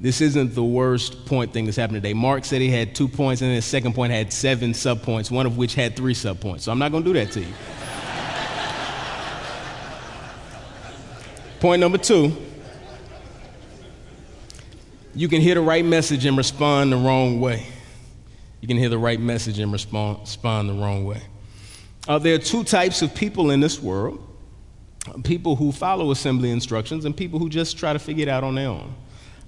This 0.00 0.20
isn't 0.20 0.54
the 0.54 0.62
worst 0.62 1.26
point 1.26 1.52
thing 1.52 1.64
that's 1.64 1.76
happened 1.76 1.96
today. 1.96 2.14
Mark 2.14 2.44
said 2.44 2.60
he 2.60 2.70
had 2.70 2.94
two 2.94 3.08
points, 3.08 3.42
and 3.42 3.52
his 3.52 3.64
second 3.64 3.94
point 3.94 4.12
had 4.12 4.32
seven 4.32 4.72
subpoints, 4.72 5.30
one 5.30 5.44
of 5.44 5.58
which 5.58 5.74
had 5.74 5.96
three 5.96 6.14
subpoints. 6.14 6.60
So 6.60 6.72
I'm 6.72 6.78
not 6.78 6.92
going 6.92 7.02
to 7.02 7.12
do 7.12 7.18
that 7.18 7.32
to 7.32 7.40
you. 7.40 7.52
point 11.60 11.80
number 11.80 11.98
two 11.98 12.36
you 15.18 15.26
can 15.26 15.40
hear 15.40 15.56
the 15.56 15.60
right 15.60 15.84
message 15.84 16.24
and 16.26 16.36
respond 16.36 16.92
the 16.92 16.96
wrong 16.96 17.40
way. 17.40 17.66
You 18.60 18.68
can 18.68 18.76
hear 18.76 18.88
the 18.88 18.98
right 18.98 19.18
message 19.18 19.58
and 19.58 19.72
respond, 19.72 20.20
respond 20.20 20.68
the 20.68 20.74
wrong 20.74 21.04
way. 21.04 21.22
Uh, 22.06 22.20
there 22.20 22.36
are 22.36 22.38
two 22.38 22.62
types 22.62 23.02
of 23.02 23.12
people 23.16 23.50
in 23.50 23.58
this 23.58 23.82
world 23.82 24.24
people 25.24 25.56
who 25.56 25.72
follow 25.72 26.10
assembly 26.10 26.50
instructions 26.50 27.04
and 27.04 27.16
people 27.16 27.38
who 27.38 27.48
just 27.48 27.78
try 27.78 27.92
to 27.92 27.98
figure 27.98 28.22
it 28.22 28.28
out 28.28 28.44
on 28.44 28.54
their 28.54 28.68
own. 28.68 28.94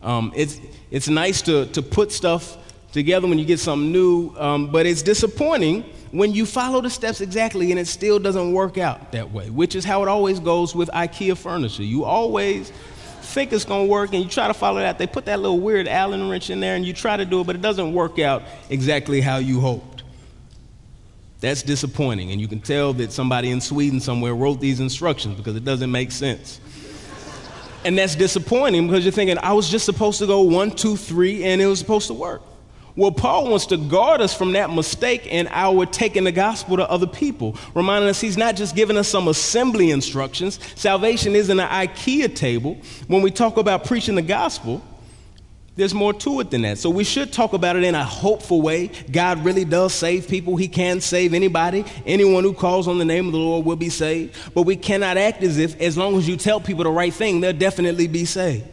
Um, 0.03 0.33
it's, 0.35 0.61
it's 0.91 1.09
nice 1.09 1.43
to, 1.43 1.67
to 1.67 1.83
put 1.83 2.13
stuff 2.13 2.57
together 2.93 3.29
when 3.29 3.39
you 3.39 3.45
get 3.45 3.61
something 3.61 3.93
new, 3.93 4.35
um, 4.37 4.71
but 4.71 4.87
it's 4.87 5.03
disappointing 5.03 5.85
when 6.11 6.33
you 6.33 6.45
follow 6.45 6.81
the 6.81 6.91
steps 6.91 7.21
exactly 7.21 7.71
and 7.71 7.79
it 7.79 7.87
still 7.87 8.19
doesn't 8.19 8.53
work 8.53 8.79
out 8.79 9.13
that 9.13 9.31
way, 9.31 9.51
which 9.51 9.75
is 9.75 9.85
how 9.85 10.03
it 10.03 10.09
always 10.09 10.41
goes 10.41 10.75
with 10.75 10.91
IKEA 10.91 11.37
furniture. 11.37 11.85
You 11.85 12.05
always 12.05 12.73
think 13.21 13.53
it's 13.53 13.65
going 13.65 13.87
to 13.87 13.91
work 13.91 14.13
and 14.13 14.25
you 14.25 14.29
try 14.29 14.49
to 14.49 14.55
follow 14.55 14.81
that. 14.81 14.99
They 14.99 15.07
put 15.07 15.27
that 15.27 15.39
little 15.39 15.61
weird 15.61 15.87
Allen 15.87 16.29
wrench 16.29 16.51
in 16.51 16.59
there 16.59 16.75
and 16.75 16.85
you 16.85 16.93
try 16.93 17.17
to 17.17 17.25
do 17.25 17.43
it, 17.43 17.47
but 17.47 17.55
it 17.55 17.63
doesn't 17.63 17.93
work 17.93 18.19
out 18.19 18.43
exactly 18.71 19.21
how 19.21 19.37
you 19.37 19.61
hoped. 19.61 20.03
That's 21.41 21.63
disappointing, 21.63 22.33
and 22.33 22.41
you 22.41 22.49
can 22.49 22.61
tell 22.61 22.93
that 22.95 23.13
somebody 23.13 23.51
in 23.51 23.63
Sweden 23.63 23.99
somewhere 23.99 24.35
wrote 24.35 24.61
these 24.61 24.79
instructions 24.79 25.37
because 25.37 25.57
it 25.57 25.65
doesn't 25.65 25.91
make 25.91 26.13
sense. 26.13 26.61
And 27.85 27.97
that's 27.97 28.15
disappointing 28.15 28.87
because 28.87 29.05
you're 29.05 29.13
thinking, 29.13 29.39
I 29.39 29.53
was 29.53 29.69
just 29.69 29.85
supposed 29.87 30.19
to 30.19 30.27
go 30.27 30.43
one, 30.43 30.71
two, 30.71 30.97
three, 30.97 31.45
and 31.45 31.63
it 31.63 31.67
was 31.67 31.79
supposed 31.79 32.09
to 32.09 32.15
work. 32.15 32.43
Well, 32.97 33.13
Paul 33.13 33.49
wants 33.49 33.67
to 33.67 33.77
guard 33.77 34.21
us 34.21 34.35
from 34.35 34.53
that 34.53 34.71
mistake 34.71 35.27
in 35.27 35.49
our 35.51 35.87
taking 35.87 36.25
the 36.25 36.33
gospel 36.33 36.77
to 36.77 36.91
other 36.91 37.07
people, 37.07 37.57
reminding 37.75 38.11
us 38.11 38.21
he's 38.21 38.37
not 38.37 38.57
just 38.57 38.77
giving 38.77 38.97
us 38.97 39.09
some 39.09 39.29
assembly 39.29 39.91
instructions. 39.91 40.59
Salvation 40.75 41.35
isn't 41.35 41.59
an 41.59 41.69
IKEA 41.69 42.35
table. 42.35 42.77
When 43.07 43.23
we 43.23 43.31
talk 43.31 43.57
about 43.57 43.85
preaching 43.85 44.17
the 44.17 44.23
gospel, 44.23 44.83
there's 45.81 45.95
more 45.95 46.13
to 46.13 46.41
it 46.41 46.51
than 46.51 46.63
that. 46.63 46.79
So 46.79 46.91
we 46.91 47.05
should 47.05 47.33
talk 47.33 47.55
about 47.55 47.75
it 47.75 47.83
in 47.83 47.95
a 47.95 48.05
hopeful 48.05 48.61
way. 48.61 48.89
God 49.11 49.45
really 49.45 49.65
does 49.65 49.95
save 49.95 50.29
people. 50.29 50.57
He 50.57 50.69
can 50.69 51.01
save 51.01 51.35
anybody. 51.35 51.85
Anyone 52.07 52.45
who 52.45 52.53
calls 52.53 52.87
on 52.87 52.99
the 52.99 53.05
name 53.05 53.27
of 53.27 53.33
the 53.33 53.39
Lord 53.39 53.65
will 53.65 53.77
be 53.77 53.89
saved. 53.89 54.37
But 54.55 54.63
we 54.63 54.77
cannot 54.77 55.17
act 55.17 55.43
as 55.43 55.59
if, 55.59 55.81
as 55.81 55.97
long 55.97 56.17
as 56.17 56.29
you 56.29 56.37
tell 56.37 56.61
people 56.61 56.85
the 56.85 56.91
right 56.91 57.13
thing, 57.13 57.41
they'll 57.41 57.53
definitely 57.53 58.07
be 58.07 58.27
saved. 58.27 58.67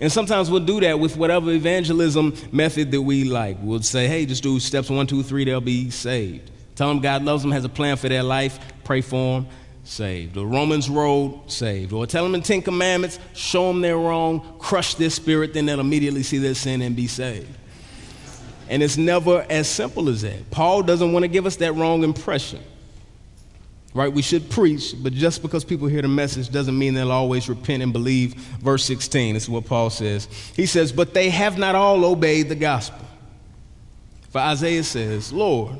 And 0.00 0.10
sometimes 0.10 0.50
we'll 0.50 0.64
do 0.64 0.80
that 0.80 0.98
with 0.98 1.16
whatever 1.16 1.50
evangelism 1.50 2.34
method 2.52 2.90
that 2.92 3.02
we 3.02 3.24
like. 3.24 3.58
We'll 3.60 3.82
say, 3.82 4.06
hey, 4.06 4.24
just 4.24 4.42
do 4.42 4.58
steps 4.60 4.88
one, 4.88 5.06
two, 5.06 5.22
three, 5.22 5.44
they'll 5.44 5.60
be 5.60 5.90
saved. 5.90 6.50
Tell 6.76 6.88
them 6.88 7.00
God 7.00 7.24
loves 7.24 7.42
them, 7.42 7.52
has 7.52 7.64
a 7.64 7.68
plan 7.68 7.96
for 7.96 8.08
their 8.08 8.22
life, 8.22 8.58
pray 8.84 9.00
for 9.00 9.40
them. 9.40 9.50
Saved. 9.84 10.34
The 10.34 10.46
Romans 10.46 10.88
road, 10.88 11.50
saved. 11.50 11.92
Or 11.92 12.06
tell 12.06 12.24
them 12.24 12.32
the 12.32 12.40
Ten 12.40 12.62
Commandments, 12.62 13.18
show 13.34 13.68
them 13.68 13.80
they're 13.80 13.96
wrong, 13.96 14.56
crush 14.58 14.94
their 14.94 15.10
spirit, 15.10 15.54
then 15.54 15.66
they'll 15.66 15.80
immediately 15.80 16.22
see 16.22 16.38
their 16.38 16.54
sin 16.54 16.82
and 16.82 16.94
be 16.94 17.06
saved. 17.06 17.58
And 18.68 18.82
it's 18.82 18.96
never 18.96 19.44
as 19.50 19.68
simple 19.68 20.08
as 20.08 20.22
that. 20.22 20.50
Paul 20.50 20.82
doesn't 20.82 21.12
want 21.12 21.24
to 21.24 21.28
give 21.28 21.46
us 21.46 21.56
that 21.56 21.74
wrong 21.74 22.04
impression. 22.04 22.60
Right? 23.94 24.10
We 24.10 24.22
should 24.22 24.48
preach, 24.48 24.94
but 25.02 25.12
just 25.12 25.42
because 25.42 25.64
people 25.64 25.86
hear 25.86 26.00
the 26.00 26.08
message 26.08 26.50
doesn't 26.50 26.78
mean 26.78 26.94
they'll 26.94 27.12
always 27.12 27.48
repent 27.50 27.82
and 27.82 27.92
believe. 27.92 28.34
Verse 28.34 28.84
16 28.84 29.34
this 29.34 29.42
is 29.42 29.50
what 29.50 29.66
Paul 29.66 29.90
says. 29.90 30.26
He 30.56 30.64
says, 30.64 30.92
But 30.92 31.12
they 31.12 31.28
have 31.28 31.58
not 31.58 31.74
all 31.74 32.04
obeyed 32.06 32.48
the 32.48 32.54
gospel. 32.54 33.06
For 34.30 34.38
Isaiah 34.38 34.84
says, 34.84 35.30
Lord, 35.30 35.78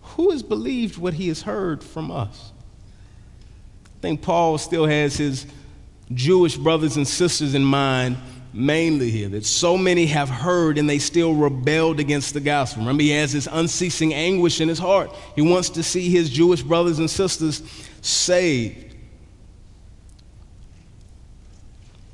who 0.00 0.30
has 0.30 0.42
believed 0.42 0.96
what 0.96 1.12
he 1.12 1.28
has 1.28 1.42
heard 1.42 1.84
from 1.84 2.10
us? 2.10 2.52
I 4.00 4.02
think 4.02 4.22
Paul 4.22 4.56
still 4.56 4.86
has 4.86 5.18
his 5.18 5.46
Jewish 6.14 6.56
brothers 6.56 6.96
and 6.96 7.06
sisters 7.06 7.52
in 7.54 7.62
mind 7.62 8.16
mainly 8.54 9.10
here 9.10 9.28
that 9.28 9.44
so 9.44 9.76
many 9.76 10.06
have 10.06 10.30
heard 10.30 10.78
and 10.78 10.88
they 10.88 10.98
still 10.98 11.34
rebelled 11.34 12.00
against 12.00 12.32
the 12.32 12.40
gospel. 12.40 12.80
Remember, 12.80 13.02
he 13.02 13.10
has 13.10 13.34
this 13.34 13.46
unceasing 13.50 14.14
anguish 14.14 14.62
in 14.62 14.70
his 14.70 14.78
heart. 14.78 15.14
He 15.36 15.42
wants 15.42 15.68
to 15.70 15.82
see 15.82 16.08
his 16.08 16.30
Jewish 16.30 16.62
brothers 16.62 16.98
and 16.98 17.10
sisters 17.10 17.62
saved. 18.00 18.96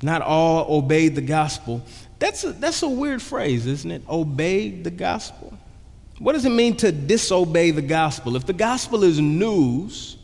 Not 0.01 0.21
all 0.21 0.77
obeyed 0.77 1.15
the 1.15 1.21
gospel. 1.21 1.85
That's 2.19 2.43
a, 2.43 2.51
that's 2.51 2.83
a 2.83 2.89
weird 2.89 3.21
phrase, 3.21 3.65
isn't 3.65 3.89
it? 3.89 4.01
Obeyed 4.09 4.83
the 4.83 4.91
gospel. 4.91 5.57
What 6.19 6.33
does 6.33 6.43
it 6.43 6.49
mean 6.49 6.75
to 6.77 6.91
disobey 6.91 7.71
the 7.71 7.81
gospel? 7.81 8.35
If 8.35 8.45
the 8.45 8.51
gospel 8.51 9.05
is 9.05 9.21
news, 9.21 10.16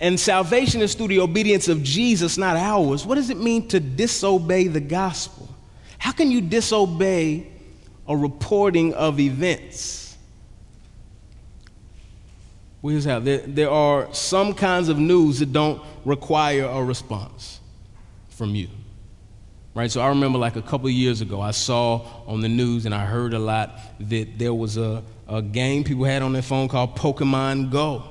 and 0.00 0.18
salvation 0.18 0.82
is 0.82 0.94
through 0.94 1.08
the 1.08 1.20
obedience 1.20 1.68
of 1.68 1.82
Jesus, 1.82 2.36
not 2.36 2.56
ours, 2.56 3.06
what 3.06 3.14
does 3.14 3.30
it 3.30 3.38
mean 3.38 3.68
to 3.68 3.80
disobey 3.80 4.68
the 4.68 4.80
gospel? 4.80 5.48
How 5.98 6.12
can 6.12 6.30
you 6.30 6.40
disobey 6.40 7.46
a 8.06 8.16
reporting 8.16 8.94
of 8.94 9.18
events? 9.18 10.16
Well, 12.82 12.92
here's 12.92 13.04
how 13.04 13.20
there, 13.20 13.38
there 13.38 13.70
are 13.70 14.12
some 14.12 14.54
kinds 14.54 14.88
of 14.88 14.98
news 14.98 15.38
that 15.38 15.52
don't 15.52 15.82
require 16.04 16.64
a 16.64 16.84
response 16.84 17.60
from 18.28 18.54
you 18.54 18.68
right? 19.76 19.90
So 19.90 20.00
I 20.00 20.08
remember 20.08 20.38
like 20.38 20.56
a 20.56 20.62
couple 20.62 20.88
years 20.88 21.20
ago, 21.20 21.40
I 21.40 21.50
saw 21.50 22.00
on 22.26 22.40
the 22.40 22.48
news 22.48 22.86
and 22.86 22.94
I 22.94 23.04
heard 23.04 23.34
a 23.34 23.38
lot 23.38 23.78
that 24.00 24.38
there 24.38 24.54
was 24.54 24.78
a, 24.78 25.04
a 25.28 25.42
game 25.42 25.84
people 25.84 26.04
had 26.04 26.22
on 26.22 26.32
their 26.32 26.42
phone 26.42 26.66
called 26.66 26.96
Pokemon 26.96 27.70
Go. 27.70 28.02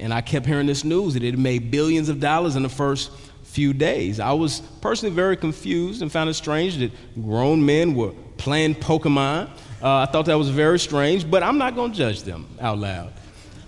And 0.00 0.12
I 0.14 0.20
kept 0.22 0.46
hearing 0.46 0.66
this 0.66 0.82
news 0.82 1.14
that 1.14 1.22
it 1.22 1.38
made 1.38 1.70
billions 1.70 2.08
of 2.08 2.20
dollars 2.20 2.56
in 2.56 2.62
the 2.62 2.68
first 2.68 3.10
few 3.44 3.72
days. 3.72 4.20
I 4.20 4.32
was 4.32 4.60
personally 4.80 5.14
very 5.14 5.36
confused 5.36 6.02
and 6.02 6.10
found 6.10 6.30
it 6.30 6.34
strange 6.34 6.76
that 6.78 6.90
grown 7.20 7.64
men 7.64 7.94
were 7.94 8.12
playing 8.36 8.76
Pokemon. 8.76 9.50
Uh, 9.82 9.96
I 9.96 10.06
thought 10.06 10.26
that 10.26 10.38
was 10.38 10.48
very 10.48 10.78
strange, 10.78 11.30
but 11.30 11.42
I'm 11.42 11.58
not 11.58 11.74
going 11.74 11.92
to 11.92 11.98
judge 11.98 12.22
them 12.22 12.46
out 12.60 12.78
loud. 12.78 13.12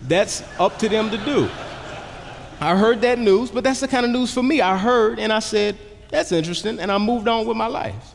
That's 0.02 0.42
up 0.58 0.78
to 0.78 0.88
them 0.88 1.10
to 1.10 1.18
do. 1.18 1.50
I 2.60 2.76
heard 2.76 3.00
that 3.00 3.18
news, 3.18 3.50
but 3.50 3.64
that's 3.64 3.80
the 3.80 3.88
kind 3.88 4.06
of 4.06 4.12
news 4.12 4.32
for 4.32 4.42
me. 4.42 4.60
I 4.60 4.78
heard 4.78 5.18
and 5.18 5.32
I 5.32 5.40
said, 5.40 5.76
that's 6.10 6.30
interesting. 6.30 6.78
And 6.78 6.92
I 6.92 6.98
moved 6.98 7.26
on 7.26 7.46
with 7.46 7.56
my 7.56 7.66
life. 7.66 8.11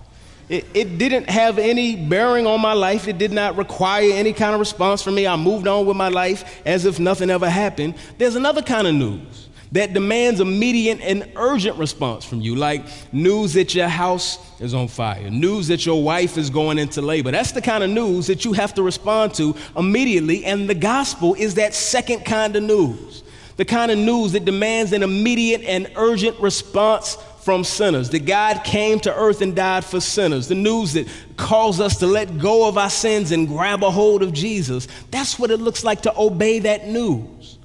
It, 0.50 0.66
it, 0.74 0.98
didn't 0.98 1.30
have 1.30 1.60
any 1.60 1.98
bearing 1.98 2.48
on 2.48 2.62
my 2.62 2.72
life. 2.72 3.10
It 3.10 3.18
did 3.18 3.34
not 3.34 3.58
require 3.58 4.12
any 4.14 4.32
kind 4.32 4.54
of 4.54 4.60
response 4.60 5.02
from 5.02 5.16
me. 5.16 5.28
I 5.28 5.36
moved 5.36 5.68
on 5.68 5.86
with 5.86 5.98
my 5.98 6.08
life 6.08 6.62
as 6.66 6.86
if 6.86 7.00
nothing 7.00 7.30
ever 7.30 7.50
happened. 7.50 7.96
There's 8.18 8.36
another 8.36 8.62
kind 8.62 8.88
of 8.88 8.96
news 8.96 9.50
that 9.74 9.94
demands 9.94 10.40
immediate 10.40 11.02
and 11.02 11.30
urgent 11.36 11.78
response 11.78 12.24
from 12.24 12.40
you, 12.40 12.56
like 12.56 12.86
news 13.12 13.54
that 13.54 13.76
your 13.76 13.90
house 13.90 14.40
is 14.62 14.74
on 14.74 14.88
fire, 14.88 15.30
news 15.30 15.68
that 15.68 15.86
your 15.86 16.02
wife 16.02 16.38
is 16.38 16.50
going 16.50 16.78
into 16.78 17.02
labor. 17.02 17.32
That's 17.32 17.52
the 17.52 17.62
kind 17.62 17.84
of 17.84 17.90
news 17.90 18.28
that 18.28 18.46
you 18.46 18.54
have 18.54 18.74
to 18.76 18.84
respond 18.84 19.34
to 19.36 19.56
immediately. 19.76 20.46
And 20.46 20.70
the 20.70 20.76
gospel 20.76 21.34
is 21.34 21.56
that 21.56 21.74
second 21.74 22.24
kind 22.24 22.56
of 22.56 22.64
news, 22.64 23.24
the 23.58 23.66
kind 23.66 23.92
of 23.92 23.98
news 23.98 24.32
that 24.32 24.46
demands 24.46 24.94
an 24.94 25.04
immediate 25.04 25.64
and 25.64 25.92
urgent 25.98 26.40
response 26.40 27.18
from 27.48 27.64
sinners, 27.64 28.10
that 28.10 28.26
God 28.26 28.66
came 28.66 29.00
to 29.00 29.16
earth 29.16 29.42
and 29.42 29.56
died 29.56 29.86
for 29.86 30.02
sinners, 30.02 30.50
the 30.50 30.54
news 30.56 30.92
that 30.92 31.08
calls 31.38 31.80
us 31.80 32.00
to 32.00 32.06
let 32.06 32.40
go 32.40 32.68
of 32.68 32.78
our 32.78 32.90
sins 32.90 33.32
and 33.32 33.48
grab 33.48 33.86
a 33.86 33.90
hold 33.90 34.22
of 34.22 34.34
Jesus. 34.34 34.86
That's 35.12 35.40
what 35.40 35.50
it 35.50 35.62
looks 35.62 35.86
like 35.86 36.02
to 36.02 36.20
obey 36.20 36.60
that 36.60 36.90
news. 36.90 37.58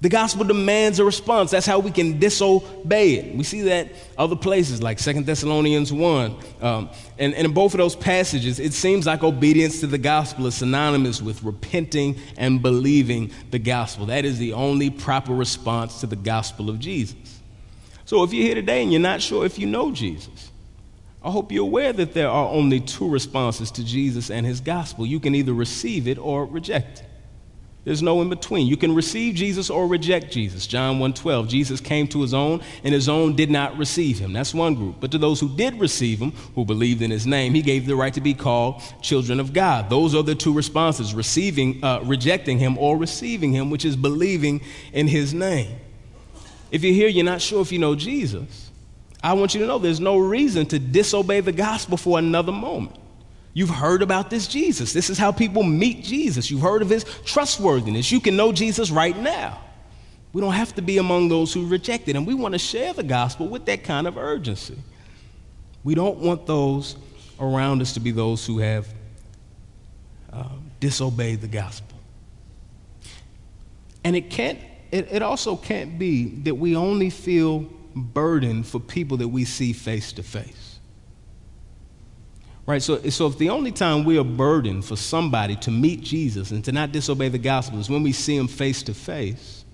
The 0.00 0.08
gospel 0.08 0.44
demands 0.44 0.98
a 0.98 1.04
response. 1.04 1.52
That's 1.52 1.66
how 1.66 1.78
we 1.78 1.92
can 1.92 2.18
disobey 2.18 3.14
it. 3.14 3.36
We 3.36 3.44
see 3.44 3.62
that 3.62 3.92
other 4.18 4.34
places 4.34 4.82
like 4.82 4.98
Second 4.98 5.24
Thessalonians 5.24 5.92
1. 5.92 6.36
Um, 6.60 6.90
and, 7.16 7.32
and 7.32 7.46
in 7.46 7.52
both 7.54 7.74
of 7.74 7.78
those 7.78 7.94
passages, 7.94 8.58
it 8.58 8.72
seems 8.72 9.06
like 9.06 9.22
obedience 9.22 9.78
to 9.80 9.86
the 9.86 9.98
gospel 9.98 10.48
is 10.48 10.56
synonymous 10.56 11.22
with 11.22 11.44
repenting 11.44 12.16
and 12.36 12.60
believing 12.60 13.30
the 13.52 13.60
gospel. 13.60 14.06
That 14.06 14.24
is 14.24 14.38
the 14.38 14.54
only 14.54 14.90
proper 14.90 15.32
response 15.32 16.00
to 16.00 16.08
the 16.08 16.16
gospel 16.16 16.68
of 16.68 16.80
Jesus. 16.80 17.25
So 18.06 18.22
if 18.22 18.32
you're 18.32 18.44
here 18.44 18.54
today 18.54 18.82
and 18.82 18.92
you're 18.92 19.00
not 19.00 19.20
sure 19.20 19.44
if 19.44 19.58
you 19.58 19.66
know 19.66 19.90
Jesus, 19.90 20.52
I 21.22 21.30
hope 21.30 21.50
you're 21.50 21.64
aware 21.64 21.92
that 21.92 22.14
there 22.14 22.30
are 22.30 22.48
only 22.48 22.78
two 22.78 23.08
responses 23.08 23.72
to 23.72 23.84
Jesus 23.84 24.30
and 24.30 24.46
his 24.46 24.60
gospel. 24.60 25.04
You 25.04 25.18
can 25.18 25.34
either 25.34 25.52
receive 25.52 26.06
it 26.06 26.16
or 26.16 26.46
reject 26.46 27.00
it. 27.00 27.06
There's 27.82 28.02
no 28.02 28.20
in 28.22 28.28
between. 28.28 28.68
You 28.68 28.76
can 28.76 28.94
receive 28.94 29.34
Jesus 29.34 29.70
or 29.70 29.88
reject 29.88 30.32
Jesus. 30.32 30.68
John 30.68 31.00
1:12, 31.00 31.48
Jesus 31.48 31.80
came 31.80 32.06
to 32.08 32.22
his 32.22 32.32
own 32.32 32.60
and 32.84 32.94
his 32.94 33.08
own 33.08 33.34
did 33.34 33.50
not 33.50 33.76
receive 33.76 34.20
him. 34.20 34.32
That's 34.32 34.54
one 34.54 34.76
group. 34.76 34.96
But 35.00 35.10
to 35.12 35.18
those 35.18 35.40
who 35.40 35.48
did 35.48 35.78
receive 35.80 36.20
him, 36.20 36.32
who 36.54 36.64
believed 36.64 37.02
in 37.02 37.10
his 37.10 37.26
name, 37.26 37.54
he 37.54 37.62
gave 37.62 37.86
the 37.86 37.96
right 37.96 38.14
to 38.14 38.20
be 38.20 38.34
called 38.34 38.82
children 39.02 39.40
of 39.40 39.52
God. 39.52 39.90
Those 39.90 40.14
are 40.14 40.22
the 40.22 40.34
two 40.36 40.52
responses, 40.52 41.12
receiving 41.12 41.82
uh, 41.82 42.00
rejecting 42.04 42.58
him 42.58 42.78
or 42.78 42.96
receiving 42.96 43.52
him, 43.52 43.70
which 43.70 43.84
is 43.84 43.96
believing 43.96 44.60
in 44.92 45.08
his 45.08 45.34
name. 45.34 45.76
If 46.70 46.82
you're 46.82 46.94
here, 46.94 47.08
you're 47.08 47.24
not 47.24 47.40
sure 47.40 47.62
if 47.62 47.72
you 47.72 47.78
know 47.78 47.94
Jesus. 47.94 48.70
I 49.22 49.32
want 49.32 49.54
you 49.54 49.60
to 49.60 49.66
know 49.66 49.78
there's 49.78 50.00
no 50.00 50.18
reason 50.18 50.66
to 50.66 50.78
disobey 50.78 51.40
the 51.40 51.52
gospel 51.52 51.96
for 51.96 52.18
another 52.18 52.52
moment. 52.52 52.96
You've 53.54 53.70
heard 53.70 54.02
about 54.02 54.28
this 54.28 54.46
Jesus. 54.46 54.92
This 54.92 55.08
is 55.08 55.16
how 55.16 55.32
people 55.32 55.62
meet 55.62 56.04
Jesus. 56.04 56.50
You've 56.50 56.60
heard 56.60 56.82
of 56.82 56.90
his 56.90 57.04
trustworthiness. 57.24 58.12
You 58.12 58.20
can 58.20 58.36
know 58.36 58.52
Jesus 58.52 58.90
right 58.90 59.16
now. 59.16 59.60
We 60.32 60.42
don't 60.42 60.52
have 60.52 60.74
to 60.74 60.82
be 60.82 60.98
among 60.98 61.28
those 61.28 61.54
who 61.54 61.66
reject 61.66 62.08
it. 62.08 62.16
And 62.16 62.26
we 62.26 62.34
want 62.34 62.52
to 62.52 62.58
share 62.58 62.92
the 62.92 63.02
gospel 63.02 63.48
with 63.48 63.64
that 63.64 63.82
kind 63.82 64.06
of 64.06 64.18
urgency. 64.18 64.76
We 65.82 65.94
don't 65.94 66.18
want 66.18 66.44
those 66.44 66.96
around 67.40 67.80
us 67.80 67.94
to 67.94 68.00
be 68.00 68.10
those 68.10 68.44
who 68.44 68.58
have 68.58 68.86
uh, 70.30 70.44
disobeyed 70.78 71.40
the 71.40 71.48
gospel. 71.48 71.98
And 74.04 74.14
it 74.14 74.28
can't 74.28 74.58
it, 74.96 75.08
it 75.10 75.22
also 75.22 75.56
can't 75.56 75.98
be 75.98 76.28
that 76.44 76.54
we 76.54 76.74
only 76.74 77.10
feel 77.10 77.66
burdened 77.94 78.66
for 78.66 78.80
people 78.80 79.18
that 79.18 79.28
we 79.28 79.44
see 79.44 79.74
face 79.74 80.12
to 80.14 80.22
face. 80.22 80.78
Right? 82.64 82.82
So, 82.82 83.00
so 83.10 83.26
if 83.26 83.36
the 83.38 83.50
only 83.50 83.72
time 83.72 84.04
we 84.04 84.18
are 84.18 84.24
burdened 84.24 84.86
for 84.86 84.96
somebody 84.96 85.54
to 85.56 85.70
meet 85.70 86.00
Jesus 86.02 86.50
and 86.50 86.64
to 86.64 86.72
not 86.72 86.92
disobey 86.92 87.28
the 87.28 87.38
gospel 87.38 87.78
is 87.78 87.90
when 87.90 88.02
we 88.02 88.12
see 88.12 88.36
him 88.36 88.48
face 88.48 88.82
to 88.84 88.94
face, 88.94 89.64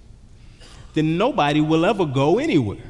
then 0.95 1.17
nobody 1.17 1.61
will 1.61 1.87
ever 1.87 2.05
go 2.05 2.39
anywhere. 2.39 2.83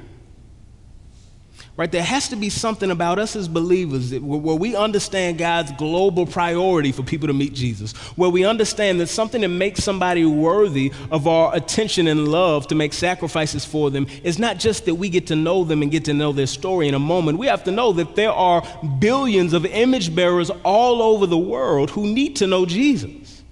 Right? 1.75 1.91
There 1.91 2.03
has 2.03 2.29
to 2.29 2.37
be 2.37 2.51
something 2.51 2.91
about 2.91 3.19
us 3.19 3.35
as 3.35 3.49
believers 3.49 4.13
where 4.13 4.57
we 4.57 4.77
understand 4.77 5.39
God's 5.39 5.73
global 5.73 6.27
priority 6.27 6.93
for 6.93 7.03
people 7.03 7.29
to 7.29 7.33
meet 7.33 7.55
Jesus, 7.55 7.93
where 8.15 8.29
we 8.29 8.45
understand 8.45 9.01
that 9.01 9.07
something 9.07 9.41
that 9.41 9.49
makes 9.49 9.83
somebody 9.83 10.27
worthy 10.27 10.93
of 11.11 11.27
our 11.27 11.57
attention 11.57 12.09
and 12.09 12.29
love 12.29 12.67
to 12.67 12.75
make 12.75 12.93
sacrifices 12.93 13.65
for 13.65 13.91
them 13.91 14.07
is 14.23 14.39
not 14.39 14.59
just 14.59 14.85
that 14.85 14.97
we 14.97 15.09
get 15.09 15.29
to 15.29 15.37
know 15.37 15.65
them 15.65 15.81
and 15.81 15.91
get 15.91 16.05
to 16.05 16.13
know 16.13 16.31
their 16.31 16.47
story 16.47 16.89
in 16.89 16.95
a 16.95 16.99
moment. 16.99 17.39
We 17.39 17.47
have 17.47 17.65
to 17.65 17.71
know 17.71 17.93
that 17.95 18.17
there 18.17 18.33
are 18.33 18.63
billions 18.99 19.55
of 19.55 19.65
image 19.65 20.15
bearers 20.15 20.51
all 20.65 21.01
over 21.01 21.27
the 21.27 21.39
world 21.39 21.89
who 21.89 22.07
need 22.07 22.37
to 22.37 22.47
know 22.47 22.67
Jesus. 22.67 23.43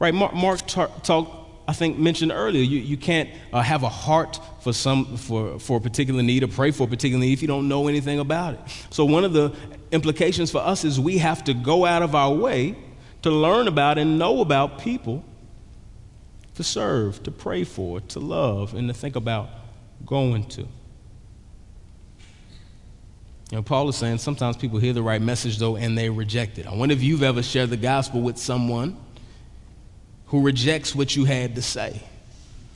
Right? 0.00 0.12
Mark, 0.12 0.34
Mark 0.34 0.66
talked 0.66 1.39
I 1.70 1.72
think 1.72 1.96
mentioned 1.98 2.32
earlier, 2.32 2.64
you, 2.64 2.80
you 2.80 2.96
can't 2.96 3.30
uh, 3.52 3.62
have 3.62 3.84
a 3.84 3.88
heart 3.88 4.40
for, 4.60 4.72
some, 4.72 5.16
for, 5.16 5.56
for 5.60 5.76
a 5.76 5.80
particular 5.80 6.20
need 6.20 6.42
or 6.42 6.48
pray 6.48 6.72
for 6.72 6.82
a 6.82 6.86
particular 6.88 7.20
need 7.20 7.32
if 7.32 7.42
you 7.42 7.46
don't 7.46 7.68
know 7.68 7.86
anything 7.86 8.18
about 8.18 8.54
it. 8.54 8.60
So, 8.90 9.04
one 9.04 9.22
of 9.22 9.32
the 9.32 9.54
implications 9.92 10.50
for 10.50 10.58
us 10.58 10.84
is 10.84 10.98
we 10.98 11.18
have 11.18 11.44
to 11.44 11.54
go 11.54 11.86
out 11.86 12.02
of 12.02 12.16
our 12.16 12.34
way 12.34 12.74
to 13.22 13.30
learn 13.30 13.68
about 13.68 13.98
and 13.98 14.18
know 14.18 14.40
about 14.40 14.80
people 14.80 15.24
to 16.56 16.64
serve, 16.64 17.22
to 17.22 17.30
pray 17.30 17.62
for, 17.62 18.00
to 18.00 18.18
love, 18.18 18.74
and 18.74 18.88
to 18.88 18.94
think 18.94 19.14
about 19.14 19.48
going 20.04 20.46
to. 20.46 20.62
You 20.62 20.68
know, 23.52 23.62
Paul 23.62 23.88
is 23.88 23.94
saying 23.94 24.18
sometimes 24.18 24.56
people 24.56 24.80
hear 24.80 24.92
the 24.92 25.04
right 25.04 25.22
message, 25.22 25.58
though, 25.58 25.76
and 25.76 25.96
they 25.96 26.10
reject 26.10 26.58
it. 26.58 26.66
I 26.66 26.74
wonder 26.74 26.96
if 26.96 27.02
you've 27.04 27.22
ever 27.22 27.44
shared 27.44 27.70
the 27.70 27.76
gospel 27.76 28.22
with 28.22 28.38
someone 28.38 28.96
who 30.30 30.40
rejects 30.40 30.94
what 30.94 31.14
you 31.16 31.24
had 31.24 31.56
to 31.56 31.62
say. 31.62 32.00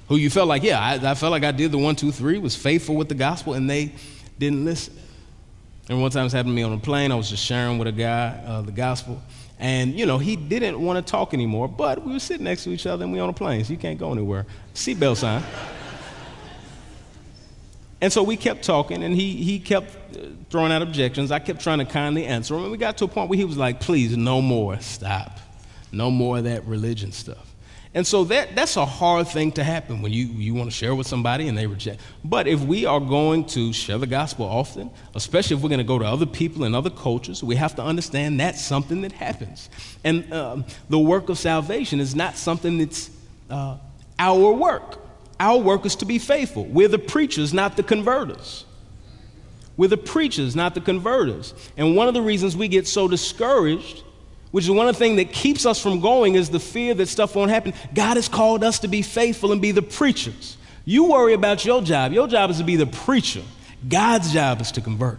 who 0.09 0.17
you 0.17 0.29
felt 0.29 0.49
like, 0.49 0.63
yeah, 0.63 0.79
I, 0.81 1.11
I 1.11 1.15
felt 1.15 1.31
like 1.31 1.45
I 1.45 1.53
did 1.53 1.73
the 1.73 1.79
one, 1.79 1.97
two, 1.97 2.13
three, 2.13 2.39
was 2.39 2.55
faithful 2.55 2.97
with 2.97 3.09
the 3.09 3.15
gospel, 3.15 3.55
and 3.55 3.71
they 3.71 3.93
didn't 4.39 4.65
listen. 4.65 4.95
And 5.89 6.03
one 6.03 6.11
time 6.11 6.27
it 6.27 6.33
happened 6.33 6.51
to 6.51 6.57
me 6.57 6.63
on 6.63 6.73
a 6.73 6.79
plane. 6.79 7.13
I 7.13 7.15
was 7.15 7.31
just 7.31 7.45
sharing 7.45 7.79
with 7.79 7.87
a 7.89 7.93
guy 7.93 8.43
uh, 8.45 8.63
the 8.63 8.73
gospel. 8.73 9.23
And, 9.59 9.97
you 9.97 10.05
know, 10.05 10.19
he 10.19 10.35
didn't 10.35 10.81
want 10.81 11.05
to 11.05 11.11
talk 11.11 11.33
anymore, 11.33 11.69
but 11.69 12.05
we 12.05 12.13
were 12.13 12.19
sitting 12.19 12.45
next 12.45 12.65
to 12.65 12.71
each 12.71 12.87
other 12.87 13.05
and 13.05 13.13
we 13.13 13.21
on 13.21 13.29
a 13.29 13.33
plane, 13.33 13.65
so 13.65 13.73
you 13.73 13.79
can't 13.79 13.99
go 13.99 14.11
anywhere. 14.11 14.47
Seatbelt 14.75 15.17
sign. 15.19 15.43
and 18.01 18.13
so 18.13 18.25
we 18.25 18.37
kept 18.37 18.65
talking, 18.65 19.05
and 19.05 19.15
he, 19.15 19.37
he 19.37 19.61
kept 19.61 20.17
uh, 20.17 20.27
throwing 20.51 20.73
out 20.73 20.83
objections. 20.83 21.31
I 21.31 21.39
kept 21.39 21.61
trying 21.61 21.79
to 21.79 21.85
kindly 21.85 22.27
answer 22.27 22.57
him, 22.57 22.65
and 22.65 22.73
we 22.73 22.79
got 22.79 22.99
to 22.99 23.05
a 23.05 23.09
point 23.09 23.31
where 23.31 23.39
he 23.39 23.45
was 23.45 23.57
like, 23.57 23.81
please, 23.81 24.17
no 24.17 24.43
more, 24.43 24.81
stop. 24.81 25.39
No 25.95 26.11
more 26.11 26.39
of 26.39 26.45
that 26.45 26.65
religion 26.67 27.13
stuff. 27.13 27.55
And 27.97 28.05
so 28.05 28.25
that, 28.25 28.57
that's 28.57 28.77
a 28.77 28.85
hard 28.85 29.29
thing 29.29 29.53
to 29.53 29.63
happen 29.63 30.03
when 30.03 30.13
you, 30.13 30.27
you 30.27 30.53
want 30.53 30.69
to 30.69 30.77
share 30.77 30.97
with 30.97 31.07
somebody 31.07 31.47
and 31.47 31.57
they 31.57 31.69
reject. 31.69 32.01
But 32.25 32.49
if 32.49 32.61
we 32.61 32.87
are 32.87 32.99
going 32.99 33.45
to 33.47 33.73
share 33.73 33.99
the 33.99 34.09
gospel 34.09 34.47
often, 34.47 34.91
especially 35.15 35.57
if 35.57 35.63
we're 35.63 35.69
going 35.69 35.79
to 35.79 35.85
go 35.85 36.01
to 36.01 36.05
other 36.05 36.27
people 36.27 36.65
and 36.65 36.75
other 36.75 36.91
cultures, 36.91 37.45
we 37.45 37.55
have 37.55 37.77
to 37.77 37.83
understand 37.83 38.41
that's 38.41 38.61
something 38.61 39.03
that 39.03 39.13
happens. 39.13 39.71
And 40.03 40.31
um, 40.33 40.65
the 40.89 40.99
work 40.99 41.29
of 41.29 41.39
salvation 41.39 42.01
is 42.01 42.17
not 42.17 42.37
something 42.37 42.79
that's 42.79 43.11
uh, 43.49 43.77
our 44.19 44.53
work. 44.53 44.99
Our 45.39 45.59
work 45.59 45.87
is 45.87 45.95
to 45.97 46.05
be 46.05 46.19
faithful. 46.19 46.65
We're 46.65 46.89
the 46.89 46.99
preachers, 46.99 47.55
not 47.55 47.77
the 47.77 47.85
converters. 47.85 48.65
We're 49.77 49.89
the 49.89 49.97
preachers, 49.97 50.55
not 50.57 50.75
the 50.75 50.81
converters. 50.81 51.55
And 51.77 51.97
one 51.97 52.09
of 52.09 52.15
the 52.15 52.23
reasons 52.23 52.57
we 52.57 52.69
get 52.69 52.87
so 52.89 53.07
discouraged 53.09 54.04
which 54.55 54.67
is 54.67 54.71
one 54.71 54.87
of 54.87 54.95
the 54.95 54.99
things 55.01 55.17
that 55.17 55.33
keeps 55.33 55.67
us 55.67 55.83
from 55.83 55.99
going 55.99 56.37
is 56.37 56.49
the 56.49 56.61
fear 56.61 56.95
that 56.95 57.09
stuff 57.09 57.35
won't 57.35 57.51
happen. 57.51 57.75
God 57.93 58.15
has 58.15 58.29
called 58.29 58.63
us 58.63 58.79
to 58.79 58.87
be 58.87 59.03
faithful 59.03 59.51
and 59.51 59.61
be 59.61 59.73
the 59.73 59.83
preachers. 59.83 60.57
You 60.85 61.07
worry 61.11 61.33
about 61.33 61.65
your 61.65 61.83
job. 61.83 62.13
Your 62.13 62.29
job 62.29 62.51
is 62.51 62.59
to 62.59 62.63
be 62.63 62.77
the 62.77 62.87
preacher. 62.87 63.43
God's 63.89 64.33
job 64.33 64.61
is 64.61 64.71
to 64.71 64.81
convert. 64.81 65.19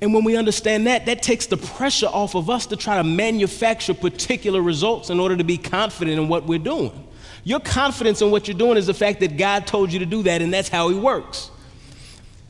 And 0.00 0.12
when 0.12 0.24
we 0.24 0.36
understand 0.36 0.88
that, 0.88 1.06
that 1.06 1.22
takes 1.22 1.46
the 1.46 1.56
pressure 1.56 2.08
off 2.08 2.34
of 2.34 2.50
us 2.50 2.66
to 2.66 2.76
try 2.76 2.96
to 2.96 3.04
manufacture 3.04 3.94
particular 3.94 4.60
results 4.60 5.08
in 5.08 5.20
order 5.20 5.36
to 5.36 5.44
be 5.44 5.56
confident 5.56 6.18
in 6.18 6.26
what 6.26 6.44
we're 6.44 6.58
doing. 6.58 7.06
Your 7.44 7.60
confidence 7.60 8.20
in 8.20 8.32
what 8.32 8.48
you're 8.48 8.58
doing 8.58 8.78
is 8.78 8.88
the 8.88 8.94
fact 8.94 9.20
that 9.20 9.36
God 9.36 9.64
told 9.64 9.92
you 9.92 10.00
to 10.00 10.06
do 10.06 10.24
that, 10.24 10.42
and 10.42 10.52
that's 10.52 10.68
how 10.68 10.88
He 10.88 10.98
works. 10.98 11.51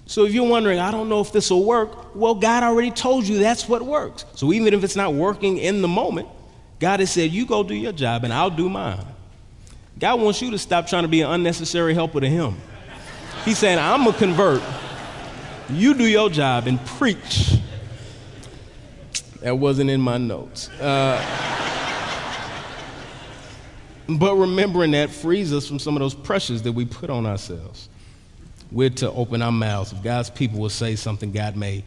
So 0.06 0.24
if 0.24 0.34
you're 0.34 0.48
wondering, 0.48 0.78
I 0.78 0.90
don't 0.90 1.08
know 1.08 1.20
if 1.20 1.32
this 1.32 1.50
will 1.50 1.64
work, 1.64 2.14
well, 2.14 2.34
God 2.34 2.62
already 2.62 2.90
told 2.90 3.26
you 3.26 3.38
that's 3.38 3.68
what 3.68 3.82
works. 3.82 4.24
So 4.34 4.52
even 4.52 4.74
if 4.74 4.84
it's 4.84 4.96
not 4.96 5.14
working 5.14 5.58
in 5.58 5.80
the 5.80 5.88
moment, 5.88 6.28
God 6.80 7.00
has 7.00 7.10
said, 7.10 7.30
You 7.30 7.46
go 7.46 7.62
do 7.62 7.74
your 7.74 7.92
job 7.92 8.24
and 8.24 8.32
I'll 8.32 8.50
do 8.50 8.68
mine. 8.68 9.06
God 9.98 10.20
wants 10.20 10.42
you 10.42 10.50
to 10.50 10.58
stop 10.58 10.86
trying 10.86 11.02
to 11.02 11.08
be 11.08 11.20
an 11.22 11.30
unnecessary 11.30 11.94
helper 11.94 12.20
to 12.20 12.28
Him. 12.28 12.56
He's 13.44 13.58
saying, 13.58 13.78
I'm 13.78 14.02
going 14.02 14.12
to 14.12 14.18
convert. 14.18 14.62
You 15.70 15.94
do 15.94 16.04
your 16.04 16.28
job 16.28 16.66
and 16.66 16.84
preach. 16.84 17.56
That 19.40 19.58
wasn't 19.58 19.90
in 19.90 20.00
my 20.00 20.18
notes. 20.18 20.68
Uh, 20.70 21.20
but 24.08 24.34
remembering 24.36 24.90
that 24.92 25.10
frees 25.10 25.52
us 25.52 25.66
from 25.66 25.78
some 25.78 25.96
of 25.96 26.00
those 26.00 26.14
pressures 26.14 26.62
that 26.62 26.72
we 26.72 26.84
put 26.84 27.10
on 27.10 27.26
ourselves 27.26 27.88
we're 28.72 28.90
to 28.90 29.10
open 29.12 29.42
our 29.42 29.52
mouths. 29.52 29.92
If 29.92 30.02
God's 30.02 30.30
people 30.30 30.58
will 30.58 30.70
say 30.70 30.96
something, 30.96 31.30
God 31.30 31.56
may 31.56 31.84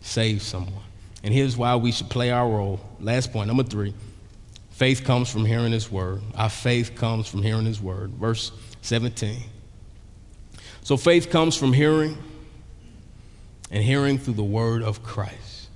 save 0.00 0.42
someone. 0.42 0.84
And 1.22 1.32
here's 1.32 1.56
why 1.56 1.74
we 1.76 1.92
should 1.92 2.10
play 2.10 2.30
our 2.30 2.48
role. 2.48 2.78
Last 3.00 3.32
point, 3.32 3.48
number 3.48 3.64
three 3.64 3.94
faith 4.70 5.04
comes 5.04 5.30
from 5.30 5.44
hearing 5.46 5.72
His 5.72 5.90
word. 5.90 6.22
Our 6.34 6.50
faith 6.50 6.94
comes 6.94 7.26
from 7.26 7.42
hearing 7.42 7.64
His 7.64 7.80
word. 7.80 8.10
Verse 8.12 8.52
17. 8.82 9.42
So 10.82 10.96
faith 10.96 11.30
comes 11.30 11.56
from 11.56 11.72
hearing, 11.72 12.16
and 13.72 13.82
hearing 13.82 14.18
through 14.18 14.34
the 14.34 14.44
word 14.44 14.82
of 14.82 15.02
Christ. 15.02 15.68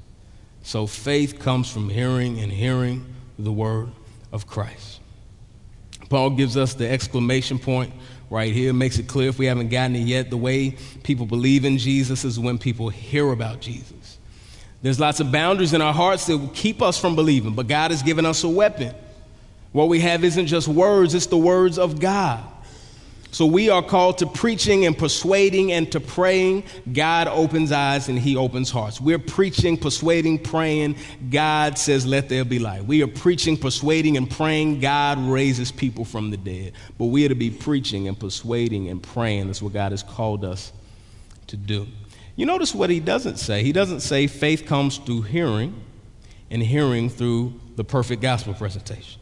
So 0.62 0.86
faith 0.86 1.40
comes 1.40 1.72
from 1.72 1.88
hearing, 1.88 2.38
and 2.38 2.52
hearing 2.52 3.12
the 3.38 3.50
word 3.50 3.88
of 4.30 4.46
Christ. 4.46 5.00
Paul 6.08 6.30
gives 6.30 6.56
us 6.56 6.74
the 6.74 6.88
exclamation 6.88 7.58
point 7.58 7.92
right 8.30 8.54
here 8.54 8.72
makes 8.72 8.98
it 8.98 9.08
clear 9.08 9.28
if 9.28 9.38
we 9.38 9.46
haven't 9.46 9.68
gotten 9.68 9.96
it 9.96 10.06
yet 10.06 10.30
the 10.30 10.36
way 10.36 10.76
people 11.02 11.26
believe 11.26 11.64
in 11.64 11.76
Jesus 11.76 12.24
is 12.24 12.38
when 12.38 12.58
people 12.58 12.88
hear 12.88 13.30
about 13.32 13.60
Jesus. 13.60 14.18
There's 14.82 14.98
lots 14.98 15.20
of 15.20 15.30
boundaries 15.30 15.74
in 15.74 15.82
our 15.82 15.92
hearts 15.92 16.26
that 16.26 16.50
keep 16.54 16.80
us 16.80 16.98
from 16.98 17.14
believing, 17.16 17.54
but 17.54 17.68
God 17.68 17.90
has 17.90 18.02
given 18.02 18.24
us 18.24 18.44
a 18.44 18.48
weapon. 18.48 18.94
What 19.72 19.88
we 19.88 20.00
have 20.00 20.24
isn't 20.24 20.46
just 20.46 20.68
words, 20.68 21.14
it's 21.14 21.26
the 21.26 21.36
words 21.36 21.78
of 21.78 22.00
God. 22.00 22.42
So 23.32 23.46
we 23.46 23.70
are 23.70 23.82
called 23.82 24.18
to 24.18 24.26
preaching 24.26 24.86
and 24.86 24.98
persuading 24.98 25.70
and 25.70 25.90
to 25.92 26.00
praying. 26.00 26.64
God 26.92 27.28
opens 27.28 27.70
eyes 27.70 28.08
and 28.08 28.18
he 28.18 28.36
opens 28.36 28.70
hearts. 28.70 29.00
We're 29.00 29.20
preaching, 29.20 29.76
persuading, 29.76 30.40
praying. 30.40 30.96
God 31.30 31.78
says, 31.78 32.06
let 32.06 32.28
there 32.28 32.44
be 32.44 32.58
light. 32.58 32.84
We 32.84 33.02
are 33.02 33.08
preaching, 33.08 33.56
persuading, 33.56 34.16
and 34.16 34.28
praying. 34.28 34.80
God 34.80 35.18
raises 35.18 35.70
people 35.70 36.04
from 36.04 36.30
the 36.30 36.36
dead. 36.36 36.72
But 36.98 37.06
we 37.06 37.24
are 37.24 37.28
to 37.28 37.36
be 37.36 37.50
preaching 37.50 38.08
and 38.08 38.18
persuading 38.18 38.88
and 38.88 39.00
praying. 39.00 39.46
That's 39.46 39.62
what 39.62 39.74
God 39.74 39.92
has 39.92 40.02
called 40.02 40.44
us 40.44 40.72
to 41.46 41.56
do. 41.56 41.86
You 42.34 42.46
notice 42.46 42.74
what 42.74 42.90
he 42.90 42.98
doesn't 42.98 43.36
say. 43.36 43.62
He 43.62 43.72
doesn't 43.72 44.00
say 44.00 44.26
faith 44.26 44.66
comes 44.66 44.98
through 44.98 45.22
hearing 45.22 45.80
and 46.50 46.62
hearing 46.62 47.08
through 47.08 47.60
the 47.76 47.84
perfect 47.84 48.22
gospel 48.22 48.54
presentation. 48.54 49.19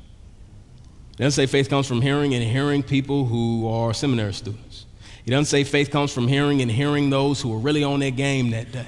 He 1.18 1.24
doesn't 1.24 1.36
say 1.36 1.46
faith 1.46 1.68
comes 1.68 1.88
from 1.88 2.00
hearing 2.00 2.32
and 2.32 2.44
hearing 2.44 2.84
people 2.84 3.26
who 3.26 3.68
are 3.68 3.92
seminary 3.92 4.32
students. 4.32 4.86
He 5.24 5.32
doesn't 5.32 5.46
say 5.46 5.64
faith 5.64 5.90
comes 5.90 6.12
from 6.12 6.28
hearing 6.28 6.62
and 6.62 6.70
hearing 6.70 7.10
those 7.10 7.42
who 7.42 7.52
are 7.52 7.58
really 7.58 7.82
on 7.82 7.98
their 7.98 8.12
game 8.12 8.50
that 8.50 8.70
day. 8.70 8.86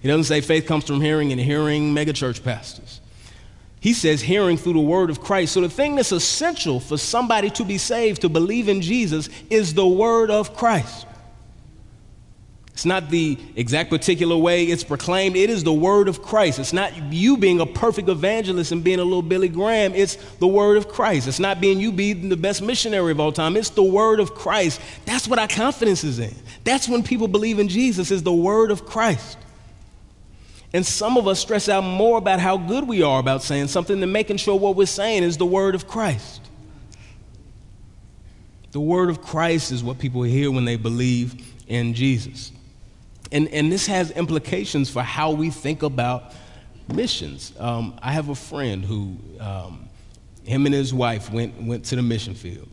He 0.00 0.06
doesn't 0.06 0.24
say 0.24 0.40
faith 0.40 0.66
comes 0.66 0.84
from 0.84 1.00
hearing 1.00 1.32
and 1.32 1.40
hearing 1.40 1.92
megachurch 1.92 2.44
pastors. 2.44 3.00
He 3.80 3.92
says 3.92 4.22
hearing 4.22 4.56
through 4.56 4.74
the 4.74 4.78
word 4.78 5.10
of 5.10 5.20
Christ. 5.20 5.54
So 5.54 5.60
the 5.60 5.68
thing 5.68 5.96
that's 5.96 6.12
essential 6.12 6.78
for 6.78 6.96
somebody 6.96 7.50
to 7.50 7.64
be 7.64 7.76
saved, 7.76 8.20
to 8.22 8.28
believe 8.28 8.68
in 8.68 8.80
Jesus, 8.80 9.28
is 9.50 9.74
the 9.74 9.86
word 9.86 10.30
of 10.30 10.56
Christ. 10.56 11.07
It's 12.78 12.84
not 12.84 13.10
the 13.10 13.36
exact 13.56 13.90
particular 13.90 14.36
way 14.36 14.62
it's 14.62 14.84
proclaimed. 14.84 15.34
It 15.34 15.50
is 15.50 15.64
the 15.64 15.72
word 15.72 16.06
of 16.06 16.22
Christ. 16.22 16.60
It's 16.60 16.72
not 16.72 17.12
you 17.12 17.36
being 17.36 17.58
a 17.58 17.66
perfect 17.66 18.08
evangelist 18.08 18.70
and 18.70 18.84
being 18.84 19.00
a 19.00 19.02
little 19.02 19.20
Billy 19.20 19.48
Graham. 19.48 19.96
It's 19.96 20.14
the 20.36 20.46
word 20.46 20.76
of 20.76 20.86
Christ. 20.86 21.26
It's 21.26 21.40
not 21.40 21.60
being 21.60 21.80
you 21.80 21.90
being 21.90 22.28
the 22.28 22.36
best 22.36 22.62
missionary 22.62 23.10
of 23.10 23.18
all 23.18 23.32
time. 23.32 23.56
It's 23.56 23.70
the 23.70 23.82
word 23.82 24.20
of 24.20 24.32
Christ. 24.32 24.80
That's 25.06 25.26
what 25.26 25.40
our 25.40 25.48
confidence 25.48 26.04
is 26.04 26.20
in. 26.20 26.32
That's 26.62 26.88
when 26.88 27.02
people 27.02 27.26
believe 27.26 27.58
in 27.58 27.66
Jesus 27.66 28.12
is 28.12 28.22
the 28.22 28.32
word 28.32 28.70
of 28.70 28.86
Christ. 28.86 29.38
And 30.72 30.86
some 30.86 31.16
of 31.16 31.26
us 31.26 31.40
stress 31.40 31.68
out 31.68 31.82
more 31.82 32.16
about 32.16 32.38
how 32.38 32.58
good 32.58 32.86
we 32.86 33.02
are 33.02 33.18
about 33.18 33.42
saying 33.42 33.66
something 33.66 33.98
than 33.98 34.12
making 34.12 34.36
sure 34.36 34.56
what 34.56 34.76
we're 34.76 34.86
saying 34.86 35.24
is 35.24 35.36
the 35.36 35.44
word 35.46 35.74
of 35.74 35.88
Christ. 35.88 36.42
The 38.70 38.78
word 38.78 39.10
of 39.10 39.20
Christ 39.20 39.72
is 39.72 39.82
what 39.82 39.98
people 39.98 40.22
hear 40.22 40.52
when 40.52 40.64
they 40.64 40.76
believe 40.76 41.44
in 41.66 41.92
Jesus. 41.92 42.52
And, 43.30 43.48
and 43.48 43.70
this 43.70 43.86
has 43.86 44.10
implications 44.12 44.88
for 44.88 45.02
how 45.02 45.32
we 45.32 45.50
think 45.50 45.82
about 45.82 46.32
missions. 46.92 47.52
Um, 47.58 47.98
I 48.02 48.12
have 48.12 48.30
a 48.30 48.34
friend 48.34 48.84
who, 48.84 49.18
um, 49.40 49.88
him 50.44 50.66
and 50.66 50.74
his 50.74 50.94
wife 50.94 51.30
went, 51.30 51.60
went 51.62 51.84
to 51.86 51.96
the 51.96 52.02
mission 52.02 52.34
field, 52.34 52.68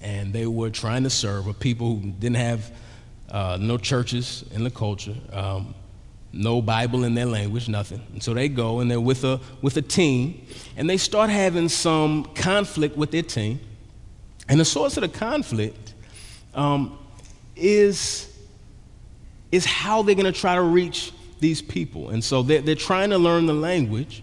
and 0.00 0.32
they 0.32 0.46
were 0.46 0.70
trying 0.70 1.04
to 1.04 1.10
serve 1.10 1.46
a 1.46 1.54
people 1.54 1.96
who 1.96 2.10
didn't 2.10 2.36
have 2.36 2.72
uh, 3.30 3.58
no 3.60 3.78
churches 3.78 4.44
in 4.52 4.64
the 4.64 4.70
culture, 4.70 5.14
um, 5.32 5.74
no 6.32 6.60
Bible 6.60 7.04
in 7.04 7.14
their 7.14 7.26
language, 7.26 7.68
nothing. 7.68 8.04
And 8.12 8.22
so 8.22 8.34
they 8.34 8.48
go 8.48 8.80
and 8.80 8.90
they're 8.90 9.00
with 9.00 9.24
a, 9.24 9.40
with 9.62 9.76
a 9.76 9.82
team, 9.82 10.44
and 10.76 10.90
they 10.90 10.96
start 10.96 11.30
having 11.30 11.68
some 11.68 12.24
conflict 12.34 12.96
with 12.96 13.12
their 13.12 13.22
team. 13.22 13.60
And 14.48 14.58
the 14.58 14.64
source 14.64 14.96
of 14.96 15.02
the 15.02 15.08
conflict 15.08 15.94
um, 16.54 16.98
is 17.54 18.29
is 19.52 19.64
how 19.64 20.02
they're 20.02 20.14
going 20.14 20.32
to 20.32 20.38
try 20.38 20.54
to 20.54 20.62
reach 20.62 21.12
these 21.40 21.62
people. 21.62 22.10
And 22.10 22.22
so 22.22 22.42
they're, 22.42 22.60
they're 22.60 22.74
trying 22.74 23.10
to 23.10 23.18
learn 23.18 23.46
the 23.46 23.54
language, 23.54 24.22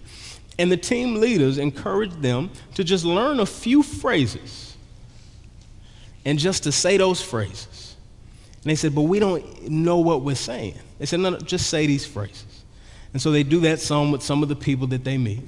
and 0.59 0.71
the 0.71 0.78
team 0.78 1.19
leaders 1.19 1.57
encourage 1.57 2.13
them 2.13 2.49
to 2.75 2.84
just 2.84 3.05
learn 3.05 3.39
a 3.39 3.45
few 3.45 3.84
phrases 3.84 4.75
and 6.25 6.38
just 6.38 6.63
to 6.63 6.71
say 6.71 6.97
those 6.97 7.21
phrases. 7.21 7.95
And 8.63 8.71
they 8.71 8.75
said, 8.75 8.93
But 8.93 9.03
we 9.03 9.19
don't 9.19 9.69
know 9.69 9.97
what 9.97 10.21
we're 10.23 10.36
saying. 10.36 10.75
They 10.99 11.05
said, 11.05 11.19
No, 11.19 11.30
no, 11.30 11.38
just 11.38 11.69
say 11.69 11.88
these 11.88 12.05
phrases. 12.05 12.63
And 13.13 13.21
so 13.21 13.32
they 13.32 13.43
do 13.43 13.61
that 13.61 13.80
some 13.80 14.11
with 14.11 14.21
some 14.21 14.43
of 14.43 14.49
the 14.49 14.55
people 14.55 14.88
that 14.88 15.03
they 15.03 15.17
meet. 15.17 15.43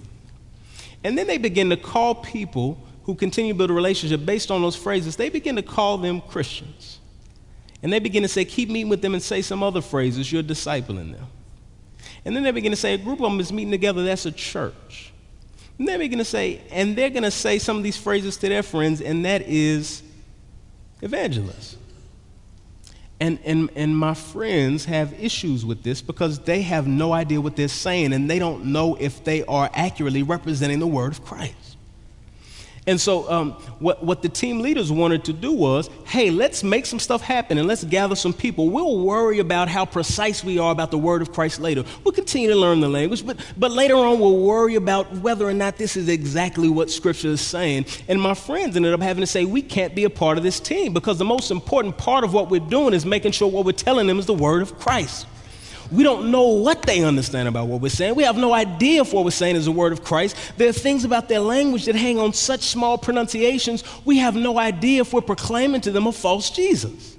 And 1.03 1.17
then 1.17 1.27
they 1.27 1.37
begin 1.37 1.69
to 1.69 1.77
call 1.77 2.15
people 2.15 2.81
who 3.09 3.15
continue 3.15 3.53
to 3.53 3.57
build 3.57 3.71
a 3.71 3.73
relationship 3.73 4.25
based 4.25 4.51
on 4.51 4.61
those 4.61 4.75
phrases, 4.75 5.15
they 5.15 5.29
begin 5.29 5.55
to 5.55 5.63
call 5.63 5.97
them 5.97 6.21
Christians. 6.21 6.98
And 7.81 7.93
they 7.93 7.99
begin 7.99 8.23
to 8.23 8.29
say, 8.29 8.45
keep 8.45 8.69
meeting 8.69 8.89
with 8.89 9.01
them 9.01 9.13
and 9.13 9.23
say 9.23 9.41
some 9.41 9.63
other 9.63 9.81
phrases. 9.81 10.31
You're 10.31 10.43
discipling 10.43 11.13
them. 11.13 11.27
And 12.25 12.35
then 12.35 12.43
they 12.43 12.51
begin 12.51 12.71
to 12.71 12.77
say, 12.77 12.93
a 12.93 12.97
group 12.97 13.21
of 13.21 13.31
them 13.31 13.39
is 13.39 13.53
meeting 13.53 13.71
together. 13.71 14.03
That's 14.03 14.25
a 14.25 14.31
church. 14.31 15.13
And 15.77 15.87
they 15.87 15.97
begin 15.97 16.19
to 16.19 16.25
say, 16.25 16.61
and 16.71 16.95
they're 16.95 17.09
going 17.09 17.23
to 17.23 17.31
say 17.31 17.57
some 17.57 17.77
of 17.77 17.83
these 17.83 17.95
phrases 17.95 18.35
to 18.37 18.49
their 18.49 18.63
friends, 18.63 19.01
and 19.01 19.23
that 19.25 19.43
is 19.43 20.03
evangelists. 21.01 21.77
And, 23.21 23.39
and, 23.43 23.69
and 23.75 23.97
my 23.97 24.13
friends 24.13 24.85
have 24.85 25.13
issues 25.21 25.65
with 25.65 25.83
this 25.83 26.01
because 26.01 26.39
they 26.39 26.61
have 26.61 26.87
no 26.87 27.11
idea 27.11 27.41
what 27.41 27.55
they're 27.57 27.67
saying 27.67 28.13
and 28.13 28.29
they 28.29 28.39
don't 28.39 28.65
know 28.65 28.95
if 28.95 29.25
they 29.25 29.43
are 29.43 29.69
accurately 29.73 30.23
representing 30.23 30.79
the 30.79 30.87
word 30.87 31.11
of 31.11 31.25
Christ. 31.25 31.68
And 32.89 32.99
so, 32.99 33.29
um, 33.29 33.51
what, 33.77 34.03
what 34.03 34.23
the 34.23 34.29
team 34.29 34.61
leaders 34.61 34.91
wanted 34.91 35.23
to 35.25 35.33
do 35.33 35.51
was 35.51 35.91
hey, 36.05 36.31
let's 36.31 36.63
make 36.63 36.87
some 36.87 36.97
stuff 36.97 37.21
happen 37.21 37.59
and 37.59 37.67
let's 37.67 37.83
gather 37.83 38.15
some 38.15 38.33
people. 38.33 38.71
We'll 38.71 38.97
worry 38.97 39.37
about 39.37 39.69
how 39.69 39.85
precise 39.85 40.43
we 40.43 40.57
are 40.57 40.71
about 40.71 40.89
the 40.89 40.97
word 40.97 41.21
of 41.21 41.31
Christ 41.31 41.59
later. 41.59 41.83
We'll 42.03 42.13
continue 42.13 42.49
to 42.49 42.55
learn 42.55 42.79
the 42.79 42.89
language, 42.89 43.23
but, 43.23 43.37
but 43.55 43.71
later 43.71 43.93
on, 43.93 44.19
we'll 44.19 44.39
worry 44.39 44.73
about 44.73 45.11
whether 45.17 45.47
or 45.47 45.53
not 45.53 45.77
this 45.77 45.95
is 45.95 46.09
exactly 46.09 46.67
what 46.67 46.89
Scripture 46.89 47.27
is 47.27 47.41
saying. 47.41 47.85
And 48.07 48.19
my 48.19 48.33
friends 48.33 48.75
ended 48.75 48.91
up 48.91 49.01
having 49.01 49.21
to 49.21 49.27
say, 49.27 49.45
we 49.45 49.61
can't 49.61 49.93
be 49.93 50.05
a 50.05 50.09
part 50.09 50.39
of 50.39 50.43
this 50.43 50.59
team 50.59 50.91
because 50.91 51.19
the 51.19 51.25
most 51.25 51.51
important 51.51 51.95
part 51.95 52.23
of 52.23 52.33
what 52.33 52.49
we're 52.49 52.59
doing 52.59 52.95
is 52.95 53.05
making 53.05 53.33
sure 53.33 53.47
what 53.47 53.65
we're 53.65 53.71
telling 53.71 54.07
them 54.07 54.17
is 54.17 54.25
the 54.25 54.33
word 54.33 54.63
of 54.63 54.79
Christ. 54.79 55.27
We 55.91 56.03
don't 56.03 56.29
know 56.29 56.47
what 56.49 56.83
they 56.83 57.03
understand 57.03 57.47
about 57.47 57.67
what 57.67 57.81
we're 57.81 57.89
saying. 57.89 58.15
We 58.15 58.23
have 58.23 58.37
no 58.37 58.53
idea 58.53 59.01
if 59.01 59.13
what 59.13 59.25
we're 59.25 59.31
saying 59.31 59.55
is 59.55 59.65
the 59.65 59.71
word 59.71 59.91
of 59.91 60.03
Christ. 60.03 60.35
There 60.57 60.69
are 60.69 60.73
things 60.73 61.03
about 61.03 61.29
their 61.29 61.39
language 61.39 61.85
that 61.85 61.95
hang 61.95 62.19
on 62.19 62.33
such 62.33 62.61
small 62.61 62.97
pronunciations, 62.97 63.83
we 64.05 64.17
have 64.17 64.35
no 64.35 64.59
idea 64.59 65.01
if 65.01 65.13
we're 65.13 65.21
proclaiming 65.21 65.81
to 65.81 65.91
them 65.91 66.05
a 66.07 66.11
false 66.11 66.49
Jesus. 66.51 67.17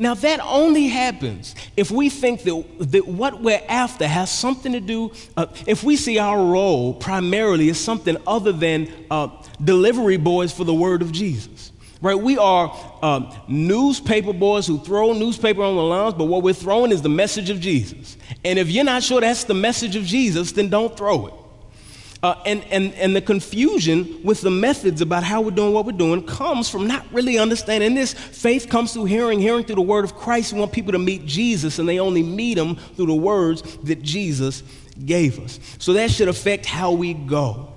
Now, 0.00 0.14
that 0.14 0.38
only 0.40 0.86
happens 0.86 1.56
if 1.76 1.90
we 1.90 2.08
think 2.08 2.42
that, 2.44 2.64
that 2.92 3.08
what 3.08 3.42
we're 3.42 3.60
after 3.68 4.06
has 4.06 4.30
something 4.30 4.70
to 4.72 4.80
do, 4.80 5.10
uh, 5.36 5.46
if 5.66 5.82
we 5.82 5.96
see 5.96 6.20
our 6.20 6.38
role 6.40 6.94
primarily 6.94 7.68
as 7.68 7.80
something 7.80 8.16
other 8.24 8.52
than 8.52 8.88
uh, 9.10 9.28
delivery 9.62 10.16
boys 10.16 10.52
for 10.52 10.62
the 10.62 10.74
word 10.74 11.02
of 11.02 11.10
Jesus. 11.10 11.72
Right? 12.00 12.14
We 12.14 12.38
are 12.38 12.72
um, 13.02 13.34
newspaper 13.48 14.32
boys 14.32 14.66
who 14.66 14.78
throw 14.78 15.12
newspaper 15.12 15.62
on 15.62 15.74
the 15.74 15.82
lawns, 15.82 16.14
but 16.14 16.26
what 16.26 16.42
we're 16.42 16.54
throwing 16.54 16.92
is 16.92 17.02
the 17.02 17.08
message 17.08 17.50
of 17.50 17.60
Jesus. 17.60 18.16
And 18.44 18.58
if 18.58 18.70
you're 18.70 18.84
not 18.84 19.02
sure 19.02 19.20
that's 19.20 19.44
the 19.44 19.54
message 19.54 19.96
of 19.96 20.04
Jesus, 20.04 20.52
then 20.52 20.68
don't 20.68 20.96
throw 20.96 21.26
it. 21.26 21.34
Uh, 22.20 22.34
and, 22.46 22.64
and, 22.64 22.92
and 22.94 23.14
the 23.14 23.20
confusion 23.20 24.20
with 24.24 24.40
the 24.40 24.50
methods 24.50 25.00
about 25.00 25.22
how 25.22 25.40
we're 25.40 25.52
doing 25.52 25.72
what 25.72 25.86
we're 25.86 25.92
doing 25.92 26.24
comes 26.26 26.68
from 26.68 26.86
not 26.86 27.06
really 27.12 27.38
understanding 27.38 27.94
this. 27.94 28.12
Faith 28.12 28.68
comes 28.68 28.92
through 28.92 29.04
hearing, 29.04 29.40
hearing 29.40 29.64
through 29.64 29.76
the 29.76 29.82
word 29.82 30.04
of 30.04 30.16
Christ. 30.16 30.52
We 30.52 30.58
want 30.58 30.72
people 30.72 30.92
to 30.92 30.98
meet 30.98 31.26
Jesus, 31.26 31.78
and 31.78 31.88
they 31.88 32.00
only 32.00 32.24
meet 32.24 32.58
him 32.58 32.74
through 32.74 33.06
the 33.06 33.14
words 33.14 33.62
that 33.84 34.02
Jesus 34.02 34.64
gave 35.04 35.38
us. 35.38 35.60
So 35.78 35.92
that 35.92 36.10
should 36.10 36.28
affect 36.28 36.66
how 36.66 36.90
we 36.90 37.14
go. 37.14 37.72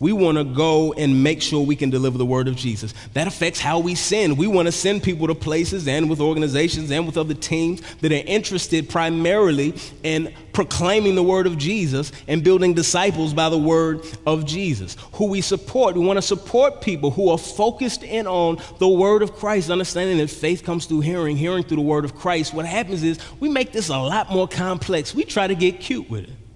We 0.00 0.12
want 0.12 0.38
to 0.38 0.44
go 0.44 0.92
and 0.92 1.22
make 1.24 1.42
sure 1.42 1.64
we 1.64 1.74
can 1.74 1.90
deliver 1.90 2.18
the 2.18 2.26
word 2.26 2.46
of 2.46 2.54
Jesus. 2.54 2.94
That 3.14 3.26
affects 3.26 3.60
how 3.60 3.80
we 3.80 3.94
send. 3.94 4.38
We 4.38 4.46
want 4.46 4.66
to 4.66 4.72
send 4.72 5.02
people 5.02 5.26
to 5.26 5.34
places 5.34 5.88
and 5.88 6.08
with 6.08 6.20
organizations 6.20 6.90
and 6.90 7.04
with 7.04 7.16
other 7.16 7.34
teams 7.34 7.82
that 8.00 8.12
are 8.12 8.26
interested 8.26 8.88
primarily 8.88 9.74
in 10.04 10.32
proclaiming 10.52 11.14
the 11.14 11.22
word 11.22 11.46
of 11.46 11.58
Jesus 11.58 12.12
and 12.28 12.44
building 12.44 12.74
disciples 12.74 13.34
by 13.34 13.48
the 13.48 13.58
word 13.58 14.04
of 14.26 14.46
Jesus. 14.46 14.96
Who 15.14 15.26
we 15.26 15.40
support, 15.40 15.96
we 15.96 16.04
want 16.04 16.18
to 16.18 16.22
support 16.22 16.80
people 16.80 17.10
who 17.10 17.30
are 17.30 17.38
focused 17.38 18.04
in 18.04 18.26
on 18.26 18.58
the 18.78 18.88
word 18.88 19.22
of 19.22 19.34
Christ, 19.34 19.70
understanding 19.70 20.18
that 20.18 20.30
faith 20.30 20.64
comes 20.64 20.86
through 20.86 21.00
hearing, 21.00 21.36
hearing 21.36 21.64
through 21.64 21.76
the 21.76 21.82
word 21.82 22.04
of 22.04 22.14
Christ. 22.14 22.54
What 22.54 22.66
happens 22.66 23.02
is 23.02 23.18
we 23.40 23.48
make 23.48 23.72
this 23.72 23.88
a 23.88 23.98
lot 23.98 24.30
more 24.30 24.46
complex. 24.46 25.14
We 25.14 25.24
try 25.24 25.46
to 25.48 25.54
get 25.54 25.80
cute 25.80 26.08
with 26.08 26.24
it. 26.24 26.47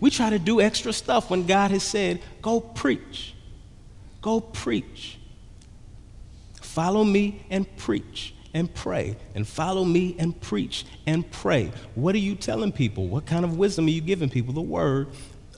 We 0.00 0.10
try 0.10 0.30
to 0.30 0.38
do 0.38 0.60
extra 0.60 0.92
stuff 0.92 1.30
when 1.30 1.46
God 1.46 1.70
has 1.70 1.82
said, 1.82 2.20
go 2.42 2.60
preach. 2.60 3.34
Go 4.22 4.40
preach. 4.40 5.18
Follow 6.60 7.04
me 7.04 7.44
and 7.50 7.76
preach 7.76 8.34
and 8.54 8.72
pray. 8.72 9.16
And 9.34 9.46
follow 9.46 9.84
me 9.84 10.16
and 10.18 10.38
preach 10.40 10.86
and 11.06 11.28
pray. 11.30 11.72
What 11.94 12.14
are 12.14 12.18
you 12.18 12.34
telling 12.34 12.72
people? 12.72 13.06
What 13.08 13.26
kind 13.26 13.44
of 13.44 13.58
wisdom 13.58 13.86
are 13.86 13.90
you 13.90 14.00
giving 14.00 14.28
people? 14.28 14.52
The 14.52 14.60
word 14.60 15.08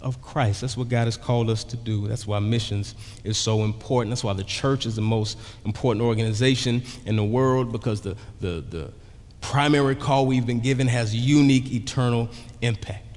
of 0.01 0.23
Christ. 0.23 0.63
That's 0.63 0.77
what 0.77 0.89
God 0.89 1.05
has 1.05 1.17
called 1.17 1.51
us 1.51 1.63
to 1.65 1.77
do. 1.77 2.09
That's 2.09 2.27
why 2.27 2.39
missions 2.39 2.95
is 3.25 3.37
so 3.37 3.65
important. 3.65 4.11
That's 4.11 4.25
why 4.25 4.33
the 4.33 4.45
church 4.45 4.87
is 4.87 4.97
the 4.97 5.03
most 5.03 5.39
important 5.65 6.05
organization 6.05 6.83
in 7.05 7.17
the 7.17 7.25
world 7.25 7.73
because 7.73 8.01
the, 8.01 8.17
the, 8.41 8.65
the 8.69 8.93
primary 9.41 9.95
call 9.95 10.27
we've 10.27 10.47
been 10.47 10.61
given 10.61 10.87
has 10.87 11.15
unique 11.15 11.73
eternal 11.73 12.31
impact. 12.63 13.10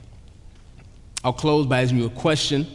I'll 1.23 1.33
close 1.33 1.65
by 1.65 1.81
asking 1.81 1.99
you 1.99 2.05
a 2.05 2.09
question, 2.09 2.67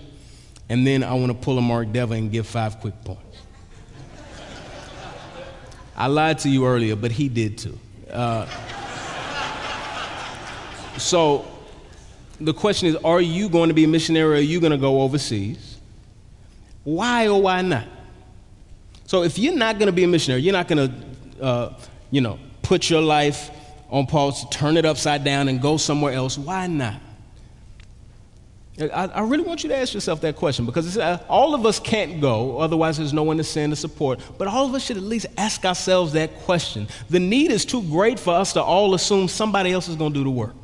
and 0.68 0.86
then 0.86 1.02
I 1.02 1.12
want 1.14 1.28
to 1.28 1.34
pull 1.34 1.58
a 1.58 1.62
Mark 1.62 1.92
Dever 1.92 2.14
and 2.14 2.32
give 2.32 2.46
five 2.46 2.80
quick 2.80 2.94
points. 3.04 3.22
I 5.96 6.06
lied 6.06 6.38
to 6.40 6.48
you 6.48 6.64
earlier, 6.66 6.96
but 6.96 7.10
he 7.10 7.28
did 7.28 7.58
too. 7.58 7.78
Uh, 8.10 8.46
so 10.96 11.44
the 12.40 12.54
question 12.54 12.88
is 12.88 12.96
Are 12.96 13.20
you 13.20 13.48
going 13.48 13.68
to 13.68 13.74
be 13.74 13.84
a 13.84 13.88
missionary 13.88 14.34
or 14.34 14.38
are 14.38 14.40
you 14.40 14.60
going 14.60 14.72
to 14.72 14.78
go 14.78 15.02
overseas? 15.02 15.76
Why 16.84 17.26
or 17.28 17.42
why 17.42 17.62
not? 17.62 17.86
So 19.06 19.24
if 19.24 19.38
you're 19.38 19.56
not 19.56 19.78
going 19.78 19.86
to 19.86 19.92
be 19.92 20.04
a 20.04 20.08
missionary, 20.08 20.42
you're 20.42 20.52
not 20.52 20.68
going 20.68 20.88
to, 20.88 21.44
uh, 21.44 21.74
you 22.10 22.20
know, 22.20 22.38
put 22.62 22.88
your 22.88 23.02
life 23.02 23.50
on 23.90 24.06
pause, 24.06 24.48
turn 24.50 24.76
it 24.76 24.84
upside 24.84 25.24
down, 25.24 25.48
and 25.48 25.60
go 25.60 25.76
somewhere 25.76 26.12
else. 26.12 26.38
Why 26.38 26.66
not? 26.66 27.00
I, 28.80 29.06
I, 29.06 29.20
really 29.22 29.42
want 29.42 29.64
you 29.64 29.68
to 29.70 29.76
ask 29.76 29.92
yourself 29.92 30.20
that 30.20 30.36
question 30.36 30.64
because 30.64 30.96
uh, 30.96 31.18
all 31.28 31.54
of 31.54 31.66
us 31.66 31.80
can't 31.80 32.20
go, 32.20 32.58
otherwise, 32.58 32.98
there's 32.98 33.12
no 33.12 33.24
one 33.24 33.36
to 33.38 33.44
send 33.44 33.72
to 33.72 33.76
support. 33.76 34.20
But 34.38 34.46
all 34.46 34.66
of 34.66 34.74
us 34.74 34.84
should 34.84 34.96
at 34.96 35.02
least 35.02 35.26
ask 35.36 35.64
ourselves 35.64 36.12
that 36.12 36.40
question. 36.42 36.86
The 37.10 37.18
need 37.18 37.50
is 37.50 37.64
too 37.64 37.82
great 37.82 38.20
for 38.20 38.34
us 38.34 38.52
to 38.52 38.62
all 38.62 38.94
assume 38.94 39.26
somebody 39.26 39.72
else 39.72 39.88
is 39.88 39.96
going 39.96 40.12
to 40.12 40.18
do 40.18 40.24
the 40.24 40.30
work. 40.30 40.54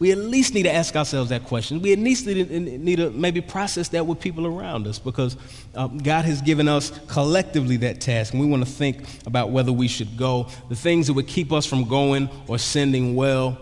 We 0.00 0.12
at 0.12 0.18
least 0.18 0.54
need 0.54 0.62
to 0.64 0.72
ask 0.72 0.94
ourselves 0.94 1.30
that 1.30 1.44
question. 1.44 1.82
We 1.82 1.92
at 1.92 1.98
least 1.98 2.26
need 2.26 2.48
to, 2.48 2.60
need 2.60 2.96
to 2.96 3.10
maybe 3.10 3.40
process 3.40 3.88
that 3.88 4.06
with 4.06 4.20
people 4.20 4.46
around 4.46 4.86
us 4.86 4.98
because 4.98 5.36
uh, 5.74 5.88
God 5.88 6.24
has 6.24 6.40
given 6.40 6.68
us 6.68 6.92
collectively 7.08 7.76
that 7.78 8.00
task, 8.00 8.32
and 8.32 8.40
we 8.40 8.48
want 8.48 8.64
to 8.64 8.70
think 8.70 9.04
about 9.26 9.50
whether 9.50 9.72
we 9.72 9.88
should 9.88 10.16
go. 10.16 10.48
The 10.68 10.76
things 10.76 11.08
that 11.08 11.14
would 11.14 11.26
keep 11.26 11.52
us 11.52 11.66
from 11.66 11.84
going 11.84 12.30
or 12.46 12.58
sending 12.58 13.16
well, 13.16 13.58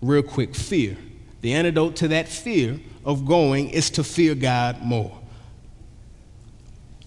real 0.00 0.22
quick 0.22 0.54
fear. 0.54 0.96
The 1.40 1.54
antidote 1.54 1.96
to 1.96 2.08
that 2.08 2.28
fear 2.28 2.80
of 3.04 3.24
going 3.24 3.70
is 3.70 3.90
to 3.90 4.04
fear 4.04 4.34
God 4.34 4.82
more. 4.82 5.16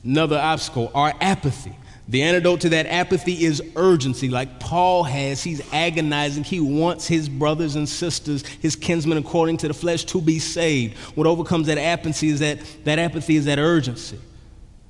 Another 0.03 0.37
obstacle, 0.37 0.91
our 0.93 1.13
apathy. 1.19 1.75
The 2.07 2.23
antidote 2.23 2.61
to 2.61 2.69
that 2.69 2.87
apathy 2.87 3.43
is 3.43 3.61
urgency, 3.75 4.29
like 4.29 4.59
Paul 4.59 5.03
has. 5.03 5.43
He's 5.43 5.61
agonizing. 5.71 6.43
He 6.43 6.59
wants 6.59 7.05
his 7.05 7.29
brothers 7.29 7.75
and 7.75 7.87
sisters, 7.87 8.43
his 8.45 8.75
kinsmen 8.75 9.17
according 9.17 9.57
to 9.57 9.67
the 9.67 9.75
flesh, 9.75 10.05
to 10.05 10.19
be 10.19 10.39
saved. 10.39 10.97
What 11.15 11.27
overcomes 11.27 11.67
that 11.67 11.77
apathy 11.77 12.29
is 12.29 12.39
that, 12.39 12.59
that 12.85 12.97
apathy 12.97 13.35
is 13.35 13.45
that 13.45 13.59
urgency. 13.59 14.19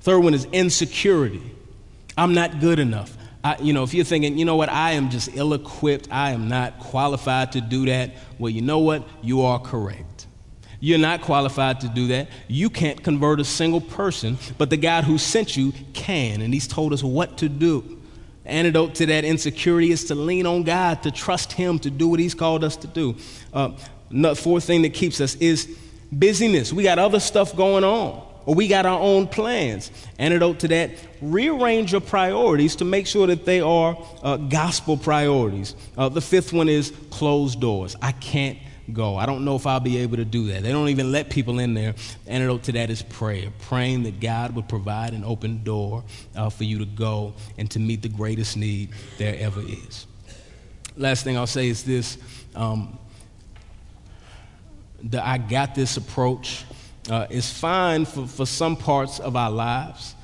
Third 0.00 0.20
one 0.20 0.32
is 0.32 0.46
insecurity. 0.46 1.42
I'm 2.16 2.32
not 2.32 2.60
good 2.60 2.78
enough. 2.78 3.16
I, 3.42 3.56
you 3.58 3.72
know, 3.72 3.82
if 3.82 3.94
you're 3.94 4.04
thinking, 4.04 4.36
you 4.38 4.44
know 4.44 4.56
what, 4.56 4.68
I 4.68 4.92
am 4.92 5.08
just 5.08 5.30
ill 5.34 5.54
equipped, 5.54 6.08
I 6.10 6.32
am 6.32 6.48
not 6.48 6.78
qualified 6.78 7.52
to 7.52 7.60
do 7.60 7.86
that, 7.86 8.10
well, 8.38 8.50
you 8.50 8.60
know 8.60 8.80
what? 8.80 9.06
You 9.22 9.42
are 9.42 9.58
correct. 9.58 10.26
You're 10.78 10.98
not 10.98 11.22
qualified 11.22 11.80
to 11.80 11.88
do 11.88 12.08
that. 12.08 12.28
You 12.48 12.70
can't 12.70 13.02
convert 13.02 13.40
a 13.40 13.44
single 13.44 13.80
person, 13.80 14.38
but 14.58 14.70
the 14.70 14.76
God 14.76 15.04
who 15.04 15.18
sent 15.18 15.56
you 15.56 15.72
can, 15.92 16.42
and 16.42 16.52
He's 16.52 16.66
told 16.66 16.92
us 16.92 17.02
what 17.02 17.38
to 17.38 17.48
do. 17.48 17.98
Antidote 18.44 18.94
to 18.96 19.06
that 19.06 19.24
insecurity 19.24 19.90
is 19.90 20.04
to 20.04 20.14
lean 20.14 20.46
on 20.46 20.62
God, 20.62 21.02
to 21.02 21.10
trust 21.10 21.52
Him 21.52 21.78
to 21.80 21.90
do 21.90 22.08
what 22.08 22.20
He's 22.20 22.34
called 22.34 22.64
us 22.64 22.76
to 22.76 22.86
do. 22.86 23.16
Uh, 23.52 23.72
fourth 24.34 24.64
thing 24.64 24.82
that 24.82 24.94
keeps 24.94 25.20
us 25.20 25.34
is 25.36 25.78
busyness. 26.10 26.72
We 26.72 26.82
got 26.82 26.98
other 26.98 27.20
stuff 27.20 27.54
going 27.54 27.84
on 27.84 28.29
or 28.46 28.54
we 28.54 28.68
got 28.68 28.86
our 28.86 29.00
own 29.00 29.26
plans. 29.26 29.90
Antidote 30.18 30.60
to 30.60 30.68
that, 30.68 30.90
rearrange 31.20 31.92
your 31.92 32.00
priorities 32.00 32.76
to 32.76 32.84
make 32.84 33.06
sure 33.06 33.26
that 33.26 33.44
they 33.44 33.60
are 33.60 33.96
uh, 34.22 34.36
gospel 34.36 34.96
priorities. 34.96 35.74
Uh, 35.96 36.08
the 36.08 36.20
fifth 36.20 36.52
one 36.52 36.68
is 36.68 36.92
closed 37.10 37.60
doors. 37.60 37.96
I 38.00 38.12
can't 38.12 38.58
go. 38.92 39.16
I 39.16 39.26
don't 39.26 39.44
know 39.44 39.56
if 39.56 39.66
I'll 39.66 39.80
be 39.80 39.98
able 39.98 40.16
to 40.16 40.24
do 40.24 40.48
that. 40.48 40.62
They 40.62 40.72
don't 40.72 40.88
even 40.88 41.12
let 41.12 41.30
people 41.30 41.58
in 41.58 41.74
there. 41.74 41.94
Antidote 42.26 42.64
to 42.64 42.72
that 42.72 42.90
is 42.90 43.02
prayer, 43.02 43.48
praying 43.60 44.04
that 44.04 44.20
God 44.20 44.54
would 44.54 44.68
provide 44.68 45.12
an 45.12 45.24
open 45.24 45.62
door 45.62 46.04
uh, 46.34 46.50
for 46.50 46.64
you 46.64 46.78
to 46.78 46.86
go 46.86 47.34
and 47.58 47.70
to 47.70 47.78
meet 47.78 48.02
the 48.02 48.08
greatest 48.08 48.56
need 48.56 48.90
there 49.18 49.36
ever 49.38 49.60
is. 49.60 50.06
Last 50.96 51.24
thing 51.24 51.36
I'll 51.36 51.46
say 51.46 51.68
is 51.68 51.84
this 51.84 52.18
um, 52.54 52.98
the 55.02 55.26
I 55.26 55.38
got 55.38 55.74
this 55.74 55.96
approach 55.96 56.64
uh, 57.08 57.26
is 57.30 57.50
fine 57.50 58.04
for, 58.04 58.26
for 58.26 58.46
some 58.46 58.76
parts 58.76 59.20
of 59.20 59.36
our 59.36 59.50
lives. 59.50 60.14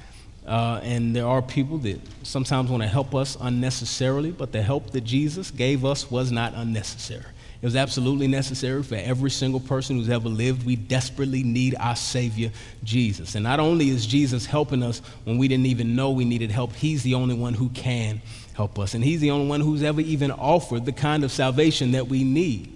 Uh, 0.46 0.80
and 0.84 1.14
there 1.14 1.26
are 1.26 1.42
people 1.42 1.78
that 1.78 2.00
sometimes 2.22 2.70
want 2.70 2.82
to 2.82 2.88
help 2.88 3.14
us 3.14 3.36
unnecessarily, 3.40 4.30
but 4.30 4.52
the 4.52 4.62
help 4.62 4.90
that 4.90 5.00
Jesus 5.00 5.50
gave 5.50 5.84
us 5.84 6.10
was 6.10 6.30
not 6.30 6.54
unnecessary. 6.54 7.24
It 7.60 7.64
was 7.64 7.74
absolutely 7.74 8.28
necessary 8.28 8.82
for 8.82 8.96
every 8.96 9.30
single 9.30 9.60
person 9.60 9.96
who's 9.96 10.10
ever 10.10 10.28
lived. 10.28 10.64
We 10.64 10.76
desperately 10.76 11.42
need 11.42 11.74
our 11.80 11.96
Savior, 11.96 12.52
Jesus. 12.84 13.34
And 13.34 13.42
not 13.42 13.58
only 13.58 13.88
is 13.88 14.06
Jesus 14.06 14.46
helping 14.46 14.82
us 14.82 15.00
when 15.24 15.38
we 15.38 15.48
didn't 15.48 15.66
even 15.66 15.96
know 15.96 16.10
we 16.10 16.26
needed 16.26 16.50
help, 16.50 16.74
He's 16.74 17.02
the 17.02 17.14
only 17.14 17.34
one 17.34 17.54
who 17.54 17.70
can 17.70 18.20
help 18.52 18.78
us. 18.78 18.94
And 18.94 19.02
He's 19.02 19.20
the 19.20 19.30
only 19.30 19.48
one 19.48 19.62
who's 19.62 19.82
ever 19.82 20.02
even 20.02 20.30
offered 20.30 20.84
the 20.84 20.92
kind 20.92 21.24
of 21.24 21.32
salvation 21.32 21.92
that 21.92 22.08
we 22.08 22.24
need. 22.24 22.75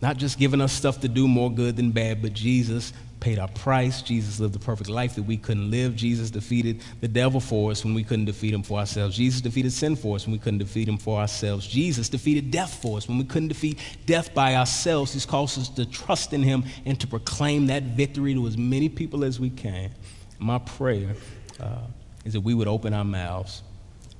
Not 0.00 0.16
just 0.16 0.38
giving 0.38 0.60
us 0.60 0.72
stuff 0.72 1.00
to 1.00 1.08
do 1.08 1.26
more 1.26 1.50
good 1.50 1.76
than 1.76 1.90
bad, 1.90 2.22
but 2.22 2.32
Jesus 2.32 2.92
paid 3.20 3.38
our 3.38 3.48
price. 3.48 4.00
Jesus 4.00 4.38
lived 4.38 4.54
the 4.54 4.58
perfect 4.58 4.88
life 4.88 5.16
that 5.16 5.24
we 5.24 5.36
couldn't 5.36 5.70
live. 5.70 5.96
Jesus 5.96 6.30
defeated 6.30 6.82
the 7.00 7.08
devil 7.08 7.40
for 7.40 7.70
us 7.70 7.84
when 7.84 7.94
we 7.94 8.04
couldn't 8.04 8.26
defeat 8.26 8.54
him 8.54 8.62
for 8.62 8.78
ourselves. 8.78 9.16
Jesus 9.16 9.40
defeated 9.40 9.72
sin 9.72 9.96
for 9.96 10.16
us 10.16 10.24
when 10.24 10.32
we 10.32 10.38
couldn't 10.38 10.58
defeat 10.58 10.88
him 10.88 10.98
for 10.98 11.18
ourselves. 11.18 11.66
Jesus 11.66 12.08
defeated 12.08 12.50
death 12.50 12.80
for 12.80 12.96
us 12.96 13.08
when 13.08 13.18
we 13.18 13.24
couldn't 13.24 13.48
defeat 13.48 13.78
death 14.06 14.32
by 14.34 14.54
ourselves. 14.54 15.12
He's 15.12 15.26
called 15.26 15.48
us 15.48 15.68
to 15.70 15.84
trust 15.84 16.32
in 16.32 16.42
him 16.42 16.64
and 16.84 16.98
to 17.00 17.06
proclaim 17.06 17.66
that 17.66 17.82
victory 17.82 18.34
to 18.34 18.46
as 18.46 18.56
many 18.56 18.88
people 18.88 19.24
as 19.24 19.40
we 19.40 19.50
can. 19.50 19.90
My 20.38 20.58
prayer 20.58 21.14
uh, 21.58 21.80
is 22.24 22.34
that 22.34 22.42
we 22.42 22.54
would 22.54 22.68
open 22.68 22.94
our 22.94 23.04
mouths, 23.04 23.62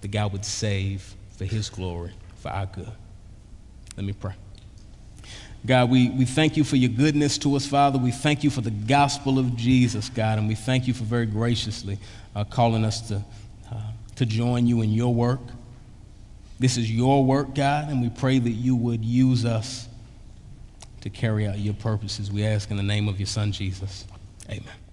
that 0.01 0.09
God 0.09 0.33
would 0.33 0.45
save 0.45 1.15
for 1.37 1.45
his 1.45 1.71
glory, 1.71 2.13
for 2.37 2.51
our 2.51 2.67
good. 2.67 2.91
Let 3.97 4.05
me 4.05 4.13
pray. 4.13 4.35
God, 5.67 5.91
we, 5.91 6.11
we 6.11 6.25
thank 6.25 6.57
you 6.57 6.65
for 6.65 6.77
your 6.77 6.91
goodness 6.91 7.37
to 7.39 7.57
us, 7.57 7.67
Father. 7.67 7.99
We 7.99 8.13
thank 8.13 8.45
you 8.45 8.51
for 8.51 8.61
the 8.61 8.71
gospel 8.71 9.39
of 9.39 9.57
Jesus, 9.57 10.09
God, 10.09 10.39
and 10.39 10.49
we 10.49 10.55
thank 10.55 10.87
you 10.87 10.95
for 10.95 11.05
very 11.05 11.27
graciously 11.27 11.99
uh, 12.35 12.45
calling 12.45 12.85
us 12.85 13.09
to, 13.09 13.25
uh, 13.71 13.81
to 14.17 14.27
join 14.27 14.67
you 14.67 14.83
in 14.83 14.91
your 14.91 15.13
work. 15.13 15.41
This 16.59 16.77
is 16.77 16.91
your 16.91 17.25
work, 17.25 17.55
God, 17.55 17.89
and 17.89 18.01
we 18.01 18.09
pray 18.09 18.39
that 18.39 18.51
you 18.51 18.77
would 18.77 19.05
use 19.05 19.45
us 19.45 19.89
to 21.03 21.11
carry 21.11 21.47
out 21.47 21.59
your 21.59 21.75
purposes. 21.75 22.31
We 22.31 22.45
ask 22.45 22.71
in 22.71 22.77
the 22.77 22.83
name 22.83 23.09
of 23.09 23.19
your 23.19 23.27
Son, 23.27 23.53
Jesus. 23.53 24.07
Amen. 24.49 24.88